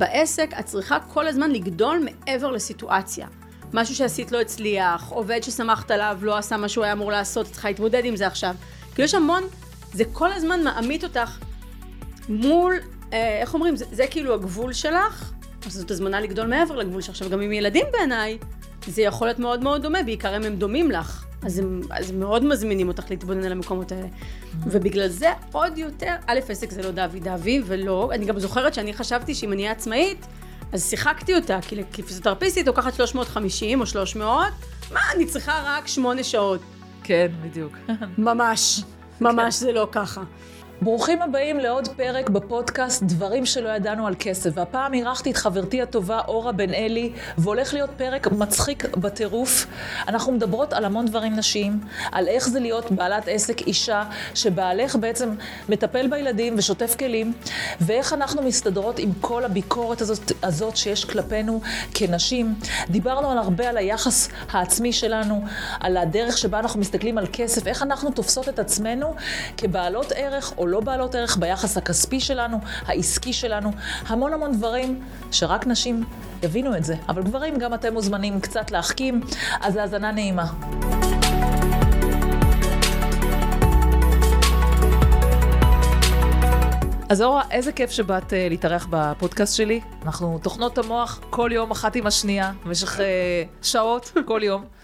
[0.00, 3.26] בעסק את צריכה כל הזמן לגדול מעבר לסיטואציה.
[3.72, 7.52] משהו שעשית לא הצליח, עובד שסמכת עליו לא עשה מה שהוא היה אמור לעשות, את
[7.52, 8.54] צריכה להתמודד עם זה עכשיו.
[8.94, 9.42] כאילו יש המון,
[9.92, 11.38] זה כל הזמן מעמיד אותך
[12.28, 12.74] מול,
[13.12, 15.32] אה, איך אומרים, זה, זה כאילו הגבול שלך,
[15.66, 17.10] אז זאת הזמנה לגדול מעבר לגבול שלך.
[17.10, 18.38] עכשיו גם עם ילדים בעיניי,
[18.86, 21.24] זה יכול להיות מאוד מאוד דומה, בעיקר אם הם דומים לך.
[21.42, 24.06] אז הם, אז הם מאוד מזמינים אותך להתבונן על המקומות האלה.
[24.66, 28.94] ובגלל זה עוד יותר, א', עסק זה לא דווי דווי, ולא, אני גם זוכרת שאני
[28.94, 30.26] חשבתי שאם אני אהיה עצמאית,
[30.72, 34.46] אז שיחקתי אותה, כי כפיזיותרפיסטית לוקחת 350 או 300,
[34.92, 36.60] מה, אני צריכה רק 8 שעות.
[37.02, 37.76] כן, בדיוק.
[38.18, 38.82] ממש,
[39.20, 40.22] ממש זה לא ככה.
[40.82, 44.50] ברוכים הבאים לעוד פרק בפודקאסט דברים שלא ידענו על כסף.
[44.54, 49.66] והפעם אירחתי את חברתי הטובה אורה בן אלי, והולך להיות פרק מצחיק בטירוף.
[50.08, 51.80] אנחנו מדברות על המון דברים נשיים,
[52.12, 55.34] על איך זה להיות בעלת עסק אישה, שבעלך בעצם
[55.68, 57.32] מטפל בילדים ושוטף כלים,
[57.80, 61.60] ואיך אנחנו מסתדרות עם כל הביקורת הזאת, הזאת שיש כלפינו
[61.94, 62.54] כנשים.
[62.90, 65.44] דיברנו על הרבה על היחס העצמי שלנו,
[65.80, 69.14] על הדרך שבה אנחנו מסתכלים על כסף, איך אנחנו תופסות את עצמנו
[69.56, 73.70] כבעלות ערך או לא בעלות ערך ביחס הכספי שלנו, העסקי שלנו,
[74.06, 76.04] המון המון דברים שרק נשים
[76.42, 76.94] יבינו את זה.
[77.08, 79.20] אבל גברים, גם אתם מוזמנים קצת להחכים,
[79.60, 80.46] אז האזנה נעימה.
[87.08, 89.80] אז אורה, איזה כיף שבאת uh, להתארח בפודקאסט שלי.
[90.04, 93.02] אנחנו טוחנות המוח כל יום אחת עם השנייה, במשך uh,
[93.62, 94.79] שעות, כל יום.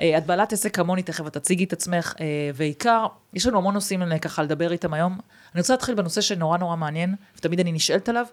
[0.00, 3.74] אה, את בעלת עסק כמוני, תכף את תציגי את עצמך, אה, ועיקר, יש לנו המון
[3.74, 5.18] נושאים אה, ככה לדבר איתם היום.
[5.54, 8.26] אני רוצה להתחיל בנושא שנורא נורא מעניין, ותמיד אני נשאלת עליו.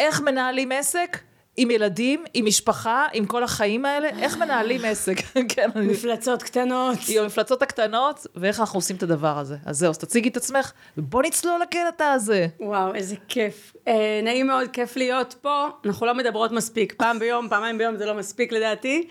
[0.00, 1.18] איך מנהלים עסק
[1.56, 4.08] עם ילדים, עם משפחה, עם כל החיים האלה?
[4.08, 5.16] איך מנהלים עסק?
[5.54, 5.70] כן.
[5.74, 6.98] מפלצות קטנות.
[7.08, 9.56] עם המפלצות הקטנות, ואיך אנחנו עושים את הדבר הזה.
[9.64, 12.46] אז זהו, אז תציגי את עצמך, ובוא נצלול לקטע הזה.
[12.60, 13.76] וואו, איזה כיף.
[13.88, 15.66] אה, נעים מאוד, כיף להיות פה.
[15.84, 16.94] אנחנו לא מדברות מספיק.
[16.96, 19.08] פעם ביום, פעמיים ביום זה לא מספיק לדעתי.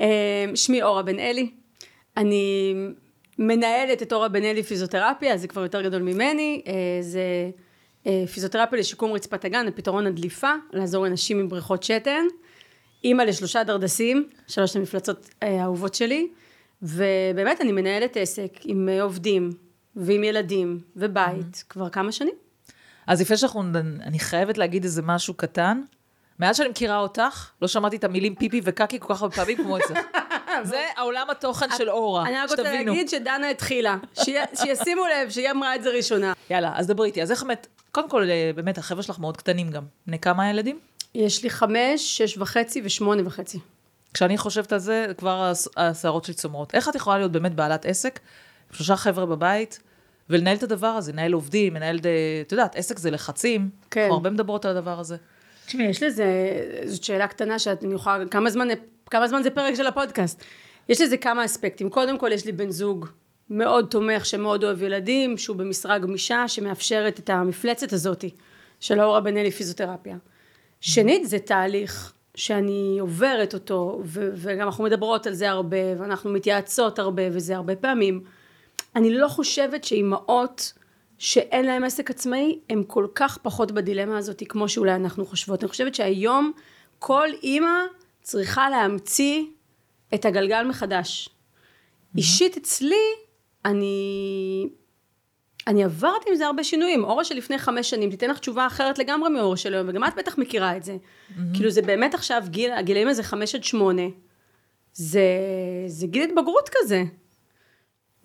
[0.00, 1.50] אמ, שמי אורה בן אלי,
[2.16, 2.74] אני
[3.38, 7.50] מנהלת את אורה בן אלי פיזיותרפיה, זה כבר יותר גדול ממני, אה, זה
[8.06, 12.24] אה, פיזיותרפיה לשיקום רצפת הגן, לפתרון הדליפה, לעזור לנשים עם בריכות שתן,
[13.04, 16.28] אימא לשלושה דרדסים, שלוש המפלצות אה, האהובות שלי,
[16.82, 19.50] ובאמת אני מנהלת עסק עם עובדים
[19.96, 21.68] ועם ילדים ובית mm-hmm.
[21.68, 22.34] כבר כמה שנים.
[23.06, 23.62] אז לפני שאנחנו,
[24.02, 25.80] אני חייבת להגיד איזה משהו קטן.
[26.40, 29.78] מאז שאני מכירה אותך, לא שמעתי את המילים פיפי וקקי כל כך הרבה פעמים כמו
[29.78, 29.98] אצלך.
[30.62, 32.38] זה העולם התוכן של אורה, שתבינו.
[32.38, 33.96] אני רק רוצה להגיד שדנה התחילה,
[34.58, 36.32] שישימו לב שהיא אמרה את זה ראשונה.
[36.50, 37.22] יאללה, אז דברי איתי.
[37.22, 39.82] אז איך באמת, קודם כל, אה, באמת, החבר'ה שלך מאוד קטנים גם.
[40.06, 40.78] בני כמה הילדים?
[41.14, 43.58] יש לי חמש, שש וחצי ושמונה וחצי.
[44.14, 46.74] כשאני חושבת על זה, כבר השערות שלי צומרות.
[46.74, 48.20] איך את יכולה להיות באמת בעלת עסק,
[48.72, 49.80] שלושה חבר'ה בבית,
[50.30, 52.10] ולנהל את הדבר הזה, לנהל עובדים, לנהל, אה,
[52.46, 53.70] את יודעת, עסק זה לחצים.
[53.90, 54.00] כן.
[54.00, 55.16] אנחנו הרבה מדברות על הדבר הזה.
[55.66, 56.26] תשמעי, יש לזה,
[56.84, 58.68] זאת שאלה קטנה שאני יכולה, כמה זמן,
[59.10, 60.44] כמה זמן זה פרק של הפודקאסט?
[60.88, 61.90] יש לזה כמה אספקטים.
[61.90, 63.06] קודם כל, יש לי בן זוג
[63.50, 68.30] מאוד תומך, שמאוד אוהב ילדים, שהוא במשרה גמישה, שמאפשרת את המפלצת הזאתי,
[68.80, 70.16] של האורה בן אלי פיזיותרפיה.
[70.80, 76.98] שנית, זה תהליך שאני עוברת אותו, ו- וגם אנחנו מדברות על זה הרבה, ואנחנו מתייעצות
[76.98, 78.20] הרבה, וזה הרבה פעמים.
[78.96, 80.72] אני לא חושבת שאימהות
[81.18, 85.62] שאין להם עסק עצמאי, הם כל כך פחות בדילמה הזאת כמו שאולי אנחנו חושבות.
[85.62, 86.52] אני חושבת שהיום
[86.98, 87.78] כל אימא
[88.20, 89.44] צריכה להמציא
[90.14, 91.28] את הגלגל מחדש.
[91.28, 92.18] Mm-hmm.
[92.18, 93.04] אישית אצלי,
[93.64, 94.68] אני...
[95.66, 97.04] אני עברתי עם זה הרבה שינויים.
[97.04, 100.38] אורה שלפני חמש שנים תיתן לך תשובה אחרת לגמרי מאורה של היום, וגם את בטח
[100.38, 100.96] מכירה את זה.
[100.96, 101.40] Mm-hmm.
[101.54, 104.02] כאילו זה באמת עכשיו גיל, הגילאים הזה חמש עד שמונה,
[104.92, 105.22] זה,
[105.86, 107.02] זה גיל התבגרות כזה.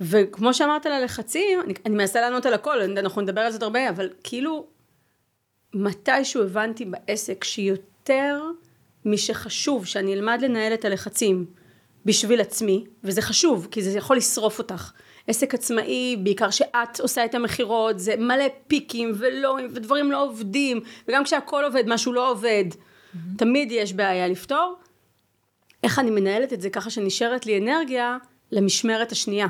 [0.01, 3.89] וכמו שאמרת על הלחצים, אני, אני מנסה לענות על הכל, אנחנו נדבר על זה הרבה,
[3.89, 4.65] אבל כאילו,
[5.73, 8.41] מתישהו הבנתי בעסק שיותר
[9.05, 11.45] משחשוב שאני אלמד לנהל את הלחצים
[12.05, 14.91] בשביל עצמי, וזה חשוב, כי זה יכול לשרוף אותך.
[15.27, 21.23] עסק עצמאי, בעיקר שאת עושה את המכירות, זה מלא פיקים ולא, ודברים לא עובדים, וגם
[21.23, 23.17] כשהכל עובד, משהו לא עובד, mm-hmm.
[23.37, 24.75] תמיד יש בעיה לפתור.
[25.83, 28.17] איך אני מנהלת את זה ככה שנשארת לי אנרגיה
[28.51, 29.47] למשמרת השנייה.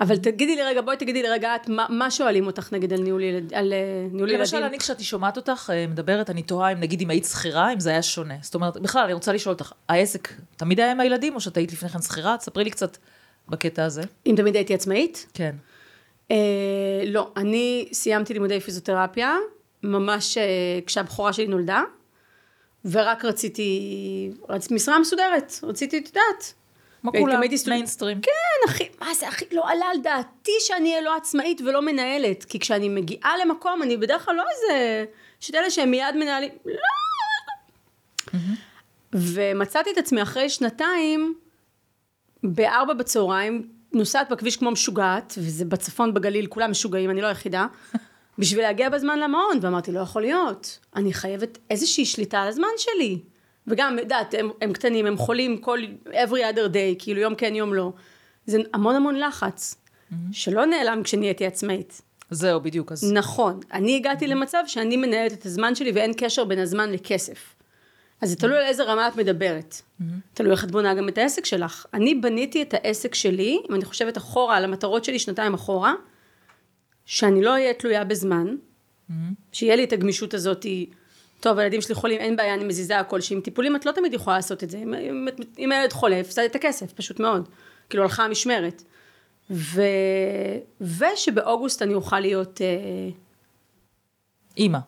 [0.00, 3.00] אבל תגידי לי רגע, בואי תגידי לי רגע, את, מה, מה שואלים אותך נגיד על
[3.00, 4.40] ניהול, ילד, על, uh, ניהול ילדים?
[4.40, 7.80] למשל, אני כשאני שומעת אותך uh, מדברת, אני תוהה אם נגיד אם היית שכירה, אם
[7.80, 8.34] זה היה שונה.
[8.42, 11.72] זאת אומרת, בכלל, אני רוצה לשאול אותך, העסק תמיד היה עם הילדים, או שאת היית
[11.72, 12.36] לפני כן שכירה?
[12.36, 12.96] תספרי לי קצת
[13.48, 14.02] בקטע הזה.
[14.26, 15.26] אם תמיד הייתי עצמאית?
[15.34, 15.54] כן.
[16.28, 16.32] Uh,
[17.06, 19.36] לא, אני סיימתי לימודי פיזיותרפיה,
[19.82, 20.40] ממש uh,
[20.86, 21.82] כשהבכורה שלי נולדה,
[22.84, 26.54] ורק רציתי, רציתי משרה מסודרת, רציתי, את יודעת,
[27.12, 28.20] כמו כולם, מיינסטרים.
[28.20, 32.44] כן, אחי, מה זה, אחי, לא עלה על דעתי שאני אהיה לא עצמאית ולא מנהלת.
[32.44, 35.04] כי כשאני מגיעה למקום, אני בדרך כלל לא איזה...
[35.42, 38.38] יש את אלה שהם מיד מנהלים, לא.
[39.12, 41.34] ומצאתי את עצמי אחרי שנתיים,
[42.42, 47.66] בארבע בצהריים, נוסעת בכביש כמו משוגעת, וזה בצפון בגליל, כולם משוגעים, אני לא היחידה,
[48.38, 53.20] בשביל להגיע בזמן למעון, ואמרתי, לא יכול להיות, אני חייבת איזושהי שליטה על הזמן שלי.
[53.68, 57.74] וגם, יודעת, הם, הם קטנים, הם חולים כל, every other day, כאילו יום כן, יום
[57.74, 57.92] לא.
[58.46, 59.74] זה המון המון לחץ,
[60.32, 62.02] שלא נעלם כשנהייתי עצמאית.
[62.30, 62.92] זהו, בדיוק.
[62.92, 67.54] אז נכון, אני הגעתי למצב שאני מנהלת את הזמן שלי ואין קשר בין הזמן לכסף.
[68.20, 69.82] אז זה תלוי על איזה רמה את מדברת.
[70.34, 71.86] תלוי איך את בונה גם את העסק שלך.
[71.94, 75.94] אני בניתי את העסק שלי, אם אני חושבת אחורה על המטרות שלי שנתיים אחורה,
[77.04, 78.56] שאני לא אהיה תלויה בזמן,
[79.52, 80.66] שיהיה לי את הגמישות הזאת,
[81.40, 84.36] טוב, הילדים שלי חולים, אין בעיה, אני מזיזה הכל, שעם טיפולים את לא תמיד יכולה
[84.36, 84.78] לעשות את זה.
[84.78, 85.28] אם, אם,
[85.58, 87.48] אם הילד חולה, הפסדת את הכסף, פשוט מאוד.
[87.90, 88.82] כאילו הלכה המשמרת.
[89.50, 89.82] ו...
[90.80, 92.60] ושבאוגוסט אני אוכל להיות...
[92.60, 92.66] אה,
[94.56, 94.78] אימא.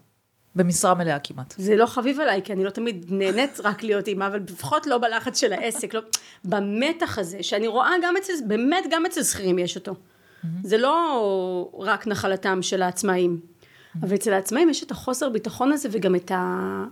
[0.54, 1.54] במשרה מלאה כמעט.
[1.58, 4.98] זה לא חביב עליי, כי אני לא תמיד נהנית רק להיות אימא, אבל לפחות לא
[4.98, 6.00] בלחץ של העסק, לא,
[6.44, 9.94] במתח הזה, שאני רואה גם אצל, באמת גם אצל שכירים יש אותו.
[10.62, 13.40] זה לא רק נחלתם של העצמאים,
[14.02, 16.84] אבל אצל העצמאים יש את החוסר ביטחון הזה, וגם את ה...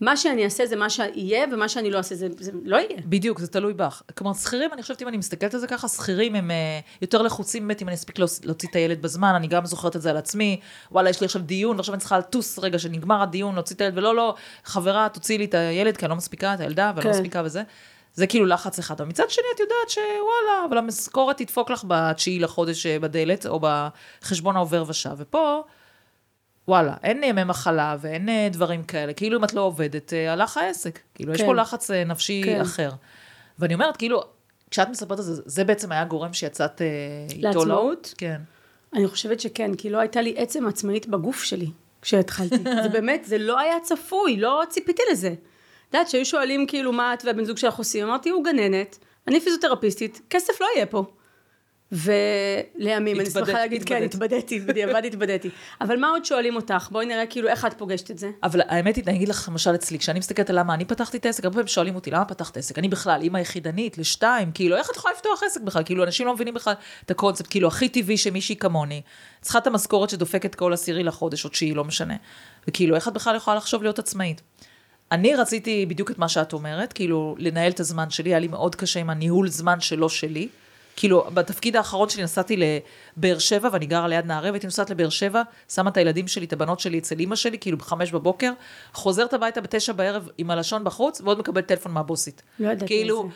[0.00, 3.00] מה שאני אעשה זה מה שיהיה, ומה שאני לא אעשה זה, זה לא יהיה.
[3.06, 4.02] בדיוק, זה תלוי בך.
[4.18, 7.68] כלומר, שכירים, אני חושבת, אם אני מסתכלת על זה ככה, שכירים הם uh, יותר לחוצים
[7.68, 10.16] באמת אם אני אספיק להוצ- להוציא את הילד בזמן, אני גם זוכרת את זה על
[10.16, 10.60] עצמי,
[10.92, 13.98] וואלה, יש לי עכשיו דיון, ועכשיו אני צריכה לטוס רגע שנגמר הדיון, להוציא את הילד,
[13.98, 14.34] ולא, לא,
[14.64, 17.18] חברה, תוציאי לי את הילד, כי אני לא מספיקה, את הילדה, ואני לא כן.
[17.18, 17.62] מספיקה וזה.
[18.14, 19.00] זה כאילו לחץ אחד.
[19.00, 23.60] אבל מצד שני, את יודעת שוואלה, אבל המשכורת תדפוק לך בתשיעי לחודש אה, בדלת, או
[23.62, 25.62] בחשבון העובר ושב, ופה...
[26.68, 29.12] וואלה, אין ימי מחלה ואין אה, דברים כאלה.
[29.12, 30.98] כאילו אם את לא עובדת, אה, הלך העסק.
[31.14, 31.46] כאילו, יש כן.
[31.46, 32.60] פה לחץ אה, נפשי כן.
[32.60, 32.90] אחר.
[33.58, 34.22] ואני אומרת, כאילו,
[34.70, 36.82] כשאת מספרת על זה, זה בעצם היה גורם שיצאת
[37.30, 37.50] איתו, לא?
[37.50, 38.14] לעצמאות?
[38.18, 38.40] כן.
[38.92, 41.70] אני חושבת שכן, כי לא הייתה לי עצם עצמאית בגוף שלי
[42.02, 42.56] כשהתחלתי.
[42.82, 45.28] זה באמת, זה לא היה צפוי, לא ציפיתי לזה.
[45.28, 49.40] את יודעת, שהיו שואלים כאילו מה את והבן זוג שלך עושים, אמרתי, הוא גננת, אני
[49.40, 51.04] פיזיותרפיסטית, כסף לא יהיה פה.
[51.94, 54.32] ולימים, אני שמחה להגיד, כן, התבדית.
[54.32, 55.50] התבדיתי, בדיעבד התבדיתי.
[55.80, 56.88] אבל מה עוד שואלים אותך?
[56.90, 58.30] בואי נראה כאילו איך את פוגשת את זה.
[58.42, 61.26] אבל האמת היא, אני אגיד לך, למשל אצלי, כשאני מסתכלת על למה אני פתחתי את
[61.26, 62.78] העסק, הרבה פעמים שואלים אותי, למה פתחת עסק?
[62.78, 65.82] אני בכלל אימא יחידנית, לשתיים, כאילו, איך את יכולה לפתוח עסק בכלל?
[65.84, 66.74] כאילו, אנשים לא מבינים בכלל
[67.04, 69.02] את הקונספט, כאילו, הכי טבעי שמישהי כמוני,
[69.40, 72.14] צריכה את המשכורת שדופקת כל עשירי לחודש, או תשיעי, לא משנה.
[72.68, 74.42] וכאילו, איך את בכלל יכולה לחשוב להיות עצמאית?
[75.12, 78.74] אני רציתי בדיוק את מה שאת אומרת, כאילו, לנהל את הזמן שלי, היה לי מאוד
[78.74, 80.48] קשה עם הניהול זמן שלא שלי.
[80.96, 82.56] כאילו, בתפקיד האחרון שלי נסעתי
[83.16, 86.52] לבאר שבע, ואני גרה ליד נהריה, והייתי נוסעת לבאר שבע, שמה את הילדים שלי, את
[86.52, 88.52] הבנות שלי אצל אימא שלי, כאילו בחמש בבוקר,
[88.92, 92.42] חוזרת הביתה בתשע בערב עם הלשון בחוץ, ועוד מקבלת טלפון מהבוסית.
[92.58, 93.28] לא ידעתי כאילו.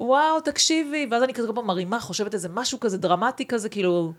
[0.00, 4.12] וואו, תקשיבי, ואז אני כזה כל פעם מרימה, חושבת איזה משהו כזה דרמטי כזה, כאילו,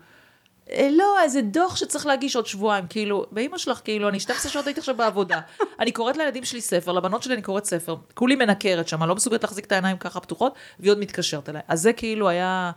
[0.90, 4.80] לא, איזה דוח שצריך להגיש עוד שבועיים, כאילו, באמא שלך, כאילו, אני 12 שעות הייתי
[4.80, 5.40] עכשיו בעבודה.
[5.80, 9.14] אני קוראת לילדים שלי ספר, לבנות שלי אני קוראת ספר, כולי מנקרת שם, אני לא
[9.14, 11.62] מסוגלת להחזיק את העיניים ככה פתוחות, והיא עוד מתקשרת אליי.
[11.68, 12.70] אז זה כאילו היה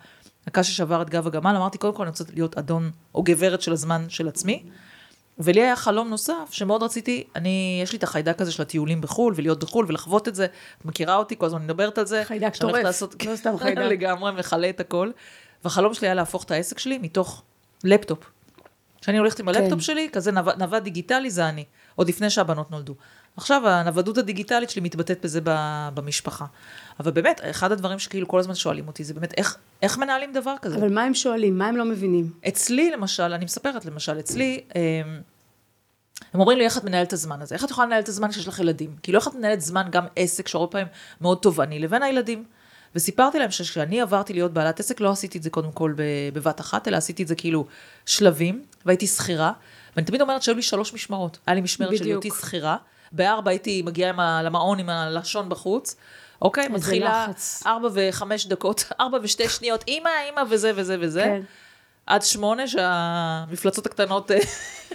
[0.48, 3.72] הקש ששבר את גב הגמל, אמרתי, קודם כל אני רוצה להיות אדון או גברת של
[3.74, 4.64] הזמן של עצמי.
[5.40, 9.34] ולי היה חלום נוסף, שמאוד רציתי, אני, יש לי את החיידק הזה של הטיולים בחו"ל,
[9.38, 12.24] ולהיות בחו"ל, ולחוות את זה, את מכירה אותי, כל הזמן מדברת על זה.
[12.26, 13.82] חיידק טורף, לעשות- לא סתם חיידק.
[13.82, 15.12] לגמרי, מכלה את הכל.
[15.64, 17.44] והחלום שלי היה להפוך את העסק שלי מתוך
[17.83, 18.31] לפטופ.
[19.01, 19.80] כשאני הולכת עם הלפטופ כן.
[19.80, 21.65] שלי, כזה נווד, נווד דיגיטלי זה אני,
[21.96, 22.96] עוד לפני שהבנות נולדו.
[23.38, 25.39] עכשיו הנוודות הדיגיטלית שלי מתבטאת בזה
[25.94, 26.46] במשפחה.
[27.00, 30.56] אבל באמת, אחד הדברים שכאילו כל הזמן שואלים אותי, זה באמת איך, איך מנהלים דבר
[30.62, 30.77] כזה.
[30.77, 31.58] אבל מה הם שואלים?
[31.58, 32.32] מה הם לא מבינים?
[32.48, 34.82] אצלי למשל, אני מספרת למשל, אצלי, אמ,
[36.34, 37.56] הם אומרים לי, איך את מנהלת את הזמן הזה?
[37.56, 38.96] איך את יכולה לנהל את הזמן כשיש לך ילדים?
[39.03, 40.88] כאילו, איך את מנהלת זמן גם עסק, שהרבה פעמים
[41.22, 42.44] מאוד תובעני, לבין הילדים?
[42.95, 45.93] וסיפרתי להם שכשאני עברתי להיות בעלת עסק, לא עשיתי את זה קודם כל
[46.33, 47.65] בבת אחת, אלא עשיתי את זה כאילו
[48.05, 49.51] שלבים, והייתי שכירה,
[49.95, 51.38] ואני תמיד אומרת שהיו לי שלוש משמרות.
[51.48, 52.03] היה לי משמרת של.
[52.05, 52.77] היותי שכירה,
[53.12, 55.95] בארבע הייתי מגיעה עם ה- למעון עם הלשון בחוץ,
[56.41, 56.67] אוקיי?
[56.67, 57.25] מתחילה.
[57.65, 61.24] ארבע וחמש דקות, ארבע ושתי שניות, אימא, אימא וזה וזה וזה.
[61.24, 61.41] כן.
[62.12, 64.39] עד שמונה שהמפלצות הקטנות אה,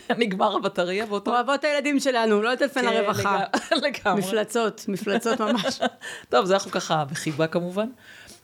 [0.18, 1.30] נגמר הבטריה באותו...
[1.30, 3.38] אוהבות הילדים שלנו, לא לטלפן כן, לרווחה.
[3.72, 4.20] לג- לגמרי.
[4.20, 5.78] מפלצות, מפלצות ממש.
[6.30, 7.86] טוב, זה אנחנו ככה בחיבה כמובן.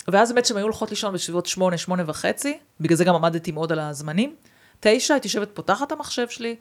[0.08, 3.72] ואז באמת שהן היו הולכות לישון בסביבות שמונה, שמונה וחצי, בגלל זה גם עמדתי מאוד
[3.72, 4.34] על הזמנים.
[4.80, 6.56] תשע, הייתי יושבת, פותחת המחשב שלי,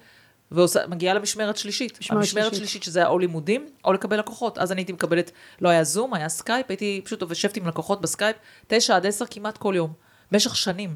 [0.51, 1.99] ומגיעה למשמרת שלישית.
[1.99, 2.57] משמרת המשמרת שלישית.
[2.59, 4.57] שלישית, שזה היה או לימודים, או לקבל לקוחות.
[4.57, 8.35] אז אני הייתי מקבלת, לא היה זום, היה סקייפ, הייתי פשוט יושבת עם לקוחות בסקייפ,
[8.67, 9.93] תשע עד עשר כמעט כל יום,
[10.31, 10.95] במשך שנים.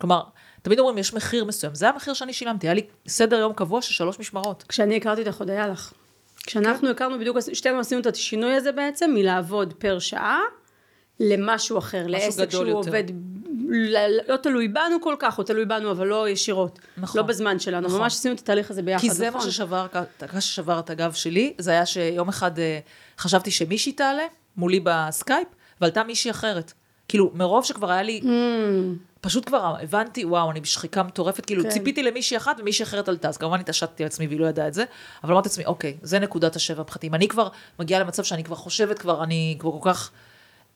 [0.00, 0.22] כלומר,
[0.62, 1.74] תמיד אומרים, יש מחיר מסוים.
[1.74, 4.64] זה המחיר שאני שילמתי, היה לי סדר יום קבוע של שלוש משמרות.
[4.68, 5.92] כשאני הכרתי אותך עוד היה לך.
[6.46, 10.38] כשאנחנו הכרנו בדיוק, שתינו עשינו את השינוי הזה בעצם, מלעבוד פר שעה,
[11.20, 12.88] למשהו אחר, לעסק גדול שהוא יותר.
[12.90, 13.04] עובד,
[13.70, 16.78] ל- לא תלוי בנו כל כך, הוא תלוי בנו, אבל לא ישירות.
[16.96, 17.20] נכון.
[17.20, 17.88] לא בזמן שלנו.
[17.88, 18.00] נכון.
[18.00, 19.40] ממש עשינו את התהליך הזה ביחד, כי זה נכון.
[19.40, 19.86] מה ששבר,
[20.40, 22.78] ששבר את הגב שלי, זה היה שיום אחד אה,
[23.18, 24.26] חשבתי שמישהי תעלה
[24.56, 25.48] מולי בסקייפ,
[25.80, 26.72] ועלתה מישהי אחרת.
[27.10, 28.26] כאילו, מרוב שכבר היה לי, Mm.
[29.20, 31.70] פשוט כבר הבנתי, וואו, אני בשחיקה מטורפת, כאילו כן.
[31.70, 34.74] ציפיתי למישהי אחת ומישהי אחרת עלתה, אז כמובן התעשתתי על עצמי והיא לא ידעה את
[34.74, 34.84] זה,
[35.24, 36.82] אבל אמרתי לעצמי, אוקיי, זה נקודת השבר.
[37.04, 37.48] אם אני כבר
[37.78, 40.10] מגיעה למצב שאני כבר חושבת, כבר אני כבר כל כך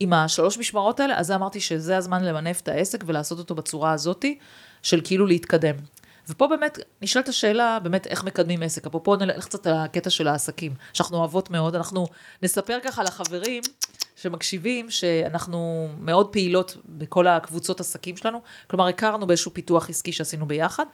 [0.01, 4.39] עם השלוש משמרות האלה, אז אמרתי שזה הזמן למנף את העסק ולעשות אותו בצורה הזאתי,
[4.83, 5.75] של כאילו להתקדם.
[6.29, 8.87] ופה באמת נשאלת השאלה, באמת איך מקדמים עסק.
[8.87, 12.07] אפרופו נלך קצת על הקטע של העסקים, שאנחנו אוהבות מאוד, אנחנו
[12.43, 13.63] נספר ככה לחברים
[14.17, 20.85] שמקשיבים, שאנחנו מאוד פעילות בכל הקבוצות עסקים שלנו, כלומר הכרנו באיזשהו פיתוח עסקי שעשינו ביחד,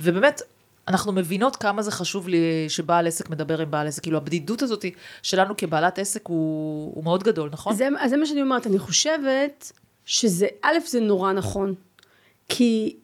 [0.00, 0.42] ובאמת
[0.88, 4.84] אנחנו מבינות כמה זה חשוב לי שבעל עסק מדבר עם בעל עסק, כאילו הבדידות הזאת
[5.22, 7.74] שלנו כבעלת עסק הוא, הוא מאוד גדול, נכון?
[7.74, 9.72] זה, אז זה מה שאני אומרת, אני חושבת
[10.04, 11.74] שזה, א', זה נורא נכון.
[12.48, 12.96] כי,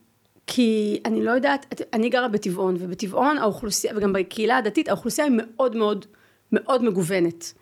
[0.52, 5.76] כי אני לא יודעת, אני גרה בטבעון, ובטבעון האוכלוסייה, וגם בקהילה הדתית, האוכלוסייה היא מאוד
[5.76, 6.06] מאוד
[6.52, 7.52] מאוד מגוונת.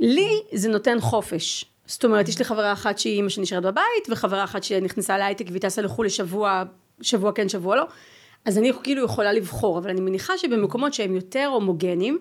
[0.00, 1.64] לי זה נותן חופש.
[1.86, 5.60] זאת אומרת, יש לי חברה אחת שהיא אימא שנשארת בבית, וחברה אחת שנכנסה להייטק והיא
[5.60, 6.62] טסה לחו"ל לשבוע,
[7.00, 7.84] שבוע כן, שבוע לא.
[8.44, 12.18] אז אני כאילו יכולה לבחור, אבל אני מניחה שבמקומות שהם יותר הומוגנים,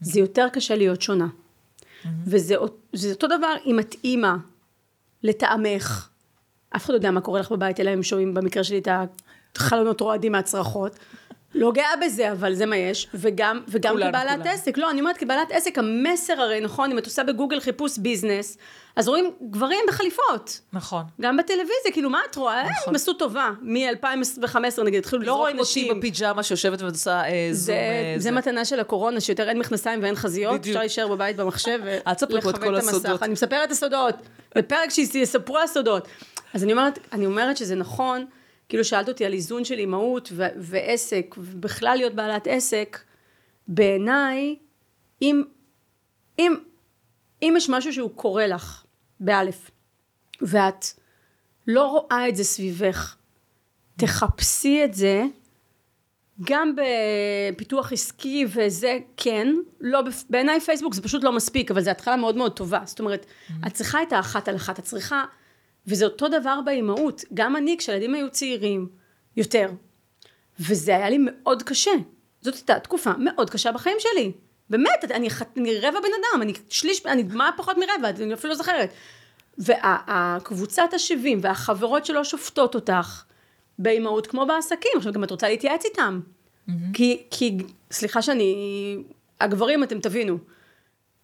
[0.00, 1.26] זה יותר קשה להיות שונה.
[2.26, 2.54] וזה
[2.92, 4.32] זה אותו דבר אם את אימא
[5.22, 6.08] לטעמך,
[6.76, 8.88] אף אחד לא יודע מה קורה לך בבית, אלא הם שומעים במקרה שלי את
[9.56, 10.96] החלונות רועדים מהצרחות.
[11.54, 14.50] לא גאה בזה, אבל זה מה יש, וגם, וגם כולנו, כבעלת כולנו.
[14.50, 18.58] עסק, לא, אני אומרת כבעלת עסק, המסר הרי, נכון, אם את עושה בגוגל חיפוש ביזנס,
[18.96, 21.02] אז רואים גברים בחליפות, נכון.
[21.20, 22.62] גם בטלוויזיה, כאילו, מה את רואה?
[22.62, 22.74] נכון.
[22.86, 25.98] הם עשו טובה, מ-2015 נגיד, התחילו לא לזרוק רואים אותי נשים.
[25.98, 27.64] בפיג'מה שיושבת ועושה אה, זום.
[27.64, 30.66] זה, אה, זה מתנה של הקורונה, שיותר אין מכנסיים ואין חזיות, בדיוק.
[30.66, 31.80] אפשר להישאר בבית במחשב
[32.30, 32.88] ולכוון את המסך.
[32.88, 33.22] הסודות.
[33.22, 34.14] אני מספרת את הסודות,
[34.56, 36.08] בפרק שיספרו הסודות.
[36.54, 38.24] אז אני אומרת, אני אומרת שזה נכון,
[38.70, 42.98] כאילו שאלת אותי על איזון של אימהות ו- ועסק, ובכלל להיות בעלת עסק,
[43.68, 44.56] בעיניי,
[45.22, 45.42] אם,
[46.38, 46.54] אם,
[47.42, 48.84] אם יש משהו שהוא קורה לך,
[49.20, 49.70] באלף,
[50.42, 50.84] ואת
[51.66, 53.16] לא רואה את זה סביבך,
[53.96, 55.24] תחפשי את זה,
[56.44, 60.00] גם בפיתוח עסקי וזה כן, לא,
[60.30, 62.80] בעיניי פייסבוק זה פשוט לא מספיק, אבל זו התחלה מאוד מאוד טובה.
[62.84, 63.26] זאת אומרת,
[63.66, 65.24] את צריכה את האחת על אחת, את צריכה,
[65.86, 67.24] וזה אותו דבר באימהות.
[67.34, 68.88] גם אני, כשילדים היו צעירים,
[69.36, 69.70] יותר,
[70.60, 71.90] וזה היה לי מאוד קשה.
[72.40, 74.32] זאת הייתה תקופה מאוד קשה בחיים שלי.
[74.70, 78.56] באמת, אני, אני רבע בן אדם, אני שליש, אני מה פחות מרבע, אני אפילו לא
[78.56, 78.90] זוכרת.
[79.58, 83.24] והקבוצת השבים והחברות שלא שופטות אותך
[83.78, 86.20] באימהות כמו בעסקים, עכשיו גם את רוצה להתייעץ איתם.
[86.92, 87.56] כי, כי,
[87.90, 88.96] סליחה שאני,
[89.40, 90.38] הגברים אתם תבינו,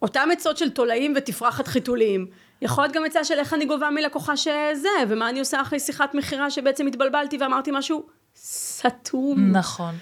[0.03, 2.27] אותם עצות של תולעים ותפרחת חיתולים,
[2.63, 6.15] יכול להיות גם עצה של איך אני גובה מלקוחה שזה, ומה אני עושה אחרי שיחת
[6.15, 9.53] מכירה שבעצם התבלבלתי ואמרתי משהו סתום.
[9.53, 9.95] נכון.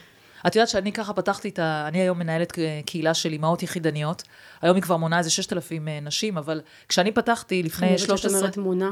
[0.47, 1.85] את יודעת שאני ככה פתחתי את ה...
[1.89, 2.53] אני היום מנהלת
[2.87, 4.23] קהילה של אימהות יחידניות.
[4.63, 8.41] היום היא כבר מונה איזה 6,000 נשים, אבל כשאני פתחתי לפני אני יודעת שאת 13...
[8.41, 8.91] אומרת מונה,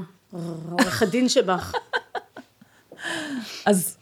[0.71, 1.73] עורך הדין שבך.
[3.67, 3.99] אז...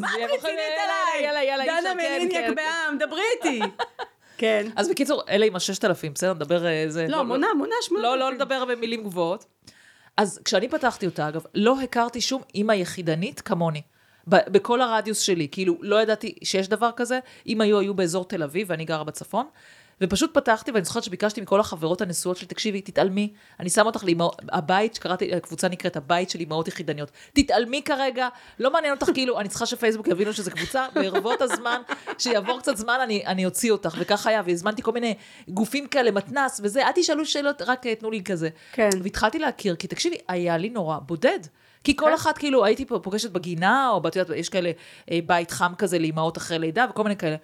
[0.00, 1.24] מה את רצינית עליי?
[1.24, 2.54] יאללה, יאללה, אי דנה אפשר, כן, מליניאק כן.
[2.54, 3.60] בעם, דברי איתי.
[4.36, 4.66] כן.
[4.76, 6.34] אז בקיצור, אלה עם הששת אלפים, בסדר?
[6.34, 7.06] נדבר איזה...
[7.08, 8.02] לא, מונה, מונה שמונה.
[8.02, 9.44] לא, לא נדבר במילים גבוהות.
[10.16, 13.82] אז כשאני פתחתי אותה, אגב, לא הכרתי שום אימא יחידנית כמוני.
[14.26, 17.18] בכל הרדיוס שלי, כאילו, לא ידעתי שיש דבר כזה.
[17.46, 19.46] אם היו, היו באזור תל אביב, ואני גרה בצפון.
[20.00, 24.42] ופשוט פתחתי, ואני זוכרת שביקשתי מכל החברות הנשואות שלי, תקשיבי, תתעלמי, אני שמה אותך לאמהות,
[24.48, 27.10] הבית, שקראתי, הקבוצה נקראת הבית של אמהות יחידניות.
[27.32, 31.80] תתעלמי כרגע, לא מעניין אותך, כאילו, אני צריכה שפייסבוק יבינו שזו קבוצה, ברבות הזמן,
[32.18, 35.14] שיעבור קצת זמן, אני, אני אוציא אותך, וכך היה, והזמנתי כל מיני
[35.48, 38.48] גופים כאלה, מתנ"ס וזה, אל תשאלו שאלות, רק אה, תנו לי כזה.
[38.72, 38.90] כן.
[39.02, 41.40] והתחלתי להכיר, כי תקשיבי, היה לי נורא בודד.
[41.84, 44.70] כי כל אחת, כאילו, הייתי פה פוגשת בגינה, או את יודעת, יש כאלה
[45.10, 47.36] אה, בית חם כזה לאימהות אחרי לידה, וכל מיני כאלה.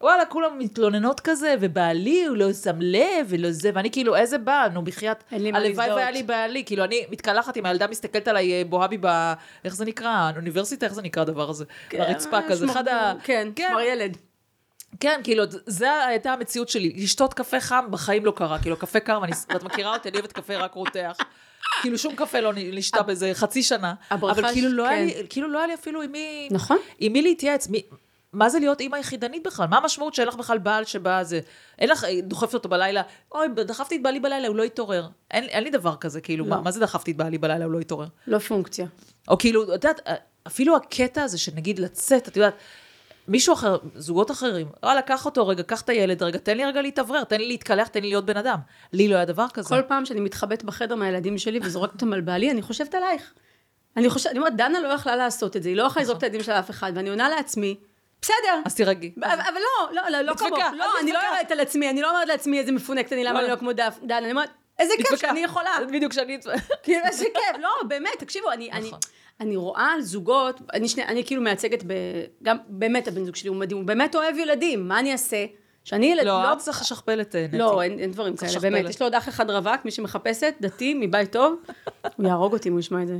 [0.00, 4.70] וואלה, כולם מתלוננות כזה, ובעלי, הוא לא שם לב, ולא זה, ואני כאילו, איזה בעל,
[4.70, 5.96] נו, בחייאת, אין לי מה הלוואי להזדהות.
[5.96, 9.32] והיה לי בעלי, כאילו, אני מתקלחת עם הילדה מסתכלת עליי, אה, בוהה בי ב...
[9.64, 10.08] איך זה נקרא?
[10.08, 11.64] האוניברסיטה, איך זה נקרא הדבר הזה?
[11.92, 13.12] ברצפה כזה, שמור- אחד ה...
[13.22, 14.16] כן, שמר ילד.
[15.00, 16.92] כן, כאילו, זה הייתה המציאות שלי.
[16.96, 18.58] לשתות קפה חם בחיים לא קרה.
[18.58, 21.16] כאילו, קפה קר, ואני, ואת מכירה אותי, אני אוהבת קפה רק רותח.
[21.82, 23.94] כאילו, שום קפה לא נשתה באיזה חצי שנה.
[24.10, 25.20] אבל כאילו לא, היה כן.
[25.20, 26.48] לי, כאילו לא היה לי אפילו עם מי...
[26.50, 26.76] נכון.
[26.98, 27.68] עם מי להתייעץ.
[28.32, 29.66] מה זה להיות אימא יחידנית בכלל?
[29.66, 31.40] מה המשמעות שאין לך בכלל בעל שבא זה...
[31.78, 35.08] אין לך, דוחפת אותו בלילה, אוי, דחפתי את בעלי בלילה, הוא לא התעורר.
[35.30, 36.50] אין, אין לי דבר כזה, כאילו, לא.
[36.50, 38.06] מה, מה זה דחפתי את בעלי בלילה, הוא לא התעורר?
[38.26, 38.86] לא פונקציה.
[39.28, 40.00] או כאילו, את יודעת,
[40.46, 42.54] אפילו הקטע הזה של נגיד לצאת, את יודעת,
[43.28, 46.82] מישהו אחר, זוגות אחרים, וואלה, קח אותו רגע, קח את הילד רגע, תן לי רגע
[46.82, 48.58] להתאוורר, תן לי להתקלח, תן לי להיות בן אדם.
[48.92, 49.68] לי לא היה דבר כזה.
[49.68, 53.32] כל פעם שאני מתחבאת בחדר מהילדים שלי וזורקת אותם על בעלי, אני חושבת עלייך.
[53.96, 56.22] אני חושבת, אני אומרת, דנה לא יכלה לעשות את זה, היא לא יכלה לזרוק את
[56.22, 57.76] הילדים שלה לאף אחד, ואני עונה לעצמי,
[58.22, 58.60] בסדר.
[58.64, 59.12] אז תירגעי.
[59.22, 61.18] אבל לא, לא, לא, לא כמוך, לא, אני לא.
[61.18, 63.54] יורדת על עצמי, אני לא אומרת לעצמי איזה מפונקת אני, למה לא, אני לא.
[63.54, 65.20] לא כמו דנה, אני אומרת, איזה כיף.
[65.20, 65.70] שאני יכולה.
[65.92, 66.38] בדיוק כשאני...
[66.82, 69.56] כאילו, איזה כיף, לא, באמת, תקשיבו, אני, אני, נכון.
[69.56, 71.92] רואה זוגות, אני, שני, אני כאילו מייצגת, ב,
[72.42, 75.44] גם באמת הבן זוג שלי הוא מדהים, הוא באמת אוהב ילדים, מה אני אעשה?
[75.84, 77.58] שאני ילד, לא, את צריך לשכפל את אה, נטי.
[77.58, 80.94] לא, אין, אין דברים כאלה, באמת, יש לו עוד אח אחד רווק, מי שמחפשת, דתי,
[80.94, 81.54] מבית טוב,
[82.16, 83.16] הוא יהרוג אותי אם הוא ישמע את זה.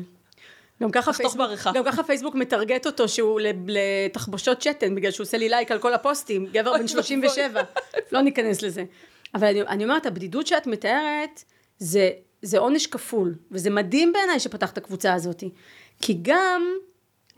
[0.83, 1.73] גם ככה, פייסבוק, בעריכה.
[1.75, 5.95] גם ככה פייסבוק מטרגט אותו שהוא לתחבושות שתן, בגלל שהוא עושה לי לייק על כל
[5.95, 7.63] הפוסטים, גבר בן 37,
[8.13, 8.85] לא ניכנס לזה.
[9.35, 11.45] אבל אני, אני אומרת, הבדידות שאת מתארת,
[11.79, 12.11] זה,
[12.43, 15.45] זה עונש כפול, וזה מדהים בעיניי שפתחת את הקבוצה הזאת.
[16.01, 16.63] כי גם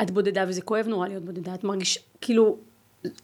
[0.03, 2.59] את בודדה, וזה כואב נורא להיות בודדה, את מרגישה, כאילו,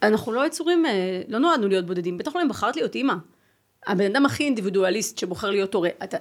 [0.03, 3.15] אנחנו לא יצורים, אה, לא נועדנו להיות בודדים, בטח לא אם בחרת להיות אימא.
[3.87, 6.17] הבן אדם הכי אינדיבידואליסט שבוחר להיות הורה, אתה,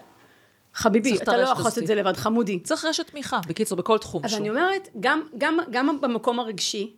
[0.77, 1.87] חביבי, אתה לא יכול לעשות את.
[1.87, 2.59] זה לבד, חמודי.
[2.59, 4.39] צריך רשת תמיכה, בקיצור, בכל תחום אז שהוא.
[4.39, 6.95] אני אומרת, גם, גם, גם במקום הרגשי,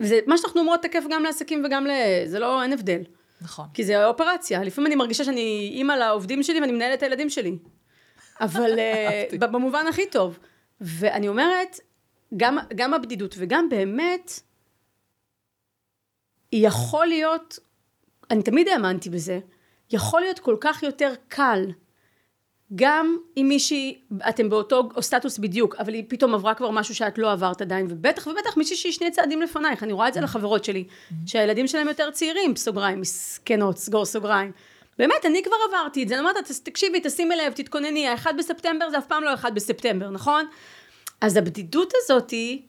[0.00, 1.90] וזה מה שאנחנו אומרות תקף גם לעסקים וגם ל...
[2.26, 3.02] זה לא, אין הבדל.
[3.40, 3.66] נכון.
[3.74, 4.64] כי זה אופרציה.
[4.64, 7.58] לפעמים אני מרגישה שאני אימא לעובדים שלי ואני מנהלת את הילדים שלי.
[8.40, 8.70] אבל.
[9.40, 10.38] ב- במובן הכי טוב.
[10.80, 11.80] ואני אומרת,
[12.36, 14.32] גם, גם הבדידות וגם באמת,
[16.52, 17.58] יכול להיות,
[18.30, 19.40] אני תמיד האמנתי בזה,
[19.90, 21.64] יכול להיות כל כך יותר קל,
[22.74, 23.98] גם אם מישהי,
[24.28, 28.26] אתם באותו סטטוס בדיוק, אבל היא פתאום עברה כבר משהו שאת לא עברת עדיין, ובטח
[28.26, 30.84] ובטח מישהי שהיא שני צעדים לפנייך, אני רואה את זה לחברות שלי,
[31.26, 34.52] שהילדים שלהם יותר צעירים, סוגריים, מסכנות, סגור סוגריים.
[34.98, 38.90] באמת, אני כבר עברתי את זה, אני אומרת, "תס- תקשיבי, תשימי לב, תתכונני, האחד בספטמבר
[38.90, 40.44] זה אף פעם לא אחד בספטמבר, נכון?
[41.20, 42.62] אז הבדידות הזאת היא,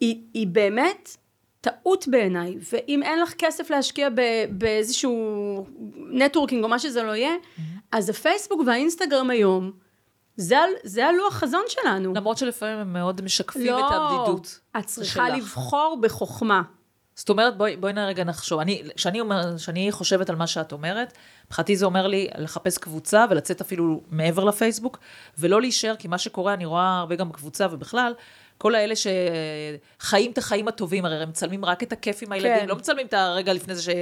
[0.00, 1.08] היא, היא באמת
[1.60, 4.08] טעות בעיניי, ואם אין לך כסף להשקיע
[4.50, 5.66] באיזשהו
[6.10, 7.34] נטוורקינג או מה שזה לא יהיה,
[7.92, 9.72] אז הפייסבוק והאינסטגרם היום,
[10.36, 12.14] זה, זה הלוח חזון שלנו.
[12.14, 14.60] למרות שלפעמים הם מאוד משקפים את הבדידות.
[14.78, 15.36] את צריכה שלך.
[15.38, 16.62] לבחור בחוכמה.
[17.14, 18.60] זאת אומרת, בואי, בואי רגע נחשוב.
[18.60, 21.12] אני, כשאני, אומר, כשאני חושבת על מה שאת אומרת,
[21.46, 24.98] מבחינתי זה אומר לי לחפש קבוצה ולצאת אפילו מעבר לפייסבוק,
[25.38, 28.12] ולא להישאר, כי מה שקורה, אני רואה הרבה גם בקבוצה ובכלל,
[28.58, 32.68] כל האלה שחיים את החיים הטובים, הרי הם מצלמים רק את הכיף עם הילדים, כן.
[32.68, 33.92] לא מצלמים את הרגע לפני זה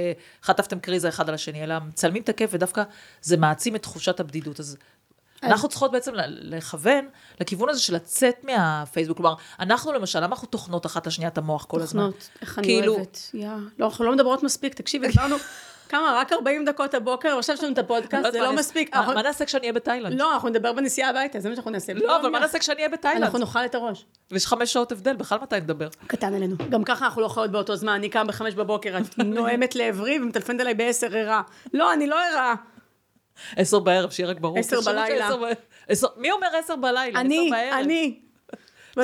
[0.41, 2.83] שחטפתם קריזה אחד על השני, אלא מצלמים את הכיף, ודווקא
[3.21, 4.59] זה מעצים את תחושת הבדידות.
[4.59, 4.77] אז
[5.43, 7.07] אנחנו צריכות בעצם לכוון
[7.39, 9.17] לכיוון הזה של לצאת מהפייסבוק.
[9.17, 12.05] כלומר, אנחנו למשל, למה אנחנו טוחנות אחת לשנייה את המוח כל הזמן?
[12.05, 13.19] תוכנות, איך אני כאילו- אוהבת.
[13.33, 15.35] יא, לא, אנחנו לא מדברות מספיק, תקשיבי, דיברנו
[15.87, 18.95] כמה, רק 40 דקות הבוקר, ועכשיו יש לנו את הפודקאסט, זה מה לא נעשה- מספיק.
[18.95, 20.19] מה- נעשה כשאני אהיה בתאילנד?
[20.19, 21.93] לא, אנחנו נדבר בנסיעה הביתה, זה מה שאנחנו נעשה.
[21.93, 23.23] לא, אבל מה נעשה כשאני אהיה בתאילנד?
[23.23, 24.05] אנחנו נאכל את הראש.
[24.31, 25.87] ויש חמש שעות הבדל, בכלל מתי נדבר?
[26.07, 26.55] קטן עלינו.
[26.69, 30.61] גם ככה אנחנו לא יכולות באותו זמן, אני קם בחמש בבוקר, את נואמת לעברי ומטלפנת
[30.61, 31.41] אליי בעשר ערה.
[31.73, 32.55] לא, אני לא ערה.
[33.55, 34.59] עשר בערב, שיהיה רק ברור.
[34.59, 35.29] עשר בלילה.
[36.17, 37.19] מי אומר עשר בלילה?
[37.19, 37.51] אני.
[37.73, 38.19] אני.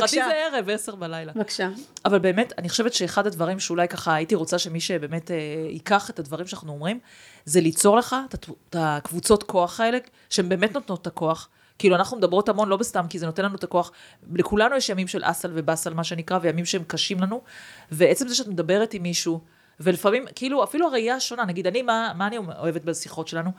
[0.01, 0.15] חצי.
[0.15, 1.31] זה ערב, עשר בלילה.
[1.35, 1.69] בבקשה.
[2.05, 5.35] אבל באמת, אני חושבת שאחד הדברים שאולי ככה הייתי רוצה שמי שבאמת אה,
[5.69, 6.99] ייקח את הדברים שאנחנו אומרים,
[7.45, 9.97] זה ליצור לך את הקבוצות כוח האלה,
[10.29, 11.49] שהן באמת נותנות את הכוח.
[11.79, 13.91] כאילו, אנחנו מדברות המון, לא בסתם, כי זה נותן לנו את הכוח.
[14.33, 17.41] לכולנו יש ימים של אסל ובאסל, מה שנקרא, וימים שהם קשים לנו.
[17.91, 19.39] ועצם זה שאת מדברת עם מישהו,
[19.79, 23.51] ולפעמים, כאילו, אפילו הראייה השונה, נגיד, אני, מה, מה אני אוהבת בשיחות שלנו?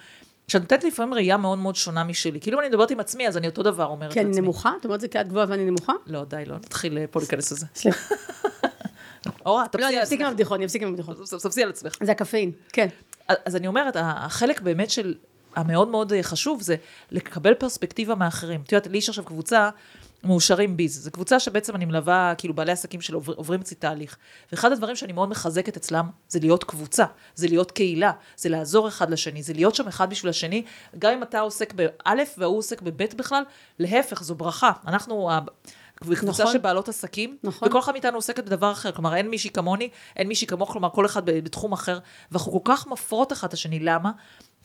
[0.49, 2.41] שאת נותנת לי לפעמים ראייה מאוד מאוד שונה משלי.
[2.41, 4.41] כאילו, אם אני מדברת עם עצמי, אז אני אותו דבר אומרת כי אני לעצמי.
[4.43, 4.73] נמוכה?
[4.81, 5.93] את אומרת זה כי את גבוהה ואני נמוכה?
[6.07, 7.67] לא, די, לא נתחיל אה, פה להיכנס לזה.
[7.75, 8.15] סליחה.
[9.47, 10.33] אורה, לא, תפסי אני על אפסיק עם עצמך.
[10.33, 11.17] הבדיחות, אני אפסיק עם הבדיחות.
[11.43, 11.97] תפסי על עצמך.
[12.03, 12.89] זה הקפאין, כן.
[13.29, 15.15] אז אני אומרת, החלק באמת של,
[15.57, 16.77] המאוד מאוד חשוב, זה
[17.11, 18.61] לקבל פרספקטיבה מאחרים.
[18.67, 19.71] את יודעת, לי יש עכשיו קבוצה,
[20.25, 21.05] מאושרים ביז.
[21.05, 24.17] זו קבוצה שבעצם אני מלווה, כאילו, בעלי עסקים שעוברים אצלי תהליך.
[24.53, 29.11] ואחד הדברים שאני מאוד מחזקת אצלם, זה להיות קבוצה, זה להיות קהילה, זה לעזור אחד
[29.11, 30.65] לשני, זה להיות שם אחד בשביל השני,
[30.99, 33.43] גם אם אתה עוסק באלף והוא עוסק בבית בכלל,
[33.79, 34.73] להפך, זו ברכה.
[34.87, 35.31] אנחנו...
[36.01, 36.53] קבוצה נכון.
[36.53, 37.69] של בעלות עסקים, נכון.
[37.69, 41.07] וכל אחד מאיתנו עוסקת בדבר אחר, כלומר אין מישהי כמוני, אין מישהי כמוך, כלומר כל
[41.07, 41.99] אחד בתחום אחר,
[42.31, 44.11] ואנחנו כל כך מפרות אחד את השני, למה?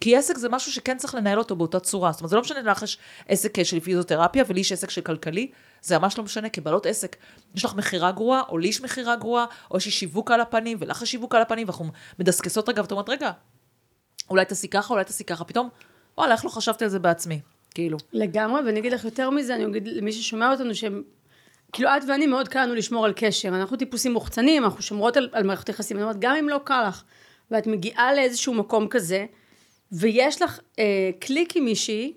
[0.02, 2.62] כי עסק זה משהו שכן צריך לנהל אותו באותה צורה, זאת אומרת זה לא משנה
[2.62, 6.86] לך יש עסק של פיזיותרפיה ולי יש עסק של כלכלי, זה ממש לא משנה, כבעלות
[6.86, 7.16] עסק,
[7.56, 10.78] יש לך מכירה גרועה, או לי יש מכירה גרועה, או יש לי שיווק על הפנים,
[10.82, 11.86] ולך יש שיווק על הפנים, ואנחנו
[12.20, 13.32] מדסקסות רגע, ואת אומרת, רגע,
[14.30, 15.70] אולי תעשי ככה, אולי תעשי ככה, פתאום,
[16.18, 17.40] וואלה, איך לא חשבתי על זה בעצמי,
[17.74, 17.98] כאילו.
[18.14, 21.04] לגמרי, ואני אגיד לך יותר מזה, אני אגיד למי ששומע אותנו שהם...
[21.72, 25.30] כאילו את ואני מאוד קל לנו לשמור על קשר, אנחנו טיפוסים מוחצנים, אנחנו שומרות על,
[25.32, 27.04] על מערכת יחסים, אני אומרת, גם אם לא קל לך,
[27.52, 29.26] ואת מגיעה לאיזשהו מקום כזה,
[29.92, 32.14] ויש לך אה, קליק עם מישהי,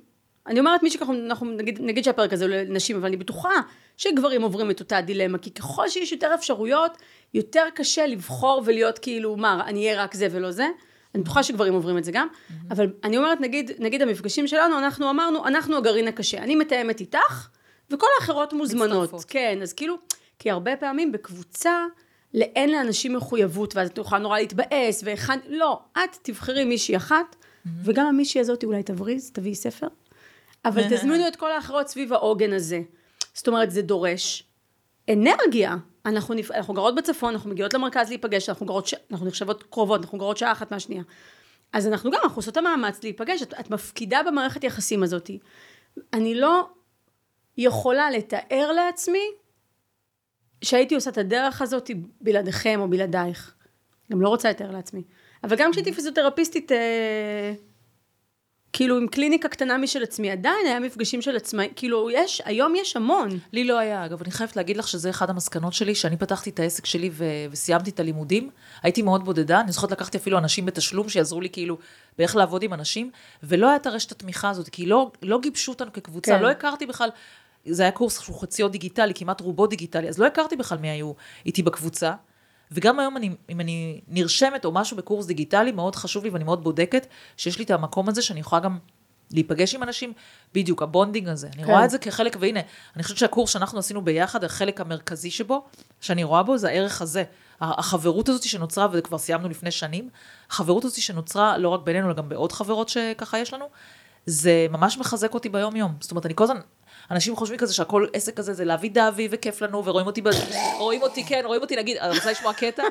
[0.47, 3.51] אני אומרת מישהי, אנחנו, אנחנו נגיד, נגיד שהפרק הזה הוא לנשים, אבל אני בטוחה
[3.97, 6.99] שגברים עוברים את אותה דילמה, כי ככל שיש יותר אפשרויות,
[7.35, 10.67] יותר קשה לבחור ולהיות כאילו, מה, אני אהיה רק זה ולא זה.
[11.15, 12.53] אני בטוחה שגברים עוברים את זה גם, mm-hmm.
[12.71, 16.39] אבל אני אומרת, נגיד, נגיד המפגשים שלנו, אנחנו אמרנו, אנחנו הגרעין הקשה.
[16.39, 17.49] אני מתאמת איתך,
[17.91, 19.03] וכל האחרות מוזמנות.
[19.03, 19.25] מצטרפות.
[19.29, 19.97] כן, אז כאילו,
[20.39, 21.85] כי הרבה פעמים בקבוצה,
[22.35, 27.37] אין לאנשים מחויבות, ואז את יכולה נורא להתבאס, והכן, לא, את תבחרי מישהי אחת.
[27.67, 29.87] וגם המישהי הזאת אולי תבריז, תביאי ספר,
[30.65, 32.81] אבל תזמינו את כל האחרות סביב העוגן הזה.
[33.35, 34.45] זאת אומרת, זה דורש
[35.13, 35.77] אנרגיה.
[36.07, 36.51] אנחנו, נפ...
[36.51, 38.95] אנחנו גרות בצפון, אנחנו מגיעות למרכז להיפגש, אנחנו, גרות ש...
[39.11, 41.03] אנחנו נחשבות קרובות, אנחנו גרות שעה אחת מהשנייה.
[41.73, 45.31] אז אנחנו גם, אנחנו עושות את המאמץ להיפגש, את, את מפקידה במערכת יחסים הזאת.
[46.13, 46.69] אני לא
[47.57, 49.25] יכולה לתאר לעצמי
[50.65, 53.55] שהייתי עושה את הדרך הזאת בלעדיכם או בלעדייך.
[54.13, 55.03] גם לא רוצה לתאר לעצמי.
[55.45, 57.53] אבל גם כשהייתי פיזיותרפיסטית, אה,
[58.73, 62.97] כאילו עם קליניקה קטנה משל עצמי, עדיין היה מפגשים של עצמאי, כאילו יש, היום יש
[62.97, 63.29] המון.
[63.53, 66.61] לי לא היה, אגב, אני חייבת להגיד לך שזה אחד המסקנות שלי, שאני פתחתי את
[66.61, 68.51] העסק שלי ו- וסיימתי את הלימודים,
[68.83, 71.79] הייתי מאוד בודדה, אני זוכרת לקחתי אפילו אנשים בתשלום שיעזרו לי כאילו
[72.19, 73.11] באיך לעבוד עם אנשים,
[73.43, 76.43] ולא הייתה רשת התמיכה הזאת, כי לא, לא גיבשו אותנו כקבוצה, כן.
[76.43, 77.09] לא הכרתי בכלל,
[77.67, 81.13] זה היה קורס שהוא חציו דיגיטלי, כמעט רובו דיגיטלי, אז לא הכרתי בכלל מי היו
[81.47, 82.13] איתי בקבוצה.
[82.73, 86.65] וגם היום אני, אם אני נרשמת או משהו בקורס דיגיטלי, מאוד חשוב לי ואני מאוד
[86.65, 87.07] בודקת
[87.37, 88.79] שיש לי את המקום הזה שאני יכולה גם
[89.31, 90.13] להיפגש עם אנשים,
[90.55, 91.49] בדיוק, ה bonding הזה.
[91.55, 91.71] אני כן.
[91.71, 92.61] רואה את זה כחלק, והנה,
[92.97, 95.65] אני חושבת שהקורס שאנחנו עשינו ביחד, החלק המרכזי שבו,
[96.01, 97.25] שאני רואה בו, זה הערך הזה.
[97.61, 100.09] החברות הזאת שנוצרה, וכבר סיימנו לפני שנים,
[100.51, 103.67] החברות הזאת שנוצרה לא רק בינינו, אלא גם בעוד חברות שככה יש לנו,
[104.27, 105.95] זה ממש מחזק אותי ביום-יום.
[106.01, 106.61] זאת אומרת, אני כל הזמן
[107.11, 110.23] אנשים חושבים כזה שהכל עסק כזה זה להביא דאבי וכיף לנו, ורואים אותי,
[110.79, 112.83] רואים אותי, כן, רואים אותי, נגיד, אני רוצה לשמוע קטע,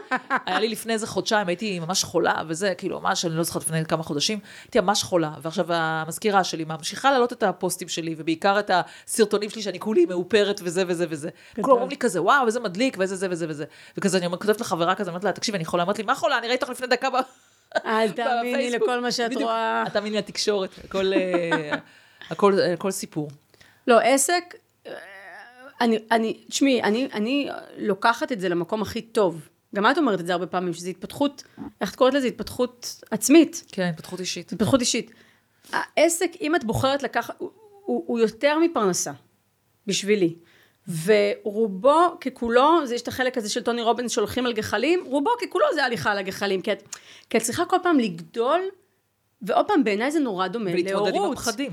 [0.45, 3.85] היה לי לפני איזה חודשיים, הייתי ממש חולה, וזה, כאילו, ממש, אני לא זוכרת לפני
[3.85, 8.71] כמה חודשים, הייתי ממש חולה, ועכשיו המזכירה שלי ממשיכה להעלות את הפוסטים שלי, ובעיקר את
[8.73, 11.29] הסרטונים שלי שאני כולי מאופרת וזה וזה וזה.
[11.61, 13.65] כולם אומרים לי כזה, וואו, איזה מדליק, ואיזה זה וזה וזה.
[13.97, 16.37] וכזה, אני כותבת לחברה כזה, אומרת לה, תקשיבי, אני חולה, אמרת לי, מה חולה?
[16.37, 17.07] אני ראיתי אותך לפני דקה
[17.85, 19.83] אל תאמיני לכל מה שאת רואה.
[19.85, 20.69] אל תאמיני לתקשורת,
[21.13, 21.71] אה,
[22.73, 23.29] הכל סיפור.
[23.87, 24.55] לא, עסק,
[25.81, 29.47] אני, אני, תשמעי, אני, אני לוקחת את זה למקום הכי טוב.
[29.75, 31.43] גם את אומרת את זה הרבה פעמים, שזו התפתחות,
[31.81, 32.27] איך את קוראת לזה?
[32.27, 33.63] התפתחות עצמית.
[33.71, 34.51] כן, התפתחות אישית.
[34.51, 35.11] התפתחות אישית.
[35.71, 37.49] העסק, אם את בוחרת לקחת, הוא,
[37.85, 39.11] הוא, הוא יותר מפרנסה,
[39.87, 40.35] בשבילי.
[41.05, 45.65] ורובו ככולו, זה יש את החלק הזה של טוני רובינס שהולכים על גחלים, רובו ככולו
[45.73, 46.83] זה הליכה על הגחלים, כי את,
[47.29, 48.61] כי את צריכה כל פעם לגדול
[49.41, 50.87] ועוד פעם, בעיניי זה נורא דומה להורות.
[50.87, 51.71] ולהתמודד עם הפחדים.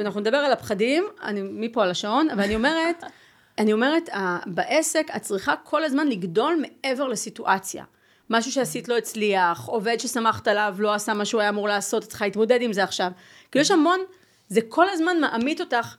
[0.00, 3.04] אנחנו נדבר על הפחדים, אני מפה על השעון, אבל אני אומרת,
[3.58, 4.08] אני אומרת,
[4.46, 7.84] בעסק את צריכה כל הזמן לגדול מעבר לסיטואציה.
[8.30, 12.08] משהו שעשית לא הצליח, עובד שסמכת עליו לא עשה מה שהוא היה אמור לעשות, את
[12.08, 13.10] צריכה להתמודד עם זה עכשיו.
[13.50, 14.00] כאילו יש המון,
[14.48, 15.96] זה כל הזמן מעמית אותך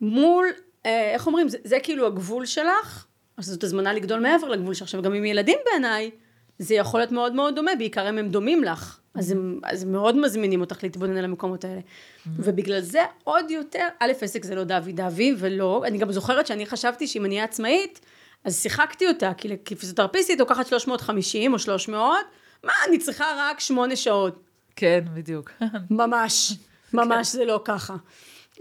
[0.00, 0.46] מול,
[0.86, 4.82] אה, איך אומרים, זה, זה כאילו הגבול שלך, אז זאת הזמנה לגדול מעבר לגבול שלך.
[4.82, 6.10] עכשיו גם עם ילדים בעיניי,
[6.58, 8.98] זה יכול להיות מאוד מאוד דומה, בעיקר אם הם דומים לך.
[9.14, 11.80] אז הם, אז הם מאוד מזמינים אותך להתבונן על המקומות האלה.
[11.80, 12.28] Mm-hmm.
[12.38, 16.66] ובגלל זה עוד יותר, א', עסק זה לא דווי דווי, ולא, אני גם זוכרת שאני
[16.66, 18.00] חשבתי שאם אני אהיה עצמאית,
[18.44, 22.18] אז שיחקתי אותה, כי כפיזיותרפיסטית לוקחת 350 או 300,
[22.64, 24.42] מה, אני צריכה רק שמונה שעות.
[24.76, 25.50] כן, בדיוק.
[25.90, 26.52] ממש,
[26.92, 27.38] ממש כן.
[27.38, 27.96] זה לא ככה.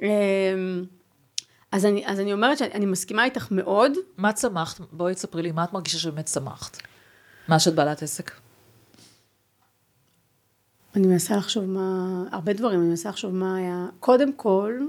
[0.02, 0.08] אמ,
[1.72, 3.92] אז אני, אז אני אומרת שאני מסכימה איתך מאוד.
[4.18, 4.80] מה צמחת?
[4.92, 6.78] בואי תספרי לי, מה את מרגישה שבאמת צמחת?
[7.48, 8.32] מה שאת בעלת עסק?
[10.96, 13.86] אני מנסה לחשוב מה, הרבה דברים, אני מנסה לחשוב מה היה.
[14.00, 14.80] קודם כל,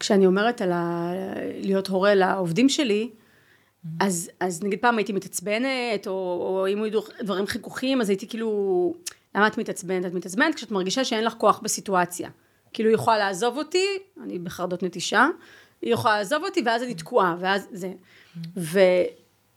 [0.00, 1.12] כשאני אומרת על ה...
[1.54, 3.88] להיות הורה לעובדים שלי, mm-hmm.
[4.00, 8.94] אז, אז נגיד פעם הייתי מתעצבנת, או, או אם היו דברים חיכוכים, אז הייתי כאילו,
[9.34, 10.06] למה את מתעצבנת?
[10.06, 12.30] את מתעצבנת כשאת מרגישה שאין לך כוח בסיטואציה.
[12.72, 13.86] כאילו היא יכולה לעזוב אותי,
[14.22, 15.28] אני בחרדות נטישה,
[15.82, 17.92] היא יכולה לעזוב אותי ואז אני תקועה, ואז זה.
[17.92, 18.38] Mm-hmm.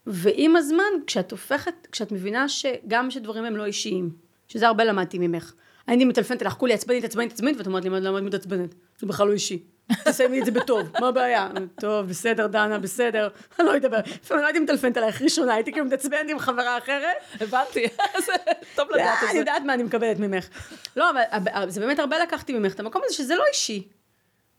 [0.08, 4.10] ועם הזמן, כשאת הופכת, כשאת מבינה שגם שדברים הם לא אישיים,
[4.48, 5.54] שזה הרבה למדתי ממך.
[5.88, 8.76] אני מטלפנת אליך, כולי עצבנית, עצבנית, עצבנית, ואת אומרת לי, למה את מתעצבנת?
[9.00, 9.64] זה בכלל לא אישי.
[10.04, 11.50] תסיימי את זה בטוב, מה הבעיה?
[11.80, 13.28] טוב, בסדר, דנה, בסדר,
[13.60, 13.98] אני לא אדבר.
[14.24, 17.16] לפעמים לא הייתי מטלפנת אלייך ראשונה, הייתי כאילו מתעצבנת עם חברה אחרת.
[17.42, 17.88] הבנתי,
[18.76, 19.30] טוב לדעת את זה.
[19.30, 20.48] אני יודעת מה אני מקבלת ממך.
[20.96, 23.88] לא, אבל זה באמת הרבה לקחתי ממך, את המקום הזה שזה לא אישי.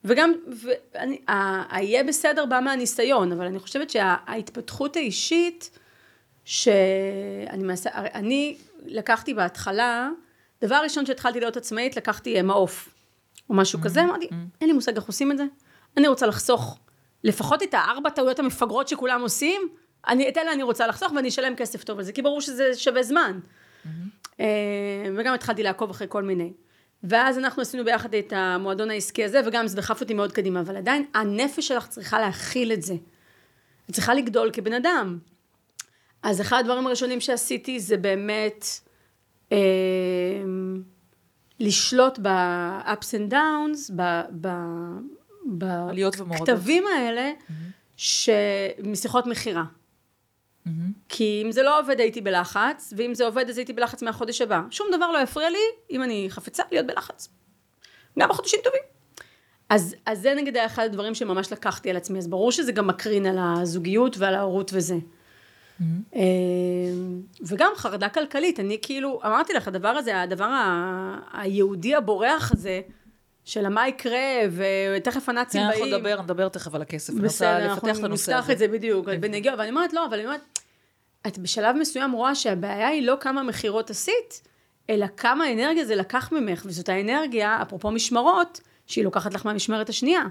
[0.06, 0.32] וגם,
[1.28, 5.78] ה"יהיה בסדר" בא מהניסיון, אבל אני חושבת שההתפתחות האישית,
[6.44, 10.10] שאני מנסה, אני לקחתי בהתחלה,
[10.62, 12.88] דבר ראשון שהתחלתי להיות עצמאית, לקחתי אה, מעוף,
[13.50, 14.28] או משהו כזה, אמרתי,
[14.60, 15.44] אין לי מושג איך עושים את זה,
[15.96, 16.78] אני רוצה לחסוך
[17.24, 19.62] לפחות את הארבע טעויות המפגרות שכולם עושים,
[20.08, 22.74] אני, את אלה אני רוצה לחסוך ואני אשלם כסף טוב על זה, כי ברור שזה
[22.74, 23.40] שווה זמן.
[24.40, 24.46] אה,
[25.16, 26.52] וגם התחלתי לעקוב אחרי כל מיני.
[27.08, 30.76] ואז אנחנו עשינו ביחד את המועדון העסקי הזה, וגם זה דחף אותי מאוד קדימה, אבל
[30.76, 32.94] עדיין הנפש שלך צריכה להכיל את זה.
[33.88, 35.18] היא צריכה לגדול כבן אדם.
[36.22, 38.66] אז אחד הדברים הראשונים שעשיתי זה באמת
[39.52, 39.58] אה,
[41.60, 43.92] לשלוט ב-ups and downs.
[46.28, 47.32] בכתבים האלה,
[47.96, 48.30] ש...
[48.82, 49.64] משיחות מכירה.
[51.08, 54.60] כי אם זה לא עובד הייתי בלחץ, ואם זה עובד אז הייתי בלחץ מהחודש הבא.
[54.70, 55.58] שום דבר לא יפריע לי,
[55.90, 57.28] אם אני חפצה, להיות בלחץ.
[58.18, 58.80] גם בחודשים טובים.
[59.68, 62.86] אז, אז זה נגיד היה אחד הדברים שממש לקחתי על עצמי, אז ברור שזה גם
[62.86, 64.94] מקרין על הזוגיות ועל ההורות וזה.
[66.14, 66.22] אה,
[67.46, 72.80] וגם חרדה כלכלית, אני כאילו, אמרתי לך, הדבר הזה, הדבר ה- היהודי הבורח הזה,
[73.44, 74.20] של מה יקרה,
[74.96, 75.82] ותכף הנאצים כן, באים.
[75.84, 77.14] אנחנו נדבר, נדבר תכף על הכסף.
[77.14, 78.50] בסדר, אנחנו את הנושא נפתח.
[78.50, 80.55] את זה בדיוק, ונגיע, אבל אני אומרת לא, אבל אני אומרת,
[81.26, 84.48] את בשלב מסוים רואה שהבעיה היא לא כמה מכירות עשית,
[84.90, 90.22] אלא כמה אנרגיה זה לקח ממך, וזאת האנרגיה, אפרופו משמרות, שהיא לוקחת לך מהמשמרת השנייה.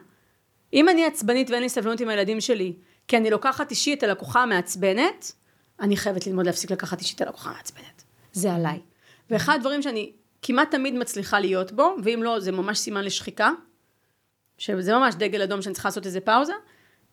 [0.73, 2.73] אם אני עצבנית ואין לי סבלנות עם הילדים שלי,
[3.07, 5.31] כי אני לוקחת אישית את הלקוחה המעצבנת,
[5.79, 8.03] אני חייבת ללמוד להפסיק לקחת אישית את הלקוחה המעצבנת.
[8.33, 8.79] זה עליי.
[9.29, 13.51] ואחד הדברים שאני כמעט תמיד מצליחה להיות בו, ואם לא, זה ממש סימן לשחיקה,
[14.57, 16.53] שזה ממש דגל אדום שאני צריכה לעשות איזה פאוזה,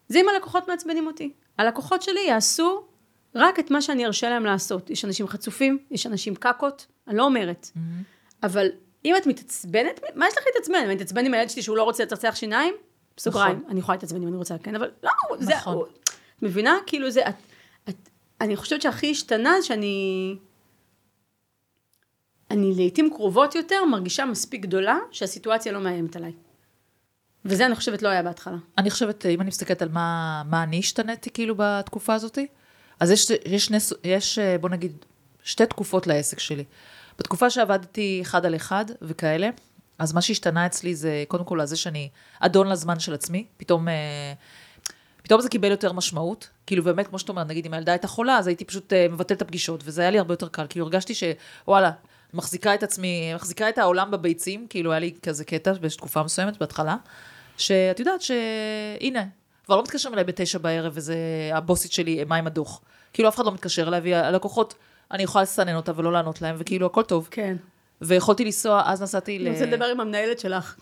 [0.08, 1.32] זה אם הלקוחות מעצבנים אותי.
[1.58, 2.84] הלקוחות שלי יעשו
[3.34, 4.90] רק את מה שאני ארשה להם לעשות.
[4.90, 7.70] יש אנשים חצופים, יש אנשים קקות, אני לא אומרת.
[8.42, 8.66] אבל
[9.04, 10.74] אם את מתעצבנת, מה יש לך להתעצבן?
[10.84, 12.74] אני אתעצבן עם הילד שלי שהוא לא רוצה לצחצח שיניים?
[13.16, 13.70] בסוגריים, נכון.
[13.70, 15.74] אני יכולה להתעצבן אם אני רוצה, כן, אבל לא, זה, נכון.
[15.74, 16.10] הוא- את
[16.42, 16.76] מבינה?
[16.86, 17.34] כאילו זה, את,
[17.88, 18.08] את,
[18.40, 20.36] אני חושבת שהכי השתנה שאני,
[22.50, 26.32] אני לעיתים קרובות יותר מרגישה מספיק גדולה שהסיטואציה לא מאיימת עליי.
[27.44, 28.56] וזה אני חושבת לא היה בהתחלה.
[28.78, 32.38] אני חושבת, אם אני מסתכלת על מה, מה אני השתניתי כאילו בתקופה הזאת,
[33.02, 34.92] אז יש, יש, סו- יש, אה, בוא נגיד,
[35.42, 36.64] שתי תקופות לעסק שלי.
[37.18, 39.50] בתקופה שעבדתי אחד על אחד וכאלה,
[39.98, 42.08] אז מה שהשתנה אצלי זה, קודם כל, זה שאני
[42.40, 43.88] אדון לזמן של עצמי, פתאום...
[43.88, 44.32] אה,
[45.22, 48.38] פתאום זה קיבל יותר משמעות, כאילו באמת, כמו שאת אומרת, נגיד אם הילדה הייתה חולה,
[48.38, 51.14] אז הייתי פשוט uh, מבטל את הפגישות, וזה היה לי הרבה יותר קל, כאילו הרגשתי
[51.14, 51.90] שוואלה,
[52.34, 56.58] מחזיקה את עצמי, מחזיקה את העולם בביצים, כאילו היה לי כזה קטע באיזושהי תקופה מסוימת
[56.58, 56.96] בהתחלה,
[57.56, 59.24] שאת יודעת שהנה,
[59.72, 61.16] כבר לא מתקשרים אליי בתשע בערב, וזה
[61.52, 62.80] הבוסית שלי, מה עם הדוח?
[63.12, 64.74] כאילו אף אחד לא מתקשר אליי, והלקוחות,
[65.10, 67.28] אני יכולה לסנן אותה ולא לענות להם, וכאילו הכל טוב.
[67.30, 67.56] כן.
[68.00, 69.42] ויכולתי לנסוע, אז נסעתי ל...
[69.42, 70.76] אני רוצה לדבר עם המנהלת שלך.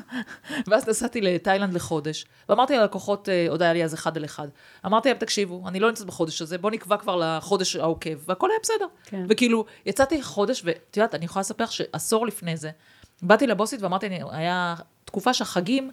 [0.68, 4.48] ואז נסעתי לתאילנד לחודש, ואמרתי ללקוחות, אה, עוד היה לי אז אחד על אחד,
[4.86, 8.58] אמרתי להם, תקשיבו, אני לא נמצאת בחודש הזה, בואו נקבע כבר לחודש העוקב, והכל היה
[8.62, 8.86] בסדר.
[9.04, 9.26] כן.
[9.28, 12.70] וכאילו, יצאתי חודש, ואת יודעת, אני יכולה לספר שעשור לפני זה,
[13.22, 15.90] באתי לבוסית ואמרתי, היה תקופה שהחגים,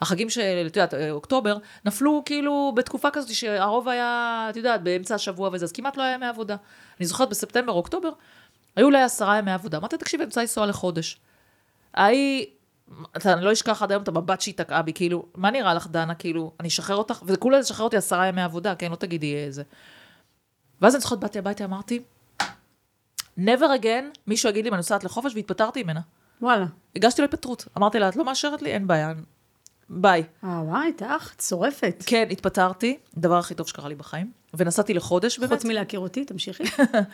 [0.00, 5.14] החגים של, את יודעת, אה, אוקטובר, נפלו כאילו בתקופה כזאת שהרוב היה, את יודעת, באמצע
[5.14, 6.56] השבוע וזה, אז כמעט לא היה ימי עבודה.
[7.00, 8.10] אני זוכרת בספטמבר, אוקטובר,
[8.76, 9.78] היו אולי עשרה ימי עבודה.
[9.78, 11.20] אמרתי, תקשיבי, אני רוצה לנסוע לחודש.
[11.94, 12.46] ההיא,
[13.16, 15.86] אתה, אני לא אשכח עד היום את המבט שהיא תקעה בי, כאילו, מה נראה לך,
[15.86, 19.36] דנה, כאילו, אני אשחרר אותך, וזה כולה לשחרר אותי עשרה ימי עבודה, כן, לא תגידי
[19.36, 19.62] איזה.
[20.80, 22.02] ואז אני זוכרת, באתי הביתה, אמרתי,
[23.38, 26.00] never again, מישהו יגיד לי, אני נוסעת לחופש, והתפטרתי ממנה.
[26.42, 26.66] וואלה.
[26.96, 27.68] הגשתי לה התפטרות.
[27.78, 28.70] אמרתי לה, את לא מאשרת לי?
[28.70, 29.12] אין בעיה.
[29.90, 30.24] ביי.
[30.44, 32.02] אה, וואי, תח, את שורפת.
[32.06, 35.52] כן, התפטרתי, הדבר הכי טוב שקרה לי בחיים, ונסעתי לחודש באמת.
[35.52, 36.64] חוץ מלהכיר אותי, תמשיכי.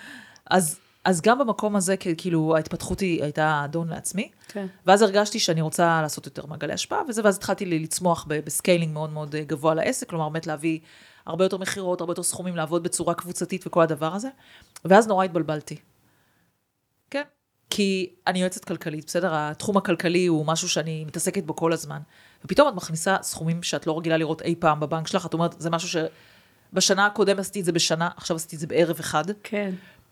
[0.51, 4.31] אז, אז גם במקום הזה, כאילו, ההתפתחות היא הייתה אדון לעצמי.
[4.49, 4.67] כן.
[4.87, 9.13] ואז הרגשתי שאני רוצה לעשות יותר מעגלי השפעה וזה, ואז התחלתי לצמוח ב scaling מאוד
[9.13, 10.79] מאוד אה, גבוה לעסק, כלומר באמת להביא
[11.27, 14.29] הרבה יותר מכירות, הרבה יותר סכומים, לעבוד בצורה קבוצתית וכל הדבר הזה.
[14.85, 15.77] ואז נורא התבלבלתי.
[17.11, 17.23] כן.
[17.71, 19.31] כי אני יועצת כלכלית, בסדר?
[19.35, 22.01] התחום הכלכלי הוא משהו שאני מתעסקת בו כל הזמן.
[22.45, 25.71] ופתאום את מכניסה סכומים שאת לא רגילה לראות אי פעם בבנק שלך, את אומרת, זה
[25.71, 26.01] משהו
[26.73, 29.71] שבשנה הקודמת עשיתי את זה בשנה, עכשיו עשיתי את זה בערב אחד, כן.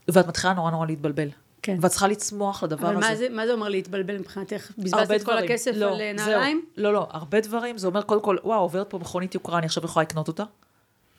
[0.08, 1.28] ואת מתחילה נורא נורא להתבלבל.
[1.62, 1.76] כן.
[1.80, 3.08] ואת צריכה לצמוח לדבר אבל הזה.
[3.08, 4.70] מה זה, מה זה אומר להתבלבל מבחינתך?
[4.78, 5.38] בזבזת את כל.
[5.38, 6.26] הכסף לא, על אה, זהו.
[6.26, 6.64] נעליים?
[6.76, 7.78] לא, לא, הרבה דברים.
[7.78, 10.44] זה אומר, קודם כל, וואו, עוברת פה מכונית יוקרה, אני עכשיו יכולה לקנות אותה.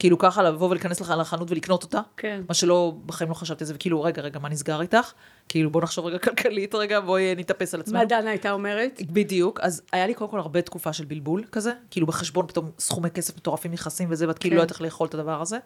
[0.03, 1.99] כאילו ככה לבוא ולהיכנס לך לחנות ולקנות אותה.
[2.17, 2.41] כן.
[2.49, 5.11] מה שלא, בחיים לא חשבתי על זה, וכאילו, רגע, רגע, מה נסגר איתך?
[5.49, 7.99] כאילו, בוא נחשוב רגע כלכלית, רגע, בואי נתאפס על עצמנו.
[7.99, 9.01] מה דנה הייתה אומרת?
[9.11, 13.09] בדיוק, אז היה לי קודם כל הרבה תקופה של בלבול כזה, כאילו בחשבון פתאום סכומי
[13.09, 14.57] כסף מטורפים נכנסים וזה, ואת כאילו כן.
[14.57, 15.57] לא יודעת איך לאכול את הדבר הזה.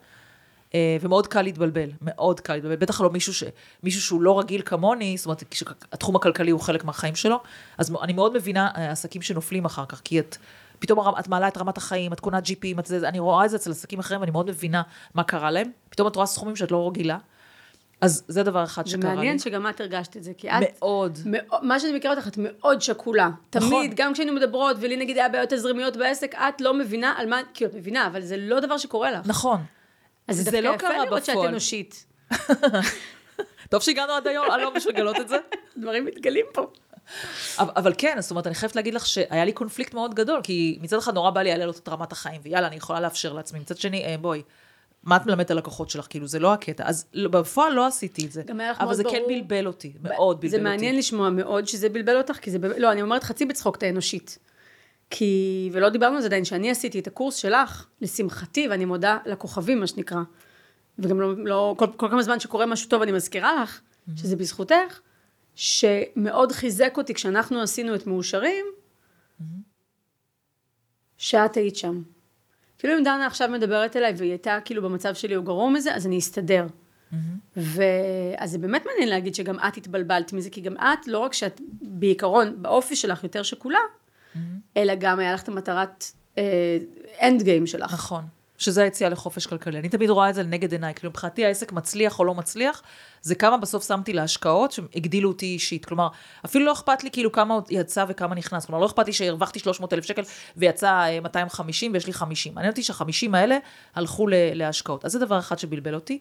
[0.74, 3.44] אה, ומאוד קל להתבלבל, מאוד קל להתבלבל, בטח לא מישהו, ש...
[3.82, 7.40] מישהו שהוא לא רגיל כמוני, זאת אומרת, כשהתחום הכלכלי הוא חלק מהחיים שלו,
[7.78, 10.36] אז אני מאוד מבינה אה, עסקים שנופלים אחר כך, כי את,
[10.78, 13.56] פתאום את מעלה את רמת החיים, את קונה ג'יפים, את זה, אני רואה את זה
[13.56, 14.82] אצל עסקים אחרים, ואני מאוד מבינה
[15.14, 17.18] מה קרה להם, פתאום את רואה סכומים שאת לא רגילה,
[18.00, 19.16] אז זה דבר אחד זה שקרה לי.
[19.16, 20.54] מעניין שגם את הרגשת את זה, כי את...
[20.60, 21.18] מאוד.
[21.26, 23.30] מאוד, מה שאני מכירה אותך, את מאוד שקולה.
[23.54, 23.68] נכון.
[23.68, 27.40] תמיד, גם כשהיינו מדברות, ולי נגיד היה בעיות תזרימיות בעסק, את לא מבינה על מה,
[27.54, 29.26] כאילו, את מבינה, אבל זה לא דבר שקורה לך.
[29.26, 29.60] נכון.
[30.28, 31.48] אז זה זה דווקא לא יפה קרה לראות שאת בפועל.
[31.48, 32.06] אנושית.
[33.70, 35.36] טוב שהגענו עד היום, אני לא בשביל לגלות את זה.
[35.76, 36.70] דברים מתגלים פה.
[37.58, 40.78] אבל, אבל כן, זאת אומרת, אני חייבת להגיד לך שהיה לי קונפליקט מאוד גדול, כי
[40.82, 43.58] מצד אחד נורא בא לי להעלות את רמת החיים, ויאללה, אני יכולה לאפשר לעצמי.
[43.58, 44.42] מצד שני, אה, בואי,
[45.02, 46.06] מה את מלמדת על לקוחות שלך?
[46.10, 46.84] כאילו, זה לא הקטע.
[46.86, 48.42] אז לא, בפועל לא עשיתי את זה.
[48.42, 49.28] גם היה לך אבל מאוד זה כן ברור.
[49.28, 50.64] בלבל אותי, מאוד בלבל זה אותי.
[50.64, 53.82] מעניין לשמוע מאוד שזה בלבל אותך, כי זה באמת, לא, אני אומרת חצי בצחוק את
[53.82, 54.38] האנושית.
[55.10, 59.80] כי, ולא דיברנו על זה עדיין, שאני עשיתי את הקורס שלך, לשמחתי, ואני מודה לכוכבים,
[59.80, 60.20] מה שנקרא.
[60.98, 63.80] וגם לא, לא כל, כל כמה זמן שקורה משהו טוב, אני מזכירה לך,
[64.16, 65.00] שזה בזכותך,
[65.60, 68.66] שמאוד חיזק אותי כשאנחנו עשינו את מאושרים,
[71.16, 72.02] שאת היית שם.
[72.78, 76.06] כאילו אם דנה עכשיו מדברת אליי והיא הייתה כאילו במצב שלי או גרוע מזה, אז
[76.06, 76.66] אני אסתדר.
[77.56, 81.60] ואז זה באמת מעניין להגיד שגם את התבלבלת מזה, כי גם את, לא רק שאת
[81.82, 83.78] בעיקרון, באופי שלך יותר שקולה,
[84.76, 86.04] אלא גם היה לך את המטרת
[87.22, 87.92] אנד גיים שלך.
[87.92, 88.24] נכון.
[88.58, 89.78] שזה היציאה לחופש כלכלי.
[89.78, 90.94] אני תמיד רואה את זה לנגד עיניי.
[90.94, 92.82] כאילו, מבחינתי העסק מצליח או לא מצליח,
[93.22, 95.84] זה כמה בסוף שמתי להשקעות שהגדילו אותי אישית.
[95.84, 96.08] כלומר,
[96.44, 98.66] אפילו לא אכפת לי כאילו כמה יצא וכמה נכנס.
[98.66, 100.22] כלומר, לא אכפת לי שהרווחתי 300 אלף שקל
[100.56, 102.54] ויצא אה, 250 ויש לי 50.
[102.54, 103.58] מעניין אותי שהחמישים האלה
[103.94, 105.04] הלכו להשקעות.
[105.04, 106.18] אז זה דבר אחד שבלבל אותי.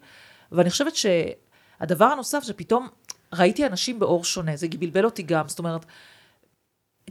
[0.52, 2.88] ואני חושבת שהדבר הנוסף, שפתאום
[3.34, 5.48] ראיתי אנשים באור שונה, זה בלבל אותי גם.
[5.48, 5.86] זאת אומרת,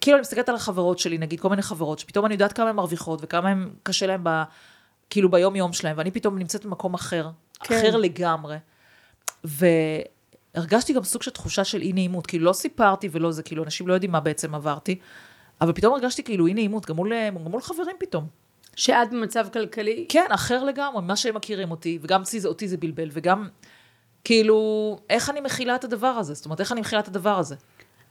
[0.00, 2.76] כאילו אני מסתכלת על החברות שלי, נגיד כל מיני חברות, שפתאום אני יודעת כמה הן
[2.76, 4.42] מרוויחות וכמה הן קשה להן ב...
[5.10, 7.74] כאילו ביום יום שלהם, ואני פתאום נמצאת במקום אחר, כן.
[7.74, 8.56] אחר לגמרי.
[9.44, 13.88] והרגשתי גם סוג של תחושה של אי נעימות, כאילו לא סיפרתי ולא זה, כאילו אנשים
[13.88, 14.98] לא יודעים מה בעצם עברתי,
[15.60, 18.26] אבל פתאום הרגשתי כאילו אי נעימות, גם מול, גם מול חברים פתאום.
[18.76, 22.76] שאת במצב כלכלי, כן, אחר לגמרי, ממה שהם מכירים אותי, וגם אותי זה, אותי זה
[22.76, 23.48] בלבל, וגם
[24.24, 26.34] כאילו, איך אני מכילה את הדבר הזה?
[26.34, 27.54] זאת אומרת, איך אני מכילה את הדבר הזה?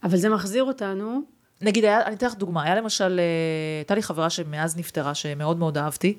[0.03, 1.21] אבל זה מחזיר אותנו,
[1.61, 5.57] נגיד, היה, אני אתן לך דוגמה, היה למשל, אה, הייתה לי חברה שמאז נפטרה, שמאוד
[5.57, 6.17] מאוד אהבתי,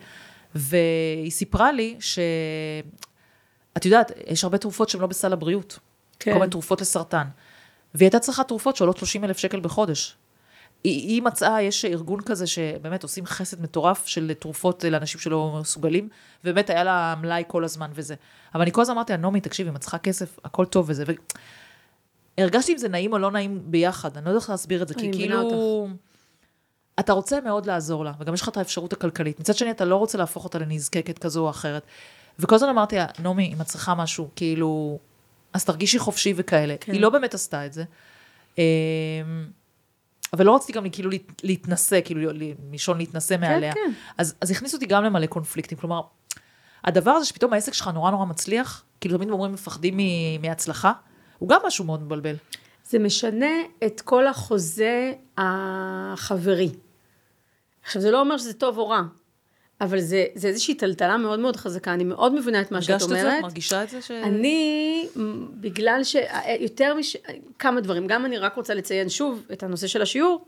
[0.57, 2.19] והיא סיפרה לי ש...
[3.77, 5.79] את יודעת, יש הרבה תרופות שהן לא בסל הבריאות.
[6.19, 6.33] כן.
[6.33, 7.27] כל מיני תרופות לסרטן.
[7.95, 10.17] והיא הייתה צריכה תרופות שעולות 30 אלף שקל בחודש.
[10.85, 16.09] היא, היא מצאה, יש ארגון כזה שבאמת עושים חסד מטורף של תרופות לאנשים שלא מסוגלים,
[16.45, 18.15] ובאמת היה לה מלאי כל הזמן וזה.
[18.55, 21.05] אבל אני כל הזמן אמרתי לה, נעמי, תקשיבי, אם את צריכה כסף, הכל טוב וזה.
[22.39, 24.95] והרגשתי אם זה נעים או לא נעים ביחד, אני לא יודעת איך להסביר את זה,
[24.95, 25.89] כי כאילו...
[27.01, 29.41] אתה רוצה מאוד לעזור לה, וגם יש לך את האפשרות הכלכלית.
[29.41, 31.83] מצד שני, אתה לא רוצה להפוך אותה לנזקקת כזו או אחרת.
[32.39, 34.99] וכל הזמן אמרתי לה, נעמי, אם את צריכה משהו, כאילו,
[35.53, 36.75] אז תרגישי חופשי וכאלה.
[36.81, 36.93] כן.
[36.93, 37.85] היא לא באמת עשתה את זה.
[38.59, 38.63] אמ,
[40.33, 42.31] אבל לא רציתי גם כאילו להת- להתנשא, כאילו
[42.71, 43.73] מלשון להתנשא מעליה.
[43.75, 43.93] כן.
[44.19, 45.79] אז, אז הכניסו אותי גם למלא קונפליקטים.
[45.79, 46.01] כלומר,
[46.85, 50.93] הדבר הזה שפתאום העסק שלך נורא נורא מצליח, כאילו תמיד אומרים מפחדים מ- מהצלחה,
[51.39, 52.37] הוא גם משהו מאוד מבלבל.
[52.89, 53.51] זה משנה
[53.87, 56.71] את כל החוזה החברי.
[57.87, 59.03] עכשיו, זה לא אומר שזה טוב או רע,
[59.81, 63.07] אבל זה, זה איזושהי טלטלה מאוד מאוד חזקה, אני מאוד מבינה את מה שאת הרגשת
[63.07, 63.33] את אומרת.
[63.33, 63.41] זה?
[63.43, 64.03] מרגישה את זה?
[64.03, 64.11] ש...
[64.11, 65.09] אני,
[65.61, 66.17] בגלל ש...
[66.61, 67.17] יותר מש...
[67.59, 70.47] כמה דברים, גם אני רק רוצה לציין שוב את הנושא של השיעור,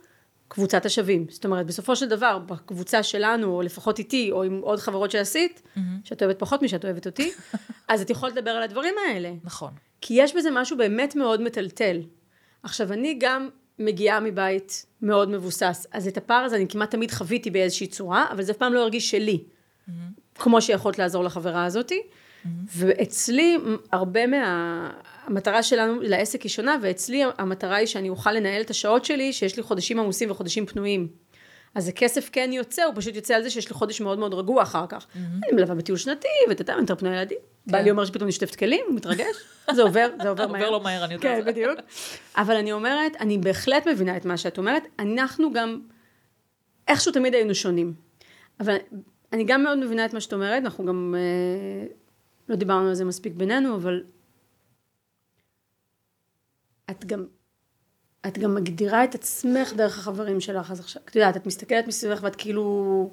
[0.49, 1.27] קבוצת השווים.
[1.31, 5.63] זאת אומרת, בסופו של דבר, בקבוצה שלנו, או לפחות איתי, או עם עוד חברות שעשית,
[6.05, 7.33] שאת אוהבת פחות משאת אוהבת אותי,
[7.89, 9.33] אז את יכולת לדבר על הדברים האלה.
[9.45, 9.71] נכון.
[10.01, 12.01] כי יש בזה משהו באמת מאוד מטלטל.
[12.63, 13.49] עכשיו, אני גם
[13.79, 18.43] מגיעה מבית מאוד מבוסס, אז את הפער הזה אני כמעט תמיד חוויתי באיזושהי צורה, אבל
[18.43, 19.43] זה אף פעם לא הרגיש שלי.
[20.35, 22.03] כמו שיכולת לעזור לחברה הזאתי.
[22.77, 23.59] ואצלי,
[23.93, 24.91] הרבה מה...
[25.27, 29.57] המטרה שלנו לעסק היא שונה, ואצלי המטרה היא שאני אוכל לנהל את השעות שלי, שיש
[29.57, 31.09] לי חודשים עמוסים וחודשים פנויים.
[31.79, 34.63] אז הכסף כן יוצא, הוא פשוט יוצא על זה שיש לי חודש מאוד מאוד רגוע
[34.63, 35.07] אחר כך.
[35.15, 37.39] אני מלווה בטיול שנתי, ואתה יודע, יותר פנוי ילדים.
[37.67, 39.37] בעלי אומר שפתאום נשטף כלים, הוא מתרגש,
[39.75, 40.63] זה עובר, זה עובר מהר.
[40.63, 41.45] עובר לו מהר, אני יודעת.
[41.45, 41.79] כן, בדיוק.
[42.37, 45.81] אבל אני אומרת, אני בהחלט מבינה את מה שאת אומרת, אנחנו גם,
[46.89, 47.95] איכשהו תמיד היינו שונים.
[48.61, 48.77] אבל
[49.33, 51.87] אני גם מאוד מבינה את מה שאת אומרת, אנחנו גם, אה,
[52.49, 54.03] לא דיברנו על זה מספיק בינינו, אבל
[56.91, 57.27] את גם,
[58.29, 62.19] את גם מגדירה את עצמך דרך החברים שלך, אז עכשיו, את יודעת, את מסתכלת מסביבך
[62.23, 63.11] ואת כאילו,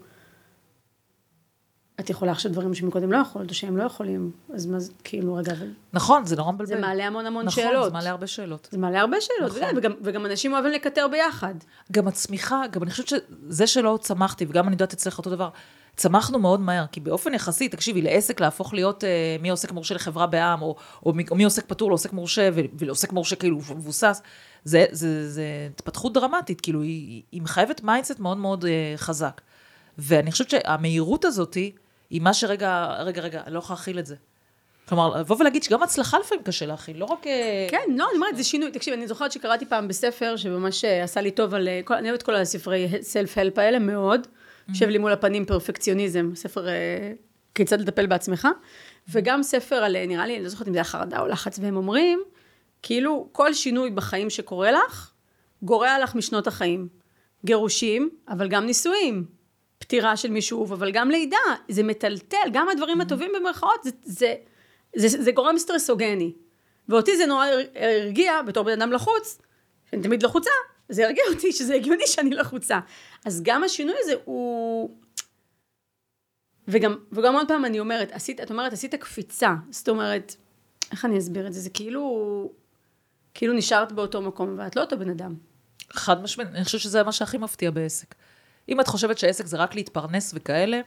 [2.00, 5.36] את יכולה עכשיו דברים שמקודם לא יכולת, או שהם לא יכולים, אז מה זה, כאילו,
[5.36, 6.76] רגע, אבל נכון, זה נורא מבלבל.
[6.76, 7.86] זה מעלה המון המון נכון, שאלות.
[7.86, 8.68] זה מעלה הרבה שאלות.
[8.72, 9.64] זה מעלה הרבה שאלות, נכון.
[9.64, 9.78] נכון.
[9.78, 11.54] וגם, וגם אנשים אוהבים לקטר ביחד.
[11.92, 15.50] גם הצמיחה, גם אני חושבת שזה שלא צמחתי, וגם אני יודעת אצלך אותו דבר,
[15.96, 20.62] צמחנו מאוד מהר, כי באופן יחסי, תקשיבי, לעסק להפוך להיות אה, מעוסק מורשה לחברה בע"מ,
[20.62, 24.22] או, או, מ- או מעוסק פטור לעוסק מורשה, ולעוסק מורשה כאילו מבוסס,
[24.64, 29.42] זה, זה, זה התפתחות דרמטית, כאילו, היא, היא מחייבת mindset מאוד מאוד אה, חזק.
[29.98, 31.54] ואני חושבת שהמהירות הזאת
[32.10, 34.16] היא מה שרגע, רגע, רגע, אני לא יכולה להכיל את זה.
[34.90, 37.28] כלומר, לבוא ולהגיד שגם הצלחה לפעמים קשה להכיל, לא רק...
[37.28, 38.72] אה, כן, לא, אני אומרת, זה שינוי.
[38.72, 41.68] תקשיב, אני זוכרת שקראתי פעם בספר שממש אה, עשה לי טוב על...
[41.68, 44.28] אה, אני אוהבת כל הספרי self-help האלה מאוד.
[44.70, 47.12] יושב לי מול הפנים פרפקציוניזם, ספר אה,
[47.56, 48.48] כיצד לטפל בעצמך.
[49.10, 51.60] וגם ספר על, אה, נראה לי, אני לא זוכרת אם זה היה חרדה או לחץ,
[51.60, 52.20] והם אומרים,
[52.82, 55.12] כאילו, כל שינוי בחיים שקורה לך,
[55.62, 56.88] גורע לך משנות החיים.
[57.46, 59.26] גירושים, אבל גם נישואים.
[59.80, 61.38] פטירה של מישהו, אבל גם לידה.
[61.70, 64.36] זה מטלטל, גם הדברים הטובים במרכאות, זה, זה,
[64.96, 66.34] זה, זה, גורם סטרסוגני.
[66.90, 69.42] ואותי זה נורא הרגיע, בתור בן אדם לחוץ,
[69.92, 70.50] שאני תמיד לחוצה,
[70.90, 72.80] זה הרגיע אותי שזה הגיוני שאני לחוצה.
[73.26, 74.90] אז גם השינוי הזה הוא...
[76.68, 79.54] וגם, וגם עוד פעם אני אומרת, עשית, את אומרת, עשית קפיצה.
[79.72, 80.36] זאת אומרת,
[80.92, 81.60] איך אני אסביר את זה?
[81.60, 82.52] זה כאילו,
[83.34, 85.36] כאילו נשארת באותו מקום, ואת לא אותו בן אדם.
[85.92, 88.16] חד משמעית, אני חושבת שזה מה שהכי מפתיע בעסק.
[88.70, 90.82] אם את חושבת שעסק זה רק להתפרנס וכאלה,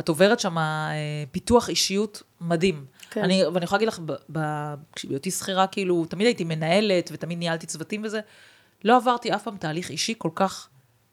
[0.00, 2.86] את עוברת שם אה, פיתוח אישיות מדהים.
[3.10, 3.24] כן.
[3.24, 8.20] אני, ואני יכולה להגיד לך, בהיותי שכירה, כאילו, תמיד הייתי מנהלת ותמיד ניהלתי צוותים וזה,
[8.84, 10.68] לא עברתי אף פעם תהליך אישי כל כך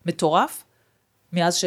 [0.06, 0.64] מטורף,
[1.34, 1.66] מאז ש...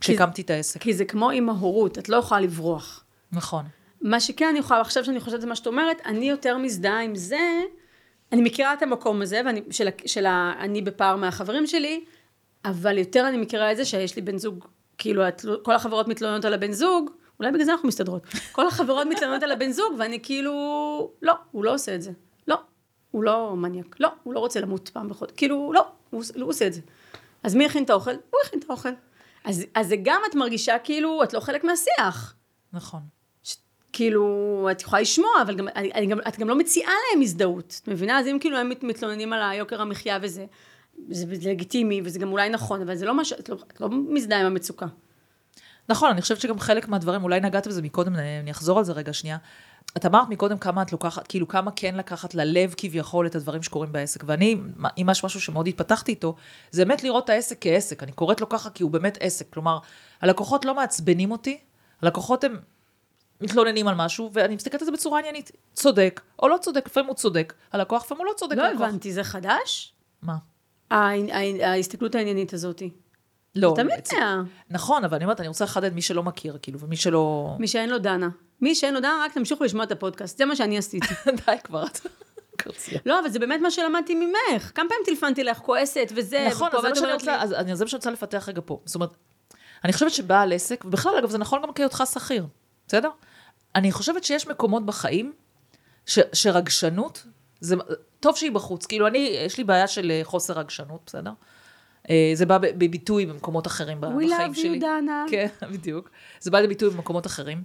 [0.00, 0.80] כשהקמתי את העסק.
[0.80, 3.04] כי זה כמו עם ההורות, את לא יכולה לברוח.
[3.32, 3.64] נכון.
[4.00, 7.14] מה שכן אני יכולה, עכשיו שאני חושבת על מה שאת אומרת, אני יותר מזדהה עם
[7.14, 7.62] זה,
[8.32, 12.04] אני מכירה את המקום הזה, ואני, של, של ה, אני בפער מהחברים שלי,
[12.64, 14.64] אבל יותר אני מכירה את זה שיש לי בן זוג,
[14.98, 18.22] כאילו, את, כל החברות מתלוננות על הבן זוג, אולי בגלל זה אנחנו מסתדרות.
[18.52, 22.10] כל החברות מתלוננות על הבן זוג, ואני כאילו, לא, הוא לא עושה את זה.
[22.48, 22.56] לא,
[23.10, 23.96] הוא לא מניאק.
[24.00, 25.32] לא, הוא לא רוצה למות פעם בחודש.
[25.36, 26.80] כאילו, לא, הוא, לא עושה את זה.
[27.42, 28.10] אז מי הכין את האוכל?
[28.10, 28.88] הוא הכין את האוכל.
[29.44, 32.34] אז, אז זה גם את מרגישה כאילו, את לא חלק מהשיח.
[32.72, 33.00] נכון.
[33.42, 33.56] ש,
[33.92, 37.80] כאילו, את יכולה לשמוע, אבל גם, אני, אני גם, את גם לא מציעה להם הזדהות.
[37.82, 38.18] את מבינה?
[38.18, 40.46] אז אם כאילו הם מתלוננים על היוקר המחיה וזה,
[41.08, 44.40] זה לגיטימי, וזה גם אולי נכון, אבל זה לא משהו, את לא, את לא מזדהה
[44.40, 44.86] עם המצוקה.
[45.88, 49.12] נכון, אני חושבת שגם חלק מהדברים, אולי נגעת בזה מקודם, אני אחזור על זה רגע
[49.12, 49.36] שנייה.
[49.96, 53.92] את אמרת מקודם כמה את לוקחת, כאילו כמה כן לקחת ללב כביכול את הדברים שקורים
[53.92, 54.22] בעסק.
[54.26, 54.56] ואני,
[54.98, 56.34] אם יש משהו שמאוד התפתחתי איתו,
[56.70, 58.02] זה באמת לראות את העסק כעסק.
[58.02, 59.52] אני קוראת לו ככה כי הוא באמת עסק.
[59.52, 59.78] כלומר,
[60.20, 61.58] הלקוחות לא מעצבנים אותי,
[62.02, 62.56] הלקוחות הם
[63.40, 65.50] מתלוננים על משהו, ואני מסתכלת על זה בצורה עניינית.
[65.72, 68.56] צודק, או לא צודק, לפעמים הוא צודק, הלקוח לפעמים הוא לא צודק.
[68.56, 69.92] לא הבנתי, זה חדש?
[70.22, 70.36] מה?
[70.90, 72.90] ההסתכלות העניינית הזאתי.
[73.54, 73.72] לא.
[73.76, 74.42] תמיד היה.
[74.70, 77.56] נכון, אבל אני אומרת, אני רוצה לחדד מי שלא מכיר, כאילו, ומי שלא...
[77.58, 78.28] מי שאין לו דנה.
[78.60, 80.38] מי שאין לו דנה, רק תמשיכו לשמוע את הפודקאסט.
[80.38, 81.14] זה מה שאני עשיתי.
[81.46, 81.84] די כבר.
[83.06, 84.72] לא, אבל זה באמת מה שלמדתי ממך.
[84.74, 86.46] כמה פעמים טלפנתי לך, כועסת וזה.
[86.50, 87.12] נכון, אז זה מה שאני
[87.92, 88.80] רוצה, לפתח רגע פה.
[88.84, 89.16] זאת אומרת,
[89.84, 92.46] אני חושבת שבעל עסק, ובכלל, אגב, זה נכון גם כהיותך שכיר,
[92.88, 93.10] בסדר?
[93.74, 95.32] אני חושבת שיש מקומות בחיים
[96.06, 97.26] ש, שרגשנות,
[97.60, 97.76] זה
[98.20, 98.86] טוב שהיא בחוץ.
[98.86, 101.32] כאילו, אני, יש לי בעיה של אה, חוסר רגשנות, בסדר?
[102.10, 104.68] אה, זה בא בביטוי במקומות אחרים בחיים שלי.
[104.68, 105.24] We love you, דנה.
[105.30, 106.10] כן, בדיוק.
[106.40, 107.62] זה בא לביטוי במקומות אחרים.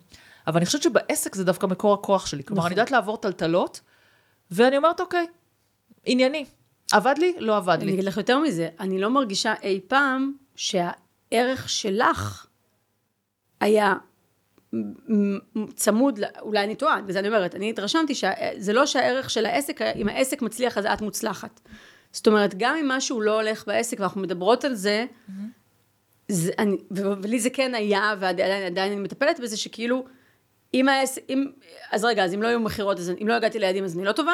[0.47, 2.43] אבל אני חושבת שבעסק זה דווקא מקור הכוח שלי.
[2.43, 2.71] כלומר, נכון.
[2.71, 3.81] אני יודעת לעבור טלטלות,
[4.51, 5.27] ואני אומרת, אוקיי,
[6.05, 6.45] ענייני.
[6.91, 7.35] עבד לי?
[7.39, 7.83] לא עבד לי.
[7.83, 12.47] אני אגיד לך יותר מזה, אני לא מרגישה אי פעם שהערך שלך
[13.59, 13.93] היה
[15.75, 20.09] צמוד, אולי אני טועה, וזה אני אומרת, אני התרשמתי שזה לא שהערך של העסק, אם
[20.09, 21.61] העסק מצליח אז את מוצלחת.
[22.11, 25.31] זאת אומרת, גם אם משהו לא הולך בעסק ואנחנו מדברות על זה, mm-hmm.
[26.27, 30.05] זה אני, ולי זה כן היה, ועדיין אני מטפלת בזה, שכאילו,
[30.75, 31.45] אם העסק, אם,
[31.91, 34.11] אז רגע, אז אם לא היו מכירות, אז אם לא הגעתי ליעדים, אז אני לא
[34.11, 34.33] טובה?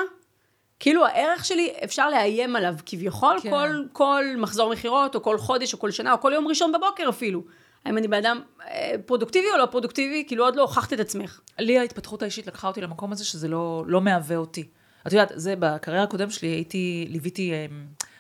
[0.80, 3.50] כאילו הערך שלי, אפשר לאיים עליו כביכול, כן.
[3.50, 7.10] כל, כל מחזור מכירות, או כל חודש, או כל שנה, או כל יום ראשון בבוקר
[7.10, 7.44] אפילו.
[7.86, 10.24] האם אני בן אדם אה, פרודוקטיבי או לא פרודוקטיבי?
[10.28, 11.40] כאילו עוד לא הוכחת את עצמך.
[11.60, 14.68] לי ההתפתחות האישית לקחה אותי למקום הזה שזה לא, לא מהווה אותי.
[15.08, 17.66] את יודעת, זה בקריירה הקודם שלי, הייתי, ליוויתי אה,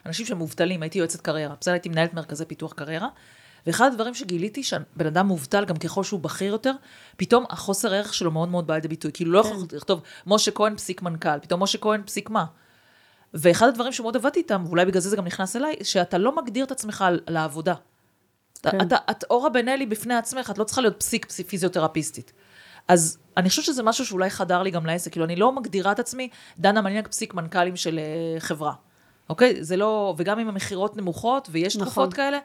[0.05, 1.55] אנשים שהם מובטלים, הייתי יועצת קריירה.
[1.61, 3.07] בסדר, הייתי מנהלת מרכזי פיתוח קריירה.
[3.67, 6.73] ואחד הדברים שגיליתי, שבן אדם מובטל, גם ככל שהוא בכיר יותר,
[7.17, 9.11] פתאום החוסר ערך שלו מאוד מאוד בא לידי ביטוי.
[9.13, 9.49] כאילו לא כן.
[9.49, 12.45] יכול לכתוב, משה כהן פסיק מנכ"ל, פתאום משה כהן פסיק מה.
[13.33, 16.65] ואחד הדברים שמאוד עבדתי איתם, ואולי בגלל זה זה גם נכנס אליי, שאתה לא מגדיר
[16.65, 17.73] את עצמך על העבודה.
[18.63, 18.81] כן.
[18.81, 22.33] אתה, את אורה בן אלי בפני עצמך, את לא צריכה להיות פסיק, פיזיותרפיסטית.
[22.87, 25.99] אז אני חושבת שזה משהו שאולי חדר לי גם לעסק, כאילו אני לא מגדירה את
[25.99, 28.73] עצמי, דנה מניאק פסיק מנכ"לים של uh, חברה,
[29.29, 29.63] אוקיי?
[29.63, 31.85] זה לא, וגם אם המכירות נמוכות ויש נכון.
[31.85, 32.39] תקופות כאלה,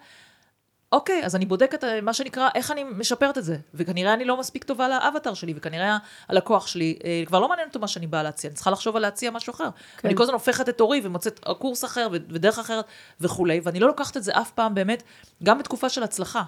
[0.93, 3.57] אוקיי, אז אני בודקת אה, מה שנקרא, איך אני משפרת את זה.
[3.75, 7.79] וכנראה אני לא מספיק טובה לאבטר שלי, וכנראה הלקוח שלי, אה, כבר לא מעניין אותו
[7.79, 9.69] מה שאני באה להציע, אני צריכה לחשוב על להציע משהו אחר.
[9.97, 10.09] כן.
[10.09, 12.85] אני כל הזמן הופכת את אורי ומוצאת קורס אחר ודרך אחרת
[13.21, 15.03] וכולי, ואני לא לוקחת את זה אף פעם באמת,
[15.43, 16.43] גם בתקופה של הצלחה.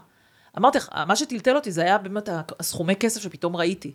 [0.59, 2.28] אמרתי לך, מה שטלטל אותי זה היה באמת
[2.61, 3.93] הסכומי כסף שפתאום ראיתי.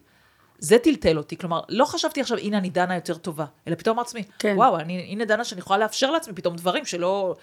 [0.58, 4.08] זה טלטל אותי, כלומר, לא חשבתי עכשיו, הנה אני דנה יותר טובה, אלא פתאום אמרתי
[4.08, 4.54] לעצמי, כן.
[4.58, 7.36] וואו, אני, הנה דנה שאני יכולה לאפשר לעצמי פתאום דברים שלא,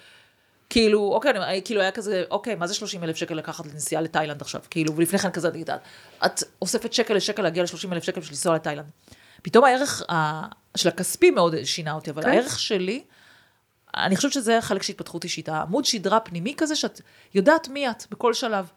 [0.71, 4.41] כאילו, אוקיי, אני, כאילו היה כזה, אוקיי, מה זה 30 אלף שקל לקחת לנסיעה לתאילנד
[4.41, 4.61] עכשיו?
[4.69, 5.69] כאילו, ולפני כן כזה, את,
[6.25, 8.91] את אוספת שקל לשקל להגיע ל-30 אלף שקל בשביל לנסוע לתאילנד.
[9.41, 10.41] פתאום הערך ה,
[10.77, 12.29] של הכספי מאוד שינה אותי, אבל כן.
[12.29, 13.03] הערך שלי,
[13.97, 17.01] אני חושבת שזה החלק של התפתחות אישית, העמוד שדרה פנימי כזה, שאת
[17.33, 18.71] יודעת מי את בכל שלב.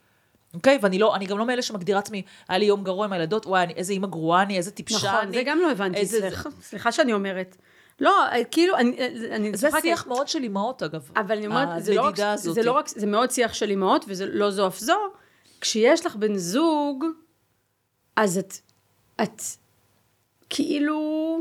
[0.55, 0.79] אוקיי?
[0.83, 3.63] ואני לא, אני גם לא מאלה שמגדירה עצמי, היה לי יום גרוע עם הילדות, וואי,
[3.63, 5.21] אני, איזה אימא גרועה אני, איזה טיפשה נכון, אני.
[5.21, 6.29] נכון, זה גם לא הבנתי, איזה...
[6.63, 7.57] סליחה שאני אומרת.
[8.01, 8.97] לא, אה, כאילו, אני,
[9.31, 9.83] אני זה צוחקת.
[9.83, 11.11] שיח מאוד של אימהות, אגב.
[11.17, 12.63] אבל אני אומרת, זה לא, רק, זה.
[12.63, 14.99] לא רק, זה מאוד שיח של אימהות, וזה לא זו אף זו.
[15.61, 17.05] כשיש לך בן זוג,
[18.17, 18.55] אז את,
[19.23, 19.43] את
[20.51, 21.41] כאילו...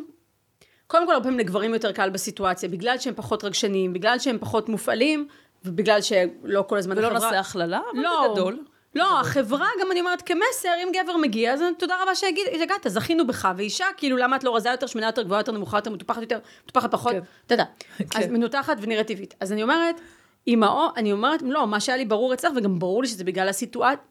[0.87, 4.69] קודם כל, הרבה פעמים לגברים יותר קל בסיטואציה, בגלל שהם פחות רגשניים, בגלל שהם פחות
[4.69, 5.27] מופעלים,
[5.65, 7.25] ובגלל שלא כל הזמן ולא החברה...
[7.25, 8.63] נעשה הכללה, אבל לא, בגדול.
[8.95, 13.49] לא, החברה, גם אני אומרת, כמסר, אם גבר מגיע, אז תודה רבה שהגעת, זכינו בך,
[13.57, 16.39] ואישה, כאילו, למה את לא רזה יותר, שמנה יותר, גבוהה יותר, נמוכה יותר, מטופחת יותר,
[16.63, 17.19] מטופחת פחות, כן.
[17.45, 17.65] אתה יודע.
[17.99, 18.33] אז כן.
[18.33, 19.33] מנותחת ונראית טבעית.
[19.39, 20.01] אז אני אומרת,
[20.47, 24.03] אימהו, אני אומרת, לא, מה שהיה לי ברור אצלך, וגם ברור לי שזה בגלל הסיטואציה,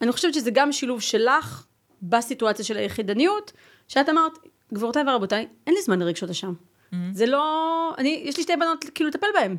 [0.00, 1.64] אני חושבת שזה גם שילוב שלך
[2.02, 3.52] בסיטואציה של היחידניות,
[3.88, 4.32] שאת אמרת,
[4.74, 6.52] גבירותיי ורבותיי, אין לי זמן לרגשות אשם.
[6.52, 6.96] Mm-hmm.
[7.12, 9.56] זה לא, אני, יש לי שתי בנות, כאילו, לטפל בהן.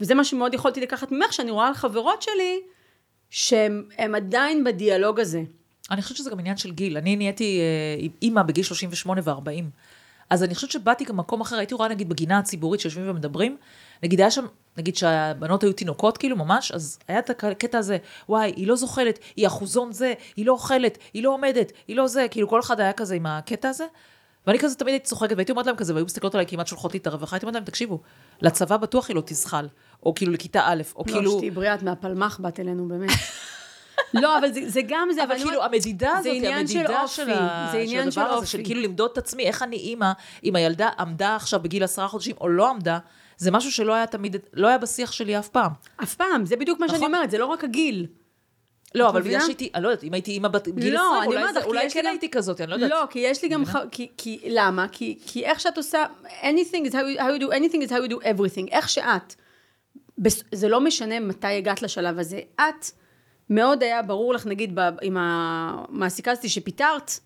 [0.00, 2.60] וזה מה שמאוד יכולתי לקחת ממך, שאני רואה על חברות שלי,
[3.98, 5.42] הן עדיין בדיאלוג הזה.
[5.90, 6.96] אני חושבת שזה גם עניין של גיל.
[6.96, 9.64] אני נהייתי אה, אימא בגיל 38 ו-40.
[10.30, 13.56] אז אני חושבת שבאתי גם מקום אחר, הייתי רואה נגיד בגינה הציבורית שיושבים ומדברים,
[14.02, 18.52] נגיד היה שם, נגיד שהבנות היו תינוקות כאילו ממש, אז היה את הקטע הזה, וואי,
[18.56, 22.26] היא לא זוחלת, היא אחוזון זה, היא לא אוכלת, היא לא עומדת, היא לא זה,
[22.30, 23.84] כאילו כל אחד היה כזה עם הקטע הזה.
[24.46, 26.98] ואני כזה תמיד הייתי צוחקת, והייתי אומרת להם כזה, והיו מסתכלות עליי כמעט שולחות לי
[26.98, 28.00] את הרווחה, הייתי אומרת להם, תקשיבו,
[28.40, 29.68] לצבא בטוח היא לא תזחל,
[30.04, 31.36] או כאילו לכיתה א', או לא, כאילו...
[31.36, 33.10] שתהיי בריאה, את מהפלמ"ח באת אלינו, באמת.
[34.22, 37.14] לא, אבל זה, זה גם זה, אבל אני כאילו המדידה הזאת, עניין של המדידה אופי,
[37.14, 37.68] של, ה...
[37.72, 38.46] זה עניין של אופי.
[38.46, 40.12] של כאילו למדוד את עצמי, איך אני אימא,
[40.44, 42.98] אם הילדה עמדה עכשיו בגיל עשרה חודשים או לא עמדה,
[43.36, 45.70] זה משהו שלא היה תמיד, לא היה בשיח שלי אף פעם.
[46.02, 47.14] אף פעם, זה בדיוק מה שאני נכון.
[47.14, 48.06] אומרת, זה לא רק הגיל.
[48.94, 49.40] לא, אבל בגלל?
[49.40, 52.30] שהייתי, אני לא יודעת, אם הייתי אימא בת גיל לא, 20, אני אולי, כן הייתי
[52.30, 52.90] כזאת, אני לא יודעת.
[52.90, 53.64] לא, כי יש לי גם.
[53.90, 54.86] כי, כי, למה?
[54.92, 56.04] כי, כי איך שאת עושה,
[56.42, 59.34] anything is how you, do, anything is how you do everything, איך שאת.
[60.52, 62.90] זה לא משנה מתי הגעת לשלב הזה, את,
[63.50, 64.80] מאוד היה ברור לך, נגיד, ב...
[65.02, 67.18] עם המעסיקה הזאתי שפיטרת,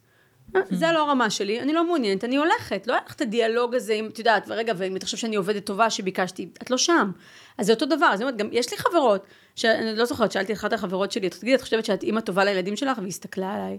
[0.70, 3.92] זה לא הרמה שלי, אני לא מעוניינת, אני הולכת, לא היה לך את הדיאלוג הזה,
[3.92, 7.10] אם את יודעת, ורגע, ואם אתה חושב שאני עובדת טובה שביקשתי, את לא שם.
[7.58, 9.26] אז זה אותו דבר, אז אני אומרת, גם יש לי חברות,
[9.56, 12.76] שאני לא זוכרת, שאלתי את אחת החברות שלי, תגידי, את חושבת שאת אימא טובה לילדים
[12.76, 12.98] שלך?
[12.98, 13.78] והיא הסתכלה עליי,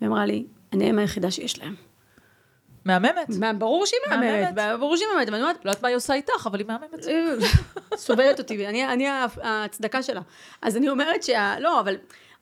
[0.00, 1.89] ואמרה לי, אני האמא היחידה שיש להם.
[2.84, 3.28] מהממת.
[3.38, 4.54] מה, ברור שהיא מהממת.
[4.78, 7.06] ברור שהיא מהממת, אבל אני אומרת, לא יודעת מה היא עושה איתך, אבל היא מהממת.
[7.96, 9.06] סובלת אותי, אני, אני
[9.42, 10.20] ההצדקה שלה.
[10.62, 11.54] אז אני אומרת שה...
[11.60, 11.96] לא, אבל...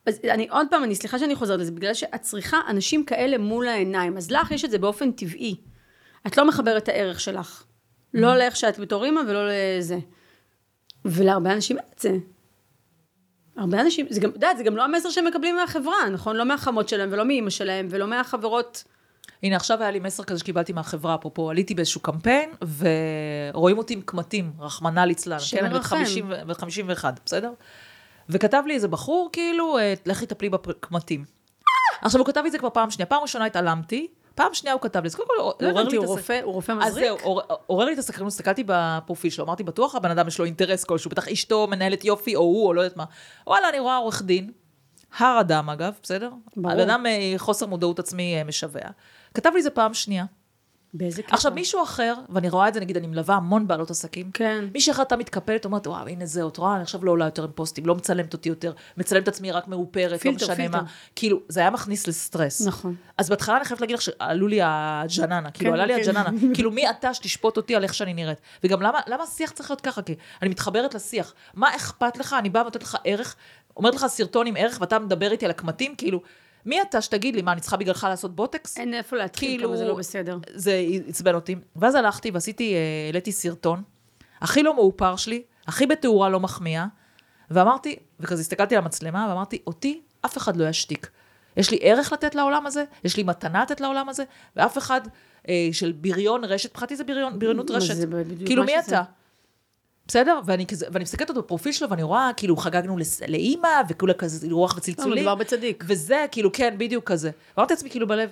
[0.07, 3.68] אז אני עוד פעם, אני סליחה שאני חוזרת לזה, בגלל שאת צריכה אנשים כאלה מול
[3.68, 5.57] העיניים, אז לך יש את זה באופן טבעי.
[6.26, 7.64] את לא מחברת את הערך שלך.
[8.14, 9.99] לא לאיך שאת בתור אימא ולא לזה.
[11.05, 12.11] ולהרבה אנשים אין את זה.
[13.57, 16.36] הרבה אנשים, זה גם, את יודעת, זה גם לא המסר שהם מקבלים מהחברה, נכון?
[16.36, 18.84] לא מהחמות שלהם ולא מאימא שלהם ולא מהחברות.
[19.43, 22.51] הנה, עכשיו היה לי מסר כזה שקיבלתי מהחברה, אפרופו, עליתי באיזשהו קמפיין,
[23.53, 25.39] ורואים אותי עם קמטים, רחמנא ליצלן.
[25.51, 25.97] כן, אני בת ירחם.
[25.97, 27.53] 50 ו- בת 51, בסדר?
[28.28, 31.24] וכתב לי איזה בחור, כאילו, אה, לכי טפלי בקמטים.
[32.03, 33.07] עכשיו, הוא כתב לי את זה כבר פעם שנייה.
[33.07, 35.97] פעם ראשונה התעלמתי, פעם שנייה הוא כתב לי, אז קודם כל, לא עורר הבנתי, לי
[35.97, 36.16] הוא את הס...
[36.16, 37.05] רופא, הוא רופא אז מזריק?
[37.05, 40.45] זהו, עור- עורר לי את הסקרנות, הסתכלתי בפרופיל שלו, אמרתי, בטוח הבן אדם יש לו
[40.45, 43.05] אינטרס כלשהו, בטח אשתו מנהלת יופי, או הוא, או לא יודעת מה.
[43.47, 44.51] וואלה, אני רואה עורך דין,
[45.18, 46.30] הר אדם אגב, בסדר?
[46.57, 46.72] ברור.
[46.72, 48.80] הבן אדם אה, חוסר מודעות עצמי אה, משווע.
[49.34, 50.24] כתב לי זה פעם שנייה.
[50.94, 51.34] באיזה קטע?
[51.34, 54.64] עכשיו, מישהו אחר, ואני רואה את זה, נגיד, אני מלווה המון בעלות עסקים, כן.
[54.74, 57.50] מישהי הייתה מתקפלת, אומרת, וואו, הנה זה, את רואה, אני עכשיו לא עולה יותר עם
[57.54, 60.68] פוסטים, לא מצלמת אותי יותר, מצלמת את עצמי רק מאופרת, פילטר, לא משנה.
[60.68, 60.82] מה.
[61.16, 62.66] כאילו, זה היה מכניס לסטרס.
[62.66, 62.94] נכון.
[63.18, 66.10] אז בהתחלה אני חייבת להגיד לך שעלו לי הג'ננה, כאילו, כן, עלה לי כן.
[66.10, 66.30] הג'ננה.
[66.54, 68.38] כאילו, מי אתה שתשפוט אותי על איך שאני נראית?
[68.64, 70.02] וגם למה, למה השיח צריך להיות ככה?
[70.02, 71.34] כי אני מתחברת לשיח.
[71.54, 72.36] מה אכפת לך?
[72.38, 73.36] אני באה ונותנת לך ערך,
[73.76, 76.22] אומרת לך סרטון עם ערך, ואתה מדבר איתי על הקמטים, כאילו,
[76.68, 78.78] מי אתה שתגיד לי, מה, אני צריכה בגללך לעשות בוטקס?
[78.78, 80.38] אין איפה להתחיל, כאילו, כמה זה לא בסדר.
[80.54, 81.56] זה עצבן אותי.
[81.76, 83.82] ואז הלכתי ועשיתי, אה, העליתי סרטון,
[84.40, 86.86] הכי לא מאופר שלי, הכי בתאורה לא מחמיאה,
[87.50, 91.10] ואמרתי, וכזה הסתכלתי על המצלמה, ואמרתי, אותי אף אחד לא ישתיק.
[91.56, 94.24] יש לי ערך לתת לעולם הזה, יש לי מתנה לתת לעולם הזה,
[94.56, 95.00] ואף אחד
[95.48, 97.94] אה, של בריון רשת, מבחינתי זה בריון, בריונות רשת.
[97.94, 98.96] זה בדיוק כאילו, מי שזה.
[98.96, 99.02] אתה?
[100.09, 100.40] בסדר?
[100.44, 102.96] ואני כזה, ואני מסתכלת אותו בפרופיל שלו, ואני רואה, כאילו, חגגנו
[103.28, 105.12] לאימא, וכולה כזה רוח לא, וצלצולים.
[105.18, 105.84] מדובר בצדיק.
[105.86, 107.30] וזה, כאילו, כן, בדיוק כזה.
[107.56, 108.30] ואמרתי לעצמי, כאילו, בלב,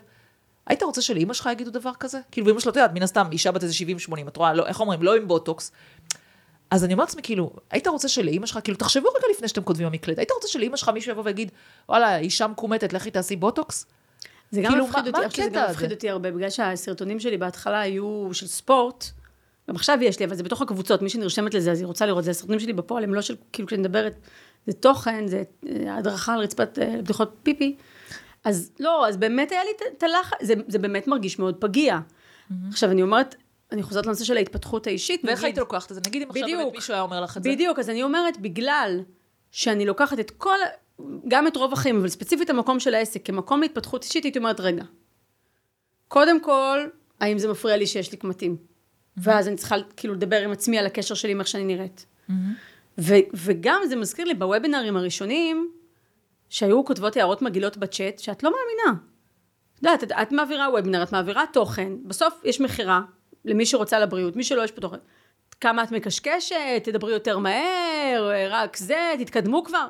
[0.66, 2.18] היית רוצה שלאימא שלך יגידו דבר כזה?
[2.31, 3.74] כאילו, ואימא שלו, את יודעת, מן הסתם, אישה בת איזה
[4.09, 5.72] 70-80, את רואה, לא, איך אומרים, לא עם בוטוקס.
[6.70, 9.87] אז אני אומרת לעצמי, כאילו, היית רוצה שלאימא שלך, כאילו, תחשבו רגע לפני שאתם כותבים
[9.87, 11.51] במקלט, היית רוצה שלאימא שלך מישהו יבוא ויגיד,
[11.89, 13.87] וואלה, אישה מקומטת, לכי תעשי בוטוקס?
[14.51, 15.72] זה גם כאילו, מפחיד מה- אותי, מה אני חושבת שזה הקטע גם הזה?
[15.72, 19.11] מפחיד אותי הרבה, בגלל שהסרטונים שלי בהתחלה היו של ספורט,
[19.71, 22.25] גם עכשיו יש לי, אבל זה בתוך הקבוצות, מי שנרשמת לזה, אז היא רוצה לראות,
[22.25, 24.14] זה הסרטונים שלי בפועל, הם לא של, כאילו כשאני מדברת,
[24.67, 27.77] זה תוכן, זה אה, הדרכה על רצפת אה, בדיחות פיפי.
[28.45, 31.99] אז לא, אז באמת היה לי את- הלחץ, זה, זה באמת מרגיש מאוד פגיע.
[32.69, 33.35] עכשיו, אני אומרת,
[33.73, 35.21] אני חוזרת לנושא של ההתפתחות האישית.
[35.25, 36.01] ואיך היית לוקחת את זה?
[36.07, 36.47] נגיד אם עכשיו.
[36.59, 37.51] באמת מישהו היה אומר לך את זה.
[37.51, 39.01] בדיוק, אז אני אומרת, בגלל
[39.51, 40.57] שאני לוקחת את כל,
[41.29, 44.85] גם את רוב החיים, אבל ספציפית המקום של העסק, כמקום להתפתחות אישית, הייתי אומרת, רגע,
[46.09, 46.79] קודם כל,
[47.21, 48.57] האם זה מפריע לי שיש לי קמטים?
[49.17, 52.07] ואז אני צריכה כאילו לדבר עם עצמי על הקשר שלי עם איך שאני נראית.
[52.99, 55.71] ו- וגם זה מזכיר לי בוובינרים הראשונים,
[56.49, 59.01] שהיו כותבות הערות מגעילות בצ'אט, שאת לא מאמינה.
[59.75, 63.01] את יודעת, את, את מעבירה וובינר, את מעבירה תוכן, בסוף יש מכירה
[63.45, 64.97] למי שרוצה לבריאות, מי שלא יש פה תוכן.
[65.61, 69.87] כמה את מקשקשת, תדברי יותר מהר, רק זה, תתקדמו כבר.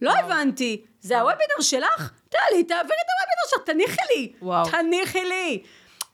[0.00, 2.12] לא הבנתי, זה הוובינר שלך?
[2.28, 4.32] טלי, תעבירי את הוובינר שלך, תניחי לי.
[4.42, 4.70] וואו.
[4.70, 5.62] תניחי לי.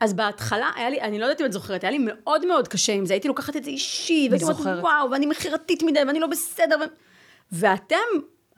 [0.03, 2.93] אז בהתחלה היה לי, אני לא יודעת אם את זוכרת, היה לי מאוד מאוד קשה
[2.93, 4.83] עם זה, הייתי לוקחת את זה אישי, והייתי אומרת.
[4.83, 6.77] וואו, ואני מכירתית מדי, ואני לא בסדר.
[6.81, 6.85] ו...
[7.53, 7.97] ואתם,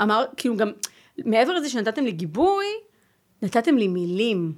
[0.03, 0.73] אמר, כאילו גם,
[1.19, 2.67] מעבר לזה שנתתם לי גיבוי,
[3.43, 4.53] נתתם לי מילים.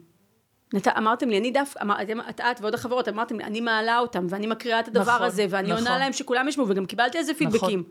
[0.75, 0.89] נת...
[0.89, 1.95] אמרתם לי, אני דף, אמר,
[2.31, 5.47] את, את ועוד החברות, אמרתם לי, אני מעלה אותם, ואני מקריאה את הדבר נכון, הזה,
[5.51, 5.87] ואני נכון.
[5.87, 7.83] עונה להם שכולם ישמעו, וגם קיבלתי איזה פידבקים.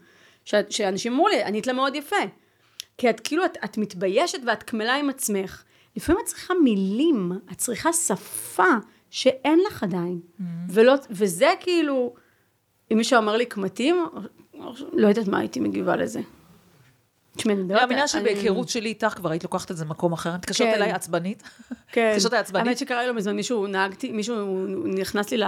[0.46, 0.56] ש...
[0.70, 2.16] שאנשים אמרו לי, ענית לה מאוד יפה.
[2.98, 5.64] כי את כאילו, את, את מתביישת ואת קמלה עם עצמך.
[5.96, 8.74] לפעמים את צריכה מילים, את צריכה שפה
[9.10, 10.20] שאין לך עדיין.
[10.20, 10.44] Mm-hmm.
[10.70, 12.14] ולא, וזה כאילו,
[12.92, 14.06] אם מישהו אומר לי קמטים,
[14.94, 16.22] לא יודעת מה הייתי מגיבה לזה.
[17.36, 17.64] תשמעי, אני.
[17.64, 20.30] מאמינה שבהיכרות שלי איתך כבר היית לוקחת את זה למקום אחר.
[20.30, 20.74] את מתקשרת כן.
[20.74, 21.44] אליי עצבנית.
[21.92, 22.12] כן.
[22.12, 22.68] מתקשרת אליי עצבנית.
[22.68, 25.44] האמת שקרה לי לא מזמן, מישהו נהגתי, מישהו נכנס לי ל...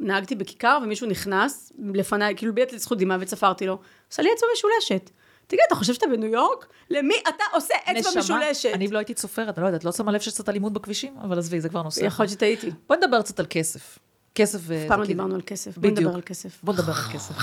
[0.00, 3.78] נהגתי בכיכר, ומישהו נכנס לפניי, כאילו ביט לי זכות דמעה וצפרתי לו.
[4.10, 5.10] עושה לי אצבע משולשת.
[5.48, 6.66] תגיד, אתה חושב שאתה בניו יורק?
[6.90, 8.70] למי אתה עושה אצבע נשמה, משולשת?
[8.74, 11.38] אני לא הייתי סופרת, אני לא יודעת, לא שמה לב שיש קצת אלימות בכבישים, אבל
[11.38, 12.04] עזבי, זה כבר נושא.
[12.04, 12.70] יכול להיות שטעיתי.
[12.88, 13.98] בואי נדבר קצת על כסף.
[14.34, 14.84] כסף ו...
[14.88, 15.78] פעם לא דיברנו על כסף.
[15.78, 15.90] בוא.
[15.90, 16.58] נדבר על כסף.
[16.62, 17.34] בוא נדבר על כסף.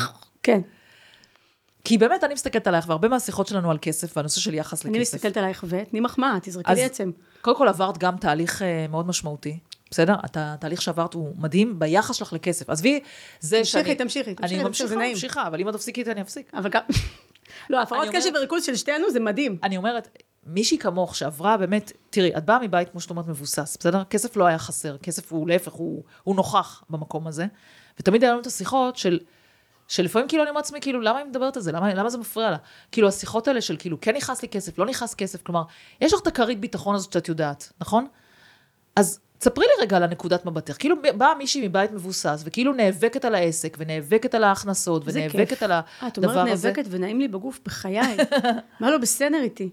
[0.43, 0.61] כן.
[1.83, 5.13] כי באמת אני מסתכלת עלייך, והרבה מהשיחות שלנו על כסף, והנושא של יחס אני לכסף.
[5.13, 7.11] מסתכלת עלייך ותני מחמאה, תזרקי לי עצם.
[7.41, 9.59] קודם כל עברת גם תהליך אה, מאוד משמעותי,
[9.91, 10.15] בסדר?
[10.23, 12.69] התהליך שעברת הוא מדהים ביחס שלך לכסף.
[12.69, 12.99] עזבי,
[13.39, 13.95] זה תמשיכי, שאני...
[13.95, 14.95] תמשיכי, תמשיכי, אני זה ממשיכה.
[14.95, 16.51] ממשיכה, אבל אם את תפסיקי איתי, אני אפסיק.
[16.53, 16.81] אבל גם...
[17.69, 19.57] לא, הפרעות קשב וריכוז של שתינו זה מדהים.
[19.63, 24.03] אני אומרת, מישהי כמוך שעברה באמת, תראי, את באה מבית, כמו שאת אומרת, מבוסס, בסדר?
[24.03, 27.45] כסף לא היה חסר, כסף הוא להפך, הוא, הוא נוכח במקום הזה.
[27.99, 29.19] ותמיד היה לנו את השיחות של,
[29.87, 31.71] שלפעמים כאילו אני אומרת לעצמי, כאילו, למה היא מדברת על זה?
[31.71, 32.57] למה, למה זה מפריע לה?
[32.91, 35.63] כאילו, השיחות האלה של כאילו, כן נכנס לי כסף, לא נכנס כסף, כלומר,
[36.01, 38.07] יש לך את הכרית ביטחון הזאת שאת יודעת, נכון?
[38.95, 40.75] אז תספרי לי רגע על הנקודת מבטך.
[40.79, 45.63] כאילו באה מישהי מבית מבוסס, וכאילו נאבקת על העסק, ונאבקת על ההכנסות, ונאבקת כיף.
[45.63, 46.67] על אה, את אומרת הדבר הזה.
[46.67, 48.17] נאבקת ונעים לי בגוף, בחיי.
[48.79, 49.69] מה לא בסדר איתי?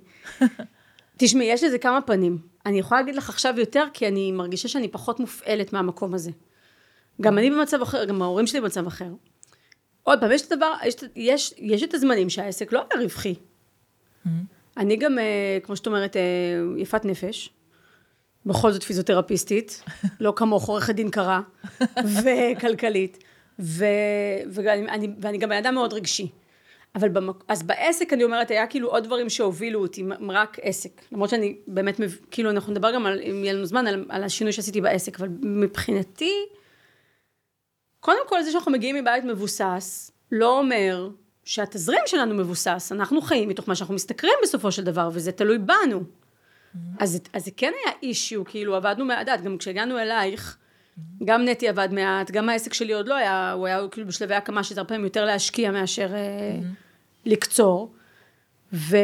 [1.16, 2.38] תשמעי, יש לזה כמה פנים.
[2.66, 6.30] אני יכולה להגיד לך עכשיו יותר, כי אני מרגישה שאני פחות מופעלת מהמקום הזה.
[7.20, 9.08] גם אני במצב אחר, גם ההורים שלי במצב אחר.
[10.02, 13.34] עוד פעם, יש את הדבר, יש, יש, יש את הזמנים שהעסק לא היה רווחי.
[14.76, 16.22] אני גם, אה, כמו שאת אומרת, אה,
[16.76, 17.50] יפת נפש.
[18.46, 19.82] בכל זאת פיזיותרפיסטית,
[20.20, 21.40] לא כמוך, עורכת דין קרה,
[22.22, 23.18] וכלכלית.
[23.58, 23.84] ו,
[24.50, 26.28] ואני, אני, ואני גם בן אדם מאוד רגשי.
[26.94, 27.44] אבל במק...
[27.48, 31.02] אז בעסק אני אומרת, היה כאילו עוד דברים שהובילו אותי, רק עסק.
[31.12, 32.00] למרות שאני באמת.
[32.30, 35.28] כאילו אנחנו נדבר גם על, אם יהיה לנו זמן, על, על השינוי שעשיתי בעסק, אבל
[35.42, 36.32] מבחינתי,
[38.00, 41.08] קודם כל זה שאנחנו מגיעים מבית מבוסס, לא אומר
[41.44, 46.02] שהתזרים שלנו מבוסס, אנחנו חיים מתוך מה שאנחנו משתכרים בסופו של דבר, וזה תלוי בנו.
[47.00, 50.58] אז, אז זה כן היה אישיו, כאילו עבדנו מעט, גם כשהגענו אלייך,
[51.24, 54.64] גם נטי עבד מעט, גם העסק שלי עוד לא היה, הוא היה כאילו בשלבי הקמה
[54.64, 56.58] שזה הרבה פעמים יותר להשקיע מאשר אה,
[57.26, 57.94] לקצור.
[58.72, 58.96] ו,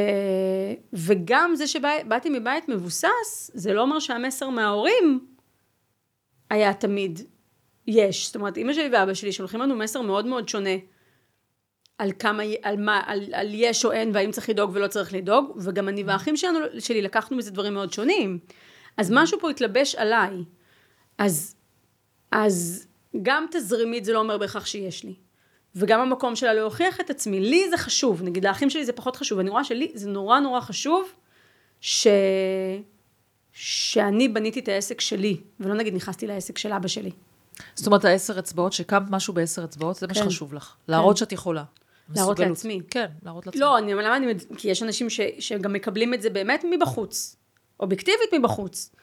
[0.92, 5.26] וגם זה שבאתי מבית מבוסס, זה לא אומר שהמסר מההורים
[6.50, 7.20] היה תמיד
[7.86, 8.26] יש.
[8.26, 10.74] זאת אומרת, אמא שלי ואבא שלי שולחים לנו מסר מאוד מאוד שונה
[11.98, 15.58] על כמה, על מה, על, על יש או אין, והאם צריך לדאוג ולא צריך לדאוג,
[15.60, 18.38] וגם אני והאחים שלנו, שלי לקחנו מזה דברים מאוד שונים.
[18.96, 20.30] אז משהו פה התלבש עליי.
[21.18, 21.54] אז,
[22.32, 22.86] אז
[23.22, 25.14] גם תזרימית זה לא אומר בהכרח שיש לי.
[25.74, 29.38] וגם המקום שלה להוכיח את עצמי, לי זה חשוב, נגיד לאחים שלי זה פחות חשוב,
[29.38, 31.12] אני רואה שלי זה נורא נורא חשוב,
[31.80, 32.06] ש...
[33.52, 37.10] שאני בניתי את העסק שלי, ולא נגיד נכנסתי לעסק של אבא שלי.
[37.74, 40.20] זאת אומרת, העשר אצבעות, שקמת משהו בעשר אצבעות, זה מה כן.
[40.20, 40.74] שחשוב לך.
[40.88, 41.64] להראות שאת יכולה.
[42.16, 42.38] להראות.
[42.38, 42.80] לעצמי.
[42.90, 43.60] כן, להראות לעצמי.
[43.60, 47.36] לא, אני, למה אני, כי יש אנשים ש, שגם מקבלים את זה באמת מבחוץ,
[47.80, 48.94] אובייקטיבית מבחוץ.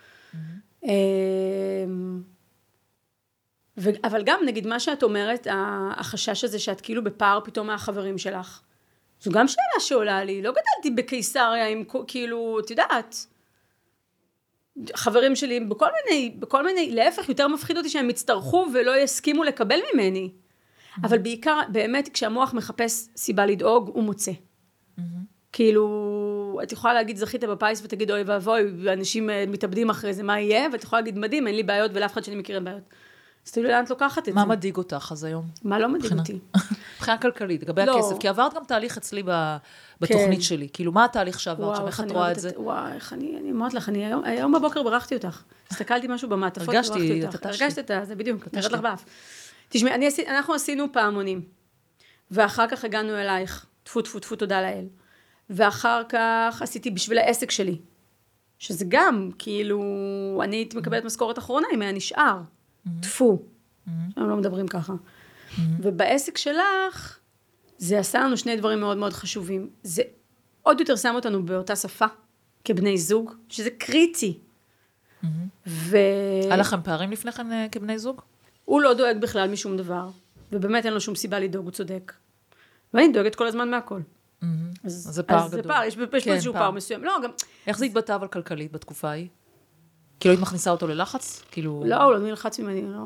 [0.83, 2.21] אמ,
[3.77, 5.47] ו, אבל גם, נגיד, מה שאת אומרת,
[5.97, 8.61] החשש הזה שאת כאילו בפער פתאום מהחברים שלך,
[9.21, 10.41] זו גם שאלה שעולה לי.
[10.41, 13.25] לא גדלתי בקיסריה עם, כאילו, את יודעת,
[14.93, 19.79] חברים שלי בכל מיני, בכל מיני, להפך, יותר מפחיד אותי שהם יצטרכו ולא יסכימו לקבל
[19.93, 20.31] ממני.
[21.03, 24.31] אבל בעיקר, באמת, כשהמוח מחפש סיבה לדאוג, הוא מוצא.
[25.51, 30.39] כאילו, את יכולה להגיד זכית בפיס ותגיד אוי ואבוי, ואנשים אה, מתאבדים אחרי זה, מה
[30.39, 30.67] יהיה?
[30.73, 32.83] ואת יכולה להגיד מדהים, אין לי בעיות ולאף אחד שאני מכיר אין בעיות.
[33.45, 34.47] אז תראי לאן את לוקחת את מה זה.
[34.47, 35.45] מדאיג אותך אז היום?
[35.63, 36.39] מה לא מדאיג אותי?
[36.95, 37.99] מבחינה כלכלית, לגבי לא.
[37.99, 39.23] הכסף, כי עברת גם תהליך אצלי
[40.01, 40.41] בתוכנית כן.
[40.41, 40.67] שלי.
[40.73, 41.87] כאילו, מה התהליך שעברת שם?
[41.87, 42.49] איך את רואה את זה?
[42.55, 45.43] וואי, איך אני, אני אומרת לך, אני היום, בבוקר בירכתי אותך.
[45.71, 47.45] הסתכלתי משהו במעטפות, הרגשתי, בירכתי אותך.
[47.45, 47.63] התשתי.
[47.63, 49.05] הרגשת את זה, בדיוק, נראית לך באף.
[49.69, 51.41] תשמעי, אנחנו עשינו פעמונים,
[52.31, 54.85] ואחר כך הגענו אלייך, טפו טפו טפו תודה לאל.
[55.49, 57.77] ואחר כך עשיתי בשביל העסק שלי,
[58.59, 59.81] שזה גם, כאילו,
[60.43, 62.41] אני הייתי מקבלת משכורת אחרונה אם היה נשאר.
[63.01, 63.43] טפו.
[63.87, 64.93] הם לא מדברים ככה.
[65.79, 67.19] ובעסק שלך,
[67.77, 69.69] זה עשה לנו שני דברים מאוד מאוד חשובים.
[69.83, 70.03] זה
[70.61, 72.05] עוד יותר שם אותנו באותה שפה,
[72.63, 74.39] כבני זוג, שזה קריטי.
[75.67, 75.97] ו...
[76.43, 78.21] היה לכם פערים לפני כן אה, כבני זוג?
[78.65, 80.09] הוא לא דואג בכלל משום דבר,
[80.51, 82.13] ובאמת אין לו שום סיבה לדאוג, הוא צודק.
[82.93, 83.99] ואני דואגת כל הזמן מהכל.
[84.83, 85.71] אז זה פער אז זה גדול.
[85.73, 86.61] פער, יש, יש פה כן, איזשהו פער.
[86.61, 87.03] פער מסוים.
[87.03, 87.29] לא, גם,
[87.67, 89.27] איך זה התבטא אבל כלכלית בתקופה ההיא?
[90.19, 91.43] כאילו היית מכניסה אותו ללחץ?
[91.51, 91.83] כאילו...
[91.85, 92.99] לא, הוא לא נלחץ ממני, לא,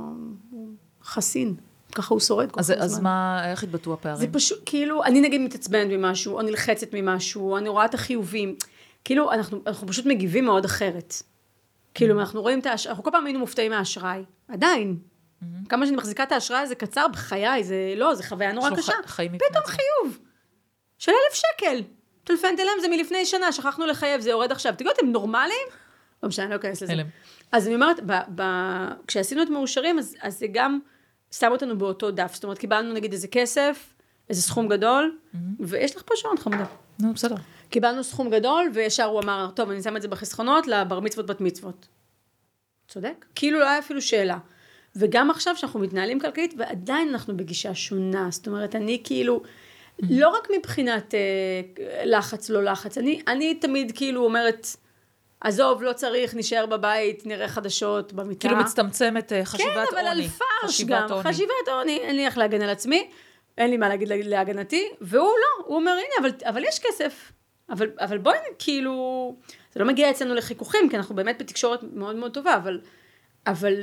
[0.51, 0.69] הוא
[1.03, 1.55] חסין.
[1.95, 2.83] ככה הוא שורד כל אז, הזמן.
[2.83, 4.31] אז מה, איך התבטאו זה הפערים?
[4.31, 8.55] פשוט, כאילו, אני נגיד מתעצבנת ממשהו, או נלחצת ממשהו, או אני רואה את החיובים.
[9.03, 11.13] כאילו, אנחנו, אנחנו פשוט מגיבים מאוד אחרת.
[11.93, 14.23] כאילו, אנחנו רואים את האשראי, אנחנו כל פעם היינו מופתעים מהאשראי.
[14.47, 14.97] עדיין.
[15.69, 18.91] כמה שאני מחזיקה את האשראי הזה קצר בחיי, זה לא, זה חוויה נורא קשה.
[19.05, 19.63] ח- פתאום.
[19.65, 20.19] חיוב.
[20.97, 21.83] של אלף שקל.
[22.23, 24.73] טלפנת אליהם, זה מלפני שנה, שכחנו לחייב, זה יורד עכשיו.
[24.77, 25.67] תגידו, אתם נורמליים?
[26.23, 26.93] לא משנה, אני לא אכנס לזה.
[26.93, 27.05] הלם.
[27.51, 28.43] אז אני אומרת, ב, ב,
[29.07, 30.79] כשעשינו את מאושרים, אז, אז זה גם
[31.31, 32.31] שם אותנו באותו דף.
[32.33, 33.93] זאת אומרת, קיבלנו נגיד איזה כסף,
[34.29, 35.17] איזה סכום גדול,
[35.59, 36.65] ויש לך פה שעון חמודה.
[36.99, 37.35] נו, בסדר.
[37.69, 41.41] קיבלנו סכום גדול, וישר הוא אמר, טוב, אני שם את זה בחסכונות לבר מצוות בת
[41.41, 41.87] מצוות.
[42.87, 43.25] צודק?
[43.35, 44.37] כאילו לא היה אפילו שאלה.
[44.95, 48.27] וגם עכשיו שאנחנו מתנהלים כלכלית, ועדיין אנחנו בגישה שונה.
[48.31, 49.41] זאת אומרת, אני כאילו,
[50.09, 51.19] לא רק מבחינת אה,
[52.05, 54.67] לחץ, לא לחץ, אני, אני תמיד כאילו אומרת,
[55.41, 58.47] עזוב, לא צריך, נשאר בבית, נראה חדשות במיטה.
[58.47, 59.85] כאילו מצטמצמת אה, חשיבת עוני.
[59.91, 61.23] כן, אבל על פרש גם, עוני.
[61.23, 63.09] חשיבת עוני, אין לי איך להגן על עצמי,
[63.57, 67.31] אין לי מה להגיד לה- להגנתי, והוא לא, הוא אומר, הנה, אבל, אבל יש כסף.
[67.69, 69.35] אבל, אבל בואי, כאילו,
[69.73, 72.79] זה לא מגיע אצלנו לחיכוכים, כי אנחנו באמת בתקשורת מאוד מאוד טובה, אבל,
[73.47, 73.73] אבל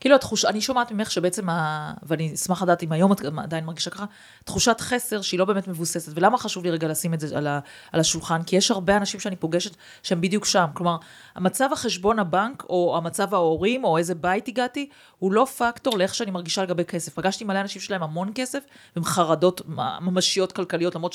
[0.00, 1.92] כאילו התחושה, אני שומעת ממך שבעצם, ה...
[2.02, 4.04] ואני אשמח לדעת אם היום את עדיין מרגישה ככה,
[4.44, 6.12] תחושת חסר שהיא לא באמת מבוססת.
[6.14, 7.60] ולמה חשוב לי רגע לשים את זה על, ה...
[7.92, 8.42] על השולחן?
[8.42, 10.66] כי יש הרבה אנשים שאני פוגשת שהם בדיוק שם.
[10.74, 10.96] כלומר,
[11.34, 14.88] המצב החשבון הבנק, או המצב ההורים, או איזה בית הגעתי,
[15.18, 17.14] הוא לא פקטור לאיך שאני מרגישה לגבי כסף.
[17.14, 18.64] פגשתי מלא אנשים שלהם המון כסף,
[18.96, 19.62] והם חרדות
[20.00, 21.12] ממשיות כלכליות, למרות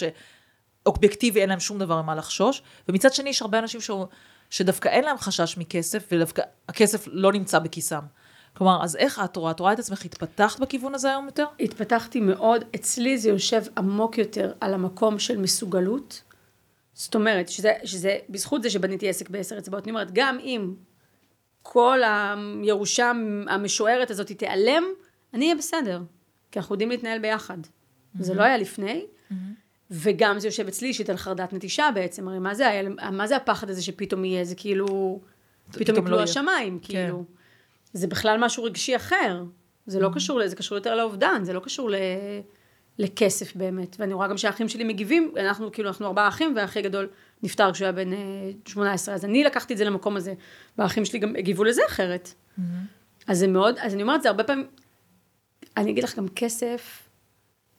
[0.86, 2.61] שאובייקטיבי אין להם שום דבר ממה לחשוש.
[2.89, 3.91] ומצד שני, יש הרבה אנשים ש...
[4.49, 8.01] שדווקא אין להם חשש מכסף, ודווקא הכסף לא נמצא בכיסם.
[8.58, 9.51] כלומר, אז איך את רואה?
[9.51, 11.45] את רואה את עצמך התפתחת בכיוון הזה היום יותר?
[11.60, 16.22] התפתחתי מאוד, אצלי זה יושב עמוק יותר על המקום של מסוגלות.
[16.93, 20.74] זאת אומרת, שזה, שזה בזכות זה שבניתי עסק בעשר אצבעות, אני אומרת, גם אם
[21.62, 21.99] כל
[22.64, 23.12] הירושה
[23.47, 24.84] המשוערת הזאת תיעלם,
[25.34, 26.01] אני אהיה בסדר,
[26.51, 27.58] כי אנחנו יודעים להתנהל ביחד.
[28.20, 29.06] זה לא היה לפני,
[29.91, 32.82] וגם זה יושב אצלי אישית על חרדת נטישה בעצם, הרי מה זה,
[33.12, 35.20] מה זה הפחד הזה שפתאום יהיה, זה כאילו,
[35.72, 36.24] פתאום לא יפלו יהיה.
[36.24, 37.24] השמיים, כאילו.
[37.94, 39.44] זה בכלל משהו רגשי אחר.
[39.86, 41.96] זה לא קשור, ל- זה קשור יותר לאובדן, זה לא קשור ל...
[43.00, 43.96] לכסף באמת.
[44.00, 47.10] ואני רואה גם שהאחים שלי מגיבים, אנחנו כאילו, אנחנו ארבעה אחים, והאחי הגדול
[47.44, 50.34] נפטר כשהוא היה בן אה, 18, אז אני לקחתי את זה למקום הזה,
[50.78, 52.34] והאחים שלי גם הגיבו לזה אחרת.
[53.28, 54.68] אז זה מאוד, אז אני אומרת, זה הרבה פעמים,
[55.78, 57.10] אני אגיד לך גם כסף,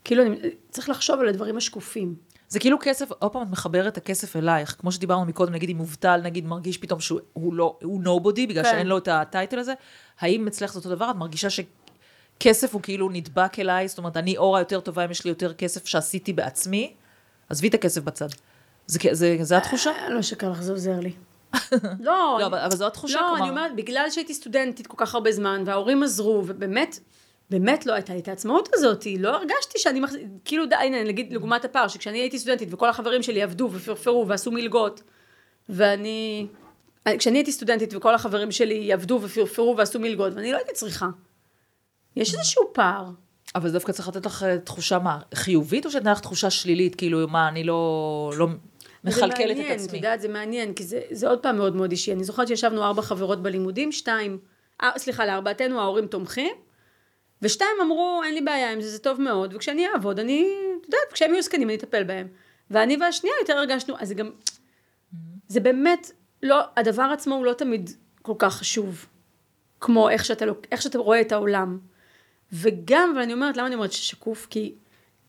[0.05, 0.37] כאילו, אני,
[0.71, 2.15] צריך לחשוב על הדברים השקופים.
[2.49, 5.77] זה כאילו כסף, עוד פעם את מחברת את הכסף אלייך, כמו שדיברנו מקודם, נגיד אם
[5.77, 8.71] מובטל, נגיד מרגיש פתאום שהוא הוא לא, הוא נובודי, בגלל כן.
[8.71, 9.75] שאין לו את הטייטל הזה,
[10.21, 11.11] האם אצלך זה אותו דבר?
[11.11, 15.25] את מרגישה שכסף הוא כאילו נדבק אליי, זאת אומרת, אני אורה יותר טובה אם יש
[15.25, 16.95] לי יותר כסף שעשיתי בעצמי,
[17.49, 18.29] עזבי את הכסף בצד.
[18.87, 19.91] זה, זה, זה, זה התחושה?
[19.91, 21.13] אה, לא שקר לך, זה עוזר לי.
[22.01, 25.33] לא, לא, אבל, זו התחושה, לא, כלומר, אני אומרת, בגלל שהייתי סטודנטית כל כך הרבה
[25.33, 26.99] זמן, וההורים עזרו, ובאמת,
[27.51, 30.17] באמת לא הייתה לי את העצמאות הזאת, לא הרגשתי שאני מחז...
[30.45, 34.51] כאילו, די, הנה, נגיד, לעומת הפער, שכשאני הייתי סטודנטית, וכל החברים שלי עבדו ופרפרו ועשו
[34.51, 35.03] מלגות,
[35.69, 36.47] ואני...
[37.19, 41.09] כשאני הייתי סטודנטית וכל החברים שלי עבדו ופרפרו ועשו מלגות, ואני לא הייתי צריכה.
[42.17, 43.05] יש איזשהו פער.
[43.55, 46.95] אבל זה דווקא צריך לתת לך אה, תחושה מה, חיובית, או שנתנה לך תחושה שלילית,
[46.95, 48.47] כאילו, מה, אני לא, לא
[49.05, 49.97] מכלכלת זה את מעניין, את עצמי.
[49.97, 52.13] יודעת, זה מעניין, כי זה, זה עוד פעם מאוד מאוד אישי.
[52.13, 54.39] אני זוכרת שישבנו ארבע חברות בלימודים, שתיים,
[54.83, 56.53] אה, סליחה, לארבעתנו ההורים תומכים,
[57.45, 61.13] ושתיים אמרו, אין לי בעיה עם זה, זה טוב מאוד, וכשאני אעבוד, אני, את יודעת,
[61.13, 62.29] כשהם יהיו זקנים, אני אטפל בהם.
[62.71, 64.31] ואני והשנייה יותר הרגשנו, אז זה גם,
[65.49, 66.11] זה באמת,
[66.43, 67.91] לא, הדבר עצמו הוא לא תמיד
[68.23, 69.07] כל כך חשוב,
[69.81, 71.79] כמו איך שאתה, איך שאתה רואה את העולם.
[72.53, 74.47] וגם, ואני אומרת, למה אני אומרת ששקוף?
[74.51, 74.75] כי,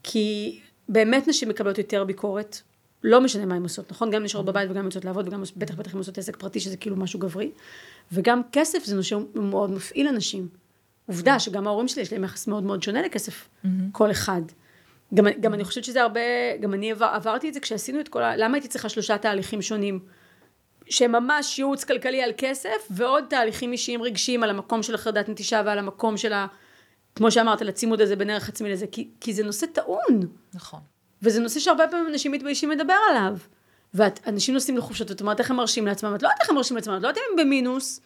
[0.04, 0.60] כי
[0.90, 2.62] באמת נשים מקבלות יותר ביקורת,
[3.04, 4.12] לא משנה מה הן עושות, נכון?
[4.12, 6.96] גם נשארות בבית וגם יוצאות לעבוד, וגם בטח בטח הן עושות עסק פרטי, שזה כאילו
[6.96, 7.52] משהו גברי.
[8.12, 10.48] וגם כסף זה נושא מאוד מפעיל אנשים.
[11.08, 13.50] עובדה שגם ההורים שלי יש להם יחס מאוד מאוד שונה לכסף,
[13.92, 14.42] כל אחד.
[15.14, 16.22] גם, גם אני חושבת שזה הרבה,
[16.62, 18.36] גם אני עבר, עברתי את זה כשעשינו את כל ה...
[18.36, 20.00] למה הייתי צריכה שלושה תהליכים שונים?
[20.90, 25.62] שהם ממש ייעוץ כלכלי על כסף, ועוד תהליכים אישיים רגשיים על המקום של החרדת נטישה
[25.66, 26.34] ועל המקום של
[27.16, 30.20] כמו שאמרת, לצימוד הזה בין ערך עצמי לזה, כי, כי זה נושא טעון.
[30.54, 30.80] נכון.
[31.22, 33.38] וזה נושא שהרבה פעמים אנשים מתביישים לדבר עליו.
[33.94, 36.78] ואנשים נוסעים לחופשות, ואת אומרת איך הם מרשים לעצמם, את לא יודעת איך הם מרשים
[36.78, 38.02] לעצמם, את לא יודעת אם הם במינוס,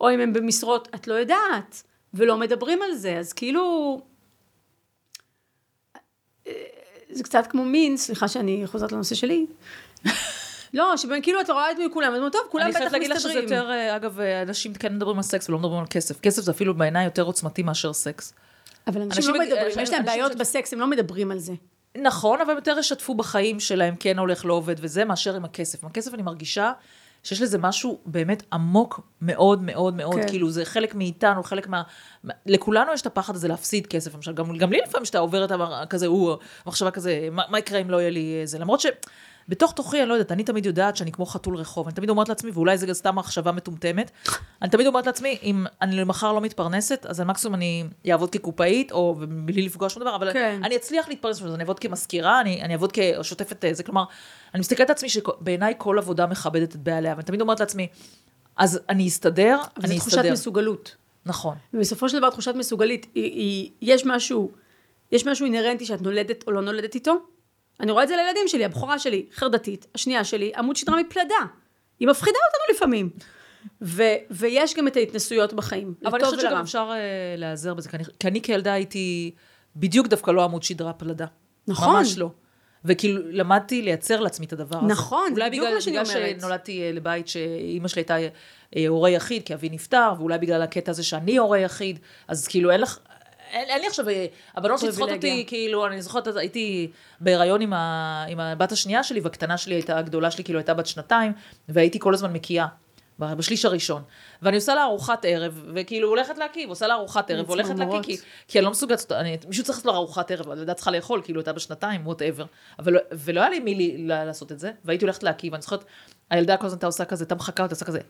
[0.00, 1.82] או אם הם במשרות, את לא יודעת,
[2.18, 4.00] ולא מדברים על זה, אז כאילו...
[7.10, 9.46] זה קצת כמו מין, סליחה שאני חוזרת לנושא שלי.
[10.74, 13.10] לא, שבין כאילו אתה רואה את מי כולם, אומרת, טוב, כולם בטח אני חייבת להגיד
[13.10, 13.52] לך שזה מסתדרים.
[13.52, 16.20] יותר, אה, אגב, אה, אנשים כן מדברים על סקס ולא מדברים על כסף.
[16.20, 18.32] כסף זה אפילו בעיניי יותר עוצמתי מאשר סקס.
[18.86, 21.30] אבל אנשים אנשים לא מדברים, אנשים- יש להם אנשים בעיות ש- בסקס, הם לא מדברים
[21.30, 21.52] על זה.
[21.96, 25.82] נכון, אבל הם יותר ישתפו בחיים שלהם, כן הולך, לא עובד וזה, מאשר עם הכסף.
[25.84, 26.72] עם הכסף אני מרגישה
[27.22, 30.28] שיש לזה משהו באמת עמוק מאוד מאוד מאוד, כן.
[30.28, 31.82] כאילו זה חלק מאיתנו, חלק מה...
[32.46, 35.50] לכולנו יש את הפחד הזה להפסיד כסף, למשל, גם, גם לי לפעמים שאתה עובר את
[35.90, 38.80] כזה, הוא, מחשבה כזה, מה, מה יקרה אם לא יהיה לי זה, למרות
[39.48, 42.28] שבתוך תוכי, אני לא יודעת, אני תמיד יודעת שאני כמו חתול רחוב, אני תמיד אומרת
[42.28, 44.10] לעצמי, ואולי זה סתם מחשבה מטומטמת,
[44.62, 49.14] אני תמיד אומרת לעצמי, אם אני למחר לא מתפרנסת, אז מקסימום אני אעבוד כקופאית, או
[49.28, 50.60] בלי לפגוע שום דבר, אבל כן.
[50.64, 54.04] אני אצליח להתפרנס, אני אעבוד כמזכירה, אני, אני אעבוד כשוטפת אה, זה, כלומר,
[54.54, 57.88] אני מסתכלת על עצמי שבעיניי כל עבודה מכבדת את בעליה, ואני תמיד אומרת לעצמי,
[58.56, 60.32] אז אני אסתדר, אני זו תחושת אסתדר.
[60.32, 60.96] מסוגלות.
[61.26, 61.56] נכון.
[61.74, 64.50] ובסופו של דבר תחושת מסוגלית, היא, היא, יש משהו,
[65.12, 67.18] יש משהו אינהרנטי שאת נולדת או לא נולדת איתו.
[67.80, 71.34] אני רואה את זה לילדים שלי, הבכורה שלי חרדתית, השנייה שלי עמוד שדרה מפלדה.
[72.00, 73.10] היא מפחידה אותנו לפעמים.
[73.82, 76.62] ו, ויש גם את ההתנסויות בחיים, אבל אני לטוב חושבת שגם ולרע.
[76.62, 79.30] אפשר אה, להיעזר בזה, כי אני, כי אני כילדה הייתי
[79.76, 81.26] בדיוק דווקא לא עמוד שדרה פלדה.
[81.68, 81.96] נכון.
[81.96, 82.30] ממש לא.
[82.84, 84.86] וכאילו למדתי לייצר לעצמי את הדבר הזה.
[84.86, 86.40] נכון, זה אולי בדיוק בגלל, מה שאני בגלל אומרת.
[86.40, 88.16] שנולדתי אה, לבית שאימא שלי הייתה
[88.76, 91.98] אה, הורה יחיד, כי אבי נפטר, ואולי בגלל הקטע הזה שאני הורה יחיד,
[92.28, 92.98] אז כאילו אין לך...
[93.50, 95.44] אין, אין לי עכשיו, אה, הבנות שלי צריכות אותי.
[95.46, 96.90] כאילו, אני זוכרת, הייתי
[97.20, 100.86] בהיריון עם, ה, עם הבת השנייה שלי, והקטנה שלי הייתה, הגדולה שלי כאילו הייתה בת
[100.86, 101.32] שנתיים,
[101.68, 102.66] והייתי כל הזמן מקיאה.
[103.18, 104.02] בשליש הראשון.
[104.42, 108.02] ואני עושה לה ארוחת ערב, וכאילו הולכת להקיא, ועושה לה ארוחת ערב, והולכת להקיא.
[108.02, 108.16] כי,
[108.48, 111.40] כי אני לא מסוגלת, אני, מישהו צריך לעשות לה ארוחת ערב, הילדה צריכה לאכול, כאילו
[111.40, 112.44] הייתה בשנתיים, ווטאבר.
[112.78, 115.84] אבל לא- ולא היה לי מי לעשות את זה, והייתי הולכת להקיא, ואני זוכרת,
[116.30, 118.00] הילדה כל הזמן הייתה עושה כזה, הייתה מחקה אותה, עושה כזה,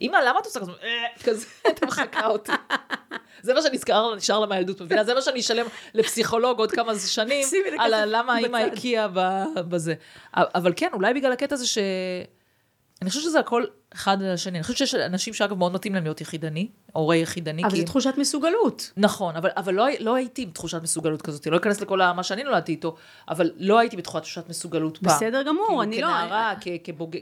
[0.00, 0.72] אמא, למה את עושה כזה?
[0.82, 2.52] "אה", כזה, הייתה מחקה אותי.
[3.42, 5.04] זה מה שנזכר, נשאר לה מהילדות, מבינה?
[5.04, 7.46] זה מה שאני אשלם לפסיכולוג עוד כמה שנים,
[7.80, 8.56] על למה האמא.
[8.56, 9.08] הקיאה
[9.54, 9.94] בזה.
[10.34, 11.78] אבל כן, אולי בגלל הקטע הזה ש...
[13.02, 14.58] אני חושבת שזה הכל אחד על השני.
[14.58, 17.62] אני חושבת שיש אנשים שאגב מאוד מתאים להם להיות יחידני, הורה יחידני.
[17.62, 17.76] אבל כי...
[17.76, 18.92] זו תחושת מסוגלות.
[18.96, 22.42] נכון, אבל, אבל לא, לא הייתי עם תחושת מסוגלות כזאת, לא אכנס לכל מה שאני
[22.42, 22.96] נולדתי איתו,
[23.28, 25.16] אבל לא הייתי בתחושת מסוגלות פעם.
[25.16, 26.54] בסדר גמור, כאילו, אני לא- כנערה,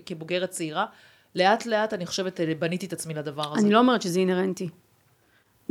[0.06, 0.86] כבוגרת צעירה,
[1.34, 3.60] לאט לאט אני חושבת, אה, בניתי את עצמי לדבר הזה.
[3.60, 4.68] אני לא אומרת שזה אינהרנטי.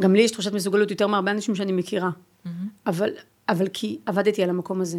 [0.01, 2.09] גם לי יש תחושת מסוגלות יותר מהרבה אנשים שאני מכירה.
[2.88, 3.09] אבל,
[3.49, 4.97] אבל כי עבדתי על המקום הזה.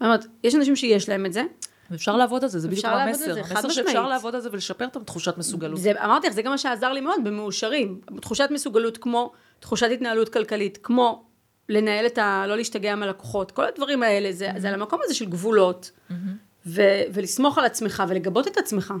[0.00, 1.42] אני אומרת, יש אנשים שיש להם את זה,
[1.90, 3.34] ואפשר לעבוד על זה, זה בדיוק אפשר המסר.
[3.34, 4.08] זה, המסר שאפשר.
[4.08, 5.80] לעבוד על זה ולשפר את תחושת מסוגלות.
[5.80, 8.00] זה, אמרתי לך, זה גם מה שעזר לי מאוד במאושרים.
[8.20, 11.24] תחושת מסוגלות כמו תחושת התנהלות כלכלית, כמו
[11.68, 12.44] לנהל את ה...
[12.48, 15.90] לא להשתגע מהלקוחות, כל הדברים האלה, זה, זה על המקום הזה של גבולות,
[16.66, 16.82] ו,
[17.12, 18.94] ולסמוך על עצמך ולגבות את עצמך.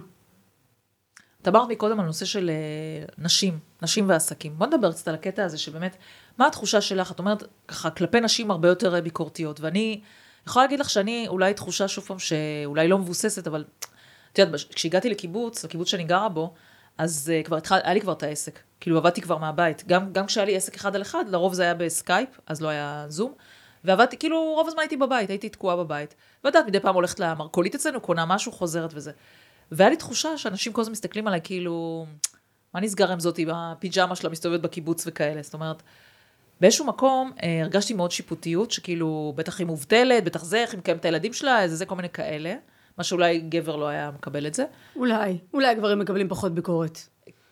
[1.46, 4.58] את אמרת מקודם על נושא של אה, נשים, נשים ועסקים.
[4.58, 5.96] בוא נדבר קצת על הקטע הזה שבאמת,
[6.38, 7.12] מה התחושה שלך?
[7.12, 10.00] את אומרת, ככה, כלפי נשים הרבה יותר אה, ביקורתיות, ואני
[10.46, 13.64] יכולה להגיד לך שאני, אולי תחושה שוב פעם, שאולי לא מבוססת, אבל
[14.32, 16.54] את יודעת, כשהגעתי לקיבוץ, לקיבוץ שאני גרה בו,
[16.98, 18.58] אז אה, כבר התחל, היה לי כבר את העסק.
[18.80, 19.84] כאילו עבדתי כבר מהבית.
[19.86, 23.06] גם, גם כשהיה לי עסק אחד על אחד, לרוב זה היה בסקייפ, אז לא היה
[23.08, 23.32] זום.
[23.84, 26.14] ועבדתי, כאילו, רוב הזמן הייתי בבית, הייתי תקועה בבית.
[26.44, 29.12] ויודעת, מדי פעם הולכת למרכולית אצלנו, קונה משהו, חוזרת וזה.
[29.72, 32.06] והיה לי תחושה שאנשים כל הזמן מסתכלים עליי, כאילו,
[32.74, 35.42] מה נסגר עם זאתי בפיג'מה שלה מסתובבת בקיבוץ וכאלה.
[35.42, 35.82] זאת אומרת,
[36.60, 41.00] באיזשהו מקום אה, הרגשתי מאוד שיפוטיות, שכאילו, בטח היא מובטלת, בטח זה, איך היא מקיימת
[41.00, 42.54] את הילדים שלה, איזה זה, כל מיני כאלה.
[42.98, 44.64] מה שאולי גבר לא היה מקבל את זה.
[44.96, 46.98] אולי, אולי הגברים מקבלים פחות ביקורת.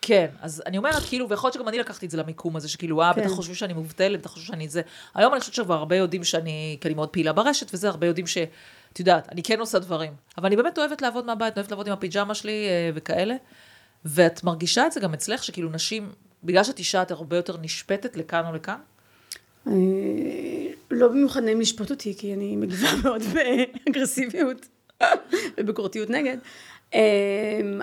[0.02, 3.02] כן, אז אני אומרת, כאילו, ויכול להיות שגם אני לקחתי את זה למיקום הזה, שכאילו,
[3.02, 3.20] אה, כן.
[3.20, 4.82] בטח חושבים שאני מובטלת, בטח חושבים שאני זה.
[5.14, 8.26] היום אני חושבת שכבר הרבה יודעים שאני, כי אני מאוד פעילה ברשת, וזה, הרבה יודעים
[8.26, 8.38] ש...
[8.94, 10.12] את יודעת, אני כן עושה דברים.
[10.38, 13.34] אבל אני באמת אוהבת לעבוד מהבית, אוהבת לעבוד עם הפיג'מה שלי אה, וכאלה.
[14.04, 16.12] ואת מרגישה את זה גם אצלך, שכאילו נשים,
[16.44, 18.78] בגלל שאת אישה, את הרבה יותר נשפטת לכאן או לכאן?
[19.66, 24.68] אני לא במיוחד נעים לשפוט אותי, כי אני מגיבה מאוד באגרסיביות
[25.58, 26.36] וביקורתיות נגד.
[26.94, 27.00] אמ,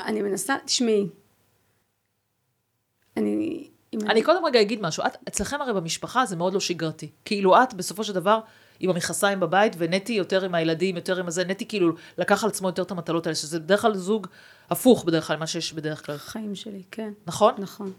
[0.06, 1.08] אני מנסה, תשמעי,
[3.18, 3.68] אני...
[3.94, 7.10] אני קודם רגע אגיד משהו, את, אצלכם הרי במשפחה זה מאוד לא שגרתי.
[7.26, 8.40] כאילו את בסופו של דבר
[8.82, 12.68] עם המכסיים בבית, ונטי יותר עם הילדים, יותר עם הזה, נטי כאילו לקח על עצמו
[12.68, 14.28] יותר את המטלות האלה, שזה בדרך כלל זוג
[14.70, 16.16] הפוך בדרך כלל, מה שיש בדרך כלל.
[16.16, 17.54] החיים שלי, כן, נכון?
[17.58, 17.92] נכון.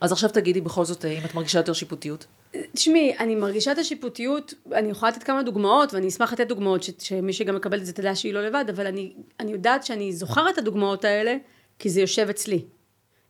[0.00, 2.26] אז עכשיו תגידי בכל זאת, אם את מרגישה יותר שיפוטיות.
[2.72, 6.90] תשמעי, אני מרגישה את השיפוטיות, אני יכולה לתת כמה דוגמאות, ואני אשמח לתת דוגמאות, ש,
[6.98, 10.54] שמי שגם מקבל את זה תדע שהיא לא לבד, אבל אני, אני יודעת שאני זוכרת
[10.54, 11.36] את הדוגמאות האלה,
[11.78, 12.64] כי זה יושב אצלי.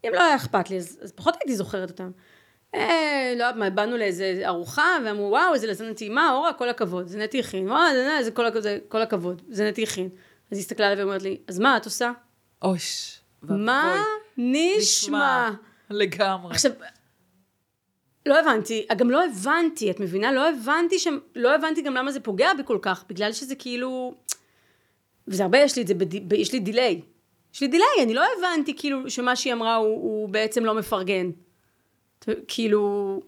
[0.04, 2.10] אם לא היה אכפת לי, אז, אז פחות הייתי זוכרת אותן.
[2.74, 7.06] אה, לא יודעת מה, באנו לאיזה ארוחה, ואמרו, וואו, איזה לזנת טעימה, אורה, כל הכבוד,
[7.06, 10.08] זה נטי הכין, וואו, זה, זה, כל, זה כל הכבוד, זה נטי הכין.
[10.50, 12.12] אז היא הסתכלה עליי ואומרת לי, אז מה את עושה?
[12.62, 13.20] אויש.
[13.42, 14.02] מה
[14.36, 15.50] נשמע?
[15.90, 16.50] לגמרי.
[16.50, 16.72] עכשיו,
[18.26, 20.32] לא הבנתי, גם לא הבנתי, את מבינה?
[20.32, 24.14] לא הבנתי שם, לא הבנתי גם למה זה פוגע בי כל כך, בגלל שזה כאילו,
[25.28, 26.32] וזה הרבה, יש לי את זה, בד...
[26.32, 27.00] יש לי דיליי.
[27.54, 31.30] יש לי דיליי, אני לא הבנתי כאילו שמה שהיא אמרה הוא, הוא בעצם לא מפרגן.
[32.48, 33.20] כאילו...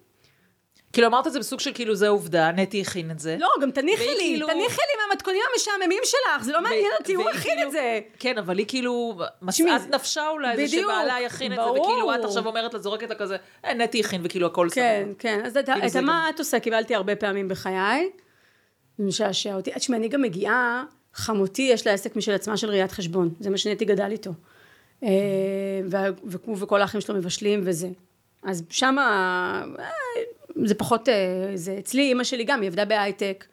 [0.95, 3.37] כאילו אמרת את זה בסוג של כאילו זה עובדה, נטי הכין את זה.
[3.39, 4.47] לא, גם תניחי לי, כאילו...
[4.47, 7.99] תניחי לי מהמתכונים המשעממים שלך, זה לא מעניין אותי, הוא הכין כאילו, את זה.
[8.19, 12.47] כן, אבל היא כאילו, משאת נפשה אולי, זה שבעלה יכין את זה, וכאילו את עכשיו
[12.47, 14.81] אומרת לה, זורקת לה כזה, אה, נטי הכין, וכאילו הכל סבבה.
[14.81, 18.09] כן, כן, אז את כאילו מה את עושה, קיבלתי הרבה פעמים בחיי,
[18.97, 19.71] זה משעשע אותי.
[19.71, 20.83] תשמעי, אני גם מגיעה,
[21.13, 24.31] חמותי יש לה עסק משל עצמה של ראיית חשבון, זה מה שנטי גדל איתו.
[25.03, 25.09] אה,
[26.55, 27.87] וכל האחים שלו מבשלים וזה.
[28.45, 29.85] אז שמה, אה,
[30.65, 33.45] זה פחות, אה, זה אצלי, אימא שלי גם, היא עבדה בהייטק,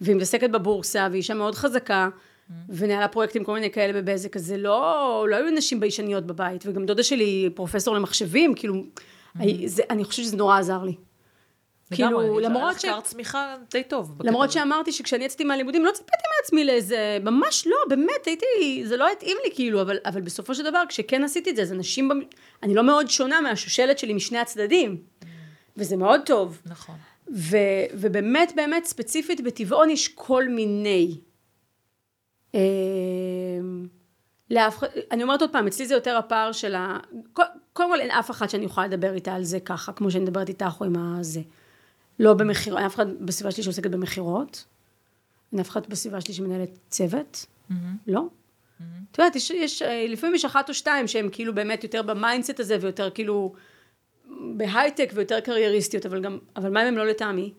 [0.00, 2.52] והיא מתעסקת בבורסה, והיא אישה מאוד חזקה, mm.
[2.68, 6.86] ונהלה פרויקטים כל מיני כאלה בבזק, אז זה לא, לא היו נשים ביישניות בבית, וגם
[6.86, 9.40] דודה שלי פרופסור למחשבים, כאילו, mm.
[9.66, 10.94] זה, אני חושבת שזה נורא עזר לי.
[11.94, 12.84] כאילו, למרות ש...
[12.84, 14.22] מחקר צמיחה די טוב.
[14.24, 19.08] למרות שאמרתי שכשאני יצאתי מהלימודים לא ציפיתי מעצמי לאיזה, ממש לא, באמת, הייתי, זה לא
[19.08, 22.20] התאים לי כאילו, אבל, אבל בסופו של דבר, כשכן עשיתי את זה, אז אנשים, במ...
[22.62, 24.96] אני לא מאוד שונה מהשושלת שלי משני הצדדים,
[25.76, 26.62] וזה מאוד טוב.
[26.66, 26.94] נכון.
[27.34, 27.56] ו,
[27.94, 31.20] ובאמת, באמת, ספציפית בטבעון יש כל מיני.
[32.54, 32.60] אה,
[34.50, 36.98] לאף, אני אומרת עוד פעם, אצלי זה יותר הפער של ה...
[37.72, 40.48] קודם כל אין אף אחת שאני יכולה לדבר איתה על זה ככה, כמו שאני מדברת
[40.48, 41.40] איתך או עם הזה.
[42.20, 44.64] לא במכירות, אין אף אחד בסביבה שלי שעוסקת במכירות,
[45.52, 47.74] אין אף אחד בסביבה שלי שמנהלת צוות, mm-hmm.
[48.06, 48.20] לא.
[48.20, 48.82] Mm-hmm.
[49.12, 52.60] את יודעת, יש, יש, לפעמים יש אחת או שתיים שהן כאילו באמת יותר ב mindset
[52.60, 53.54] הזה ויותר כאילו
[54.56, 57.52] בהייטק ויותר קרייריסטיות, אבל גם, אבל מה אם הם לא לטעמי?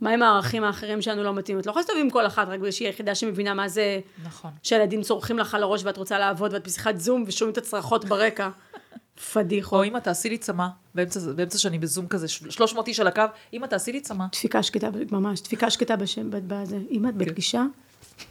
[0.00, 1.58] מה אם הערכים האחרים שלנו לא מתאים?
[1.58, 4.00] את לא יכולה להסתובב עם כל אחת, רק בגלל שהיא היחידה שמבינה מה זה...
[4.24, 4.50] נכון.
[4.62, 8.48] שהילדים צורחים לך על הראש ואת רוצה לעבוד ואת בשיחת זום ושומעים את הצרחות ברקע.
[9.32, 9.78] פדיחות.
[9.78, 13.66] או אמא תעשי לי צמה, באמצע, באמצע שאני בזום כזה, 300 איש על הקו, אמא
[13.66, 14.24] תעשי לי צמה.
[14.32, 16.78] דפיקה שקטה, ממש, דפיקה שקטה בשם, בזה.
[16.90, 17.18] אמא, את כן.
[17.18, 17.62] בפגישה?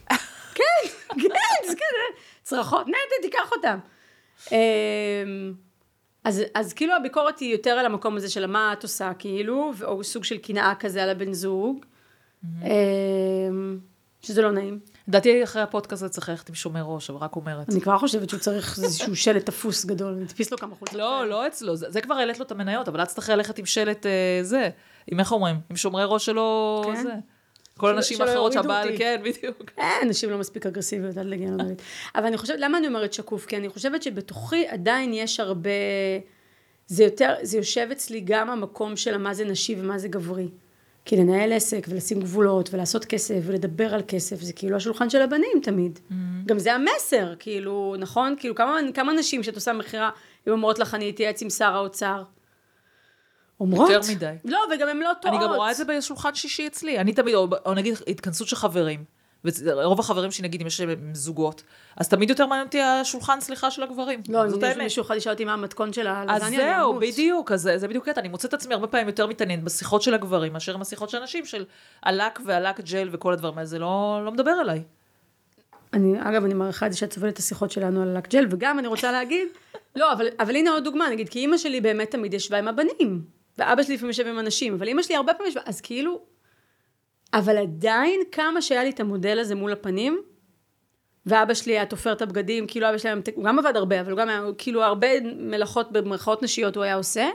[0.58, 3.78] כן, כן, זה כזה, צרחות, נטע, תיקח אותם.
[4.52, 5.54] אמ,
[6.24, 10.04] אז, אז כאילו הביקורת היא יותר על המקום הזה של מה את עושה, כאילו, או
[10.04, 11.84] סוג של קנאה כזה על הבן זוג,
[12.44, 13.78] אמ,
[14.20, 14.80] שזה לא נעים.
[15.08, 17.68] לדעתי אחרי הפודקאסט הזה צריך ללכת עם שומר ראש, אבל רק אומרת.
[17.70, 20.98] אני כבר חושבת שהוא צריך איזשהו שלט תפוס גדול, נדפיס לו כמה חולצות.
[20.98, 24.06] לא, לא אצלו, זה כבר העלית לו את המניות, אבל את צריכה ללכת עם שלט
[24.06, 24.70] אה, זה,
[25.06, 27.02] עם איך אומרים, עם שומרי ראש שלו כן?
[27.02, 27.14] זה.
[27.76, 29.70] כל הנשים האחרות שהבעל, כן, בדיוק.
[29.78, 31.82] אין, נשים לא מספיק אגרסיביות, אל תגיע לדעת.
[32.16, 33.46] אבל אני חושבת, למה אני אומרת שקוף?
[33.46, 35.70] כי אני חושבת שבתוכי עדיין יש הרבה,
[36.86, 40.48] זה יותר, זה יושב אצלי גם המקום של מה זה נשי ומה זה גברי.
[41.08, 45.60] כי לנהל עסק ולשים גבולות ולעשות כסף ולדבר על כסף זה כאילו השולחן של הבנים
[45.62, 45.98] תמיד.
[45.98, 46.14] Mm-hmm.
[46.46, 48.34] גם זה המסר, כאילו, נכון?
[48.38, 50.10] כאילו כמה, כמה נשים שאת עושה מכירה,
[50.46, 52.22] הן אומרות לך אני אתייעץ עם שר האוצר.
[53.60, 53.90] אומרות?
[53.90, 54.34] יותר מדי.
[54.44, 55.36] לא, וגם הן לא טועות.
[55.36, 56.98] אני גם רואה את זה בשולחן שישי אצלי.
[56.98, 59.04] אני תמיד, או, או נגיד התכנסות של חברים.
[59.44, 60.80] ורוב החברים שלי, נגיד, אם יש
[61.12, 61.62] זוגות,
[61.96, 64.22] אז תמיד יותר מעניין אותי השולחן סליחה של הגברים.
[64.28, 64.76] לא, זאת האמת.
[64.76, 68.20] מישהו יכול לשאול אותי מה המתכון של הלזניה, אז זהו, בדיוק, אז זה בדיוק קטע.
[68.20, 71.16] אני מוצאת את עצמי הרבה פעמים יותר מתעניינת בשיחות של הגברים, מאשר עם השיחות של
[71.16, 71.64] הנשים, של
[72.02, 74.82] הלק והלק ג'ל וכל הדברים האלה, זה לא, לא מדבר אליי.
[75.92, 78.78] אני, אגב, אני מעריכה את זה שאת סובלת את השיחות שלנו על הלק ג'ל, וגם
[78.78, 79.48] אני רוצה להגיד,
[79.96, 83.22] לא, אבל, אבל הנה עוד דוגמה, נגיד, כי אימא שלי באמת תמיד ישבה עם הבנים,
[83.58, 86.20] ואבא שלי לפעמים יושב עם אנשים, אבל אימא שלי הרבה פעמים ישבה, אז כאילו,
[87.34, 90.22] אבל עדיין כמה שהיה לי את המודל הזה מול הפנים,
[91.26, 94.18] ואבא שלי היה תופר את הבגדים, כאילו אבא שלי, הוא גם עבד הרבה, אבל הוא
[94.18, 97.28] גם היה, כאילו הרבה מלאכות במרכאות נשיות הוא היה עושה,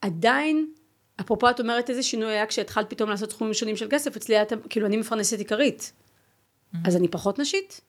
[0.00, 0.72] עדיין,
[1.20, 4.44] אפרופו את אומרת איזה שינוי היה כשהתחלת פתאום לעשות תחומים שונים של כסף, אצלי היה,
[4.68, 6.78] כאילו אני מפרנסת עיקרית, mm-hmm.
[6.86, 7.80] אז אני פחות נשית.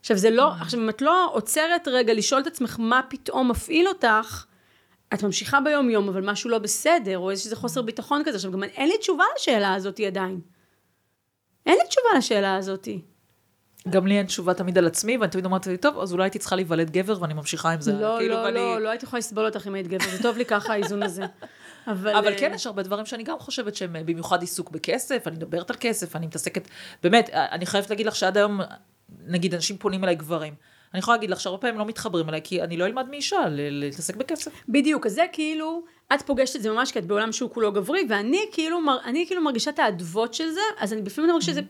[0.00, 0.62] עכשיו זה לא, mm-hmm.
[0.62, 4.44] עכשיו אם את לא עוצרת רגע לשאול את עצמך מה פתאום מפעיל אותך,
[5.14, 8.36] את ממשיכה ביום יום, אבל משהו לא בסדר, או איזה חוסר ביטחון כזה.
[8.36, 10.40] עכשיו, גם אין לי תשובה לשאלה הזאת עדיין.
[11.66, 12.88] אין לי תשובה לשאלה הזאת.
[13.90, 16.38] גם לי אין תשובה תמיד על עצמי, ואני תמיד אומרת לי, טוב, אז אולי הייתי
[16.38, 17.92] צריכה להיוולד גבר, ואני ממשיכה עם זה.
[17.92, 18.54] לא, כאילו, לא, ואני...
[18.54, 21.22] לא, לא הייתי יכולה לסבול אותך אם היית גבר, זה טוב לי ככה האיזון הזה.
[21.86, 25.70] אבל, אבל כן, יש הרבה דברים שאני גם חושבת שהם במיוחד עיסוק בכסף, אני מדברת
[25.70, 26.68] על כסף, אני מתעסקת,
[27.02, 28.60] באמת, אני חייבת להגיד לך שעד היום,
[29.26, 30.54] נגיד, אנשים פונים אליי גברים.
[30.94, 34.16] אני יכולה להגיד לך שהרבה פעמים לא מתחברים אליי, כי אני לא אלמד מאישה להתעסק
[34.16, 34.52] בכסף.
[34.68, 35.82] בדיוק, אז זה כאילו,
[36.14, 39.42] את פוגשת את זה ממש כי את בעולם שהוא כולו גברי, ואני כאילו, אני כאילו
[39.42, 41.60] מרגישה את האדוות של זה, אז אני בפעמים מרגישה שזה...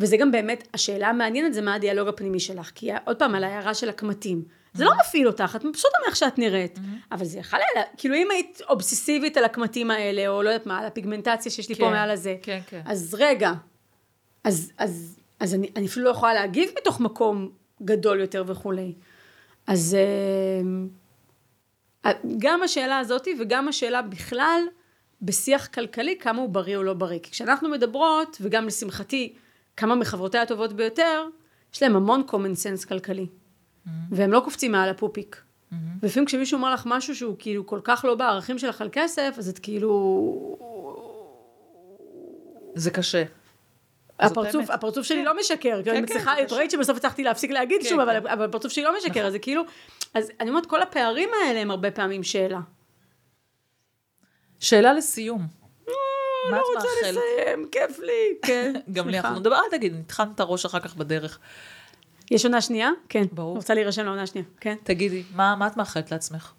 [0.00, 3.74] וזה גם באמת, השאלה המעניינת זה מה הדיאלוג הפנימי שלך, כי עוד פעם, על ההערה
[3.74, 4.42] של הקמטים.
[4.74, 6.78] זה לא מפעיל אותך, את מבסוטה מאיך שאת נראית.
[7.12, 10.78] אבל זה יכול היה, כאילו אם היית אובססיבית על הקמטים האלה, או לא יודעת מה,
[10.78, 12.80] על הפיגמנטציה שיש לי פה כן, מעל הזה, כן, כן.
[12.84, 13.52] אז רגע,
[14.44, 14.72] אז,
[15.76, 17.50] אני אפילו לא יכולה להגיב מתוך מקום
[17.82, 18.92] גדול יותר וכולי.
[19.66, 19.96] אז
[22.04, 24.60] אה, גם השאלה הזאתי וגם השאלה בכלל,
[25.22, 27.18] בשיח כלכלי, כמה הוא בריא או לא בריא.
[27.22, 29.34] כי כשאנחנו מדברות, וגם לשמחתי,
[29.76, 31.26] כמה מחברותיי הטובות ביותר,
[31.74, 33.26] יש להם המון common sense כלכלי.
[34.10, 35.42] והם לא קופצים מעל הפופיק.
[36.02, 39.48] ולפעמים כשמישהו אומר לך משהו שהוא כאילו כל כך לא בערכים שלך על כסף, אז
[39.48, 40.58] את כאילו...
[42.74, 43.24] זה קשה.
[44.20, 44.70] הפרצוף.
[44.70, 47.88] הפרצוף שלי לא משקר, כי כן, אני כן, את ראית שבסוף הצלחתי להפסיק להגיד כן,
[47.88, 48.26] שוב, אבל כן.
[48.26, 49.62] אבל הפרצוף שלי לא משקר, אז זה כאילו,
[50.14, 52.60] אז אני אומרת, כל הפערים האלה הם הרבה פעמים שאלה.
[54.60, 55.46] שאלה לסיום.
[56.50, 56.88] מה לא רוצה?
[57.02, 58.72] לסיים, כיף לי, כן.
[58.92, 59.18] גם לי.
[59.18, 61.38] אנחנו נדבר, אל תגיד, נטחן את הראש אחר כך בדרך.
[62.30, 62.90] יש עונה שנייה?
[63.08, 63.24] כן.
[63.32, 63.56] ברור.
[63.56, 64.74] רוצה להירשם לעונה שנייה, כן.
[64.84, 66.52] תגידי, מה מה את מאחלת לעצמך?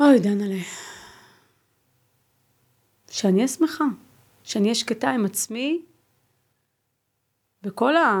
[0.00, 0.62] אוי, דנה'לה.
[3.10, 3.84] שאני אהיה שמחה.
[4.44, 5.82] שאני אהיה שקטה עם עצמי.
[7.62, 8.16] וכל ה...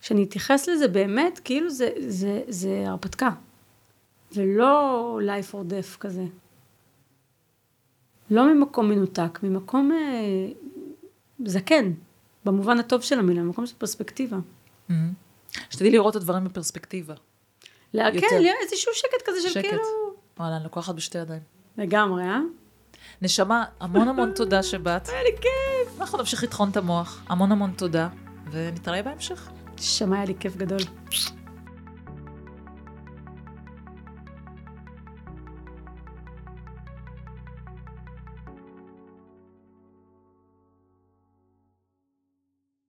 [0.00, 3.30] שאני אתייחס לזה באמת, כאילו זה, זה, זה הרפתקה.
[4.34, 6.24] ולא life or death כזה.
[8.30, 10.52] לא ממקום מנותק, ממקום אה,
[11.44, 11.92] זקן,
[12.44, 14.36] במובן הטוב של המילה, ממקום של פרספקטיבה.
[15.70, 17.14] שתדעי לראות את הדברים בפרספקטיבה.
[17.94, 18.10] לה-.
[18.20, 18.26] כן,
[18.62, 19.62] איזשהו שקט כזה של שקט.
[19.62, 19.82] כאילו...
[20.38, 21.42] וואלה, אני לוקחת בשתי ידיים.
[21.78, 22.40] לגמרי, אה?
[23.22, 25.08] נשמה, המון המון תודה שבאת.
[25.08, 26.00] היה לי כיף.
[26.00, 27.22] אנחנו נמשיך לטחון את המוח.
[27.28, 28.08] המון המון תודה,
[28.50, 29.48] ונתראה בהמשך.
[29.80, 30.80] שמע, היה לי כיף גדול.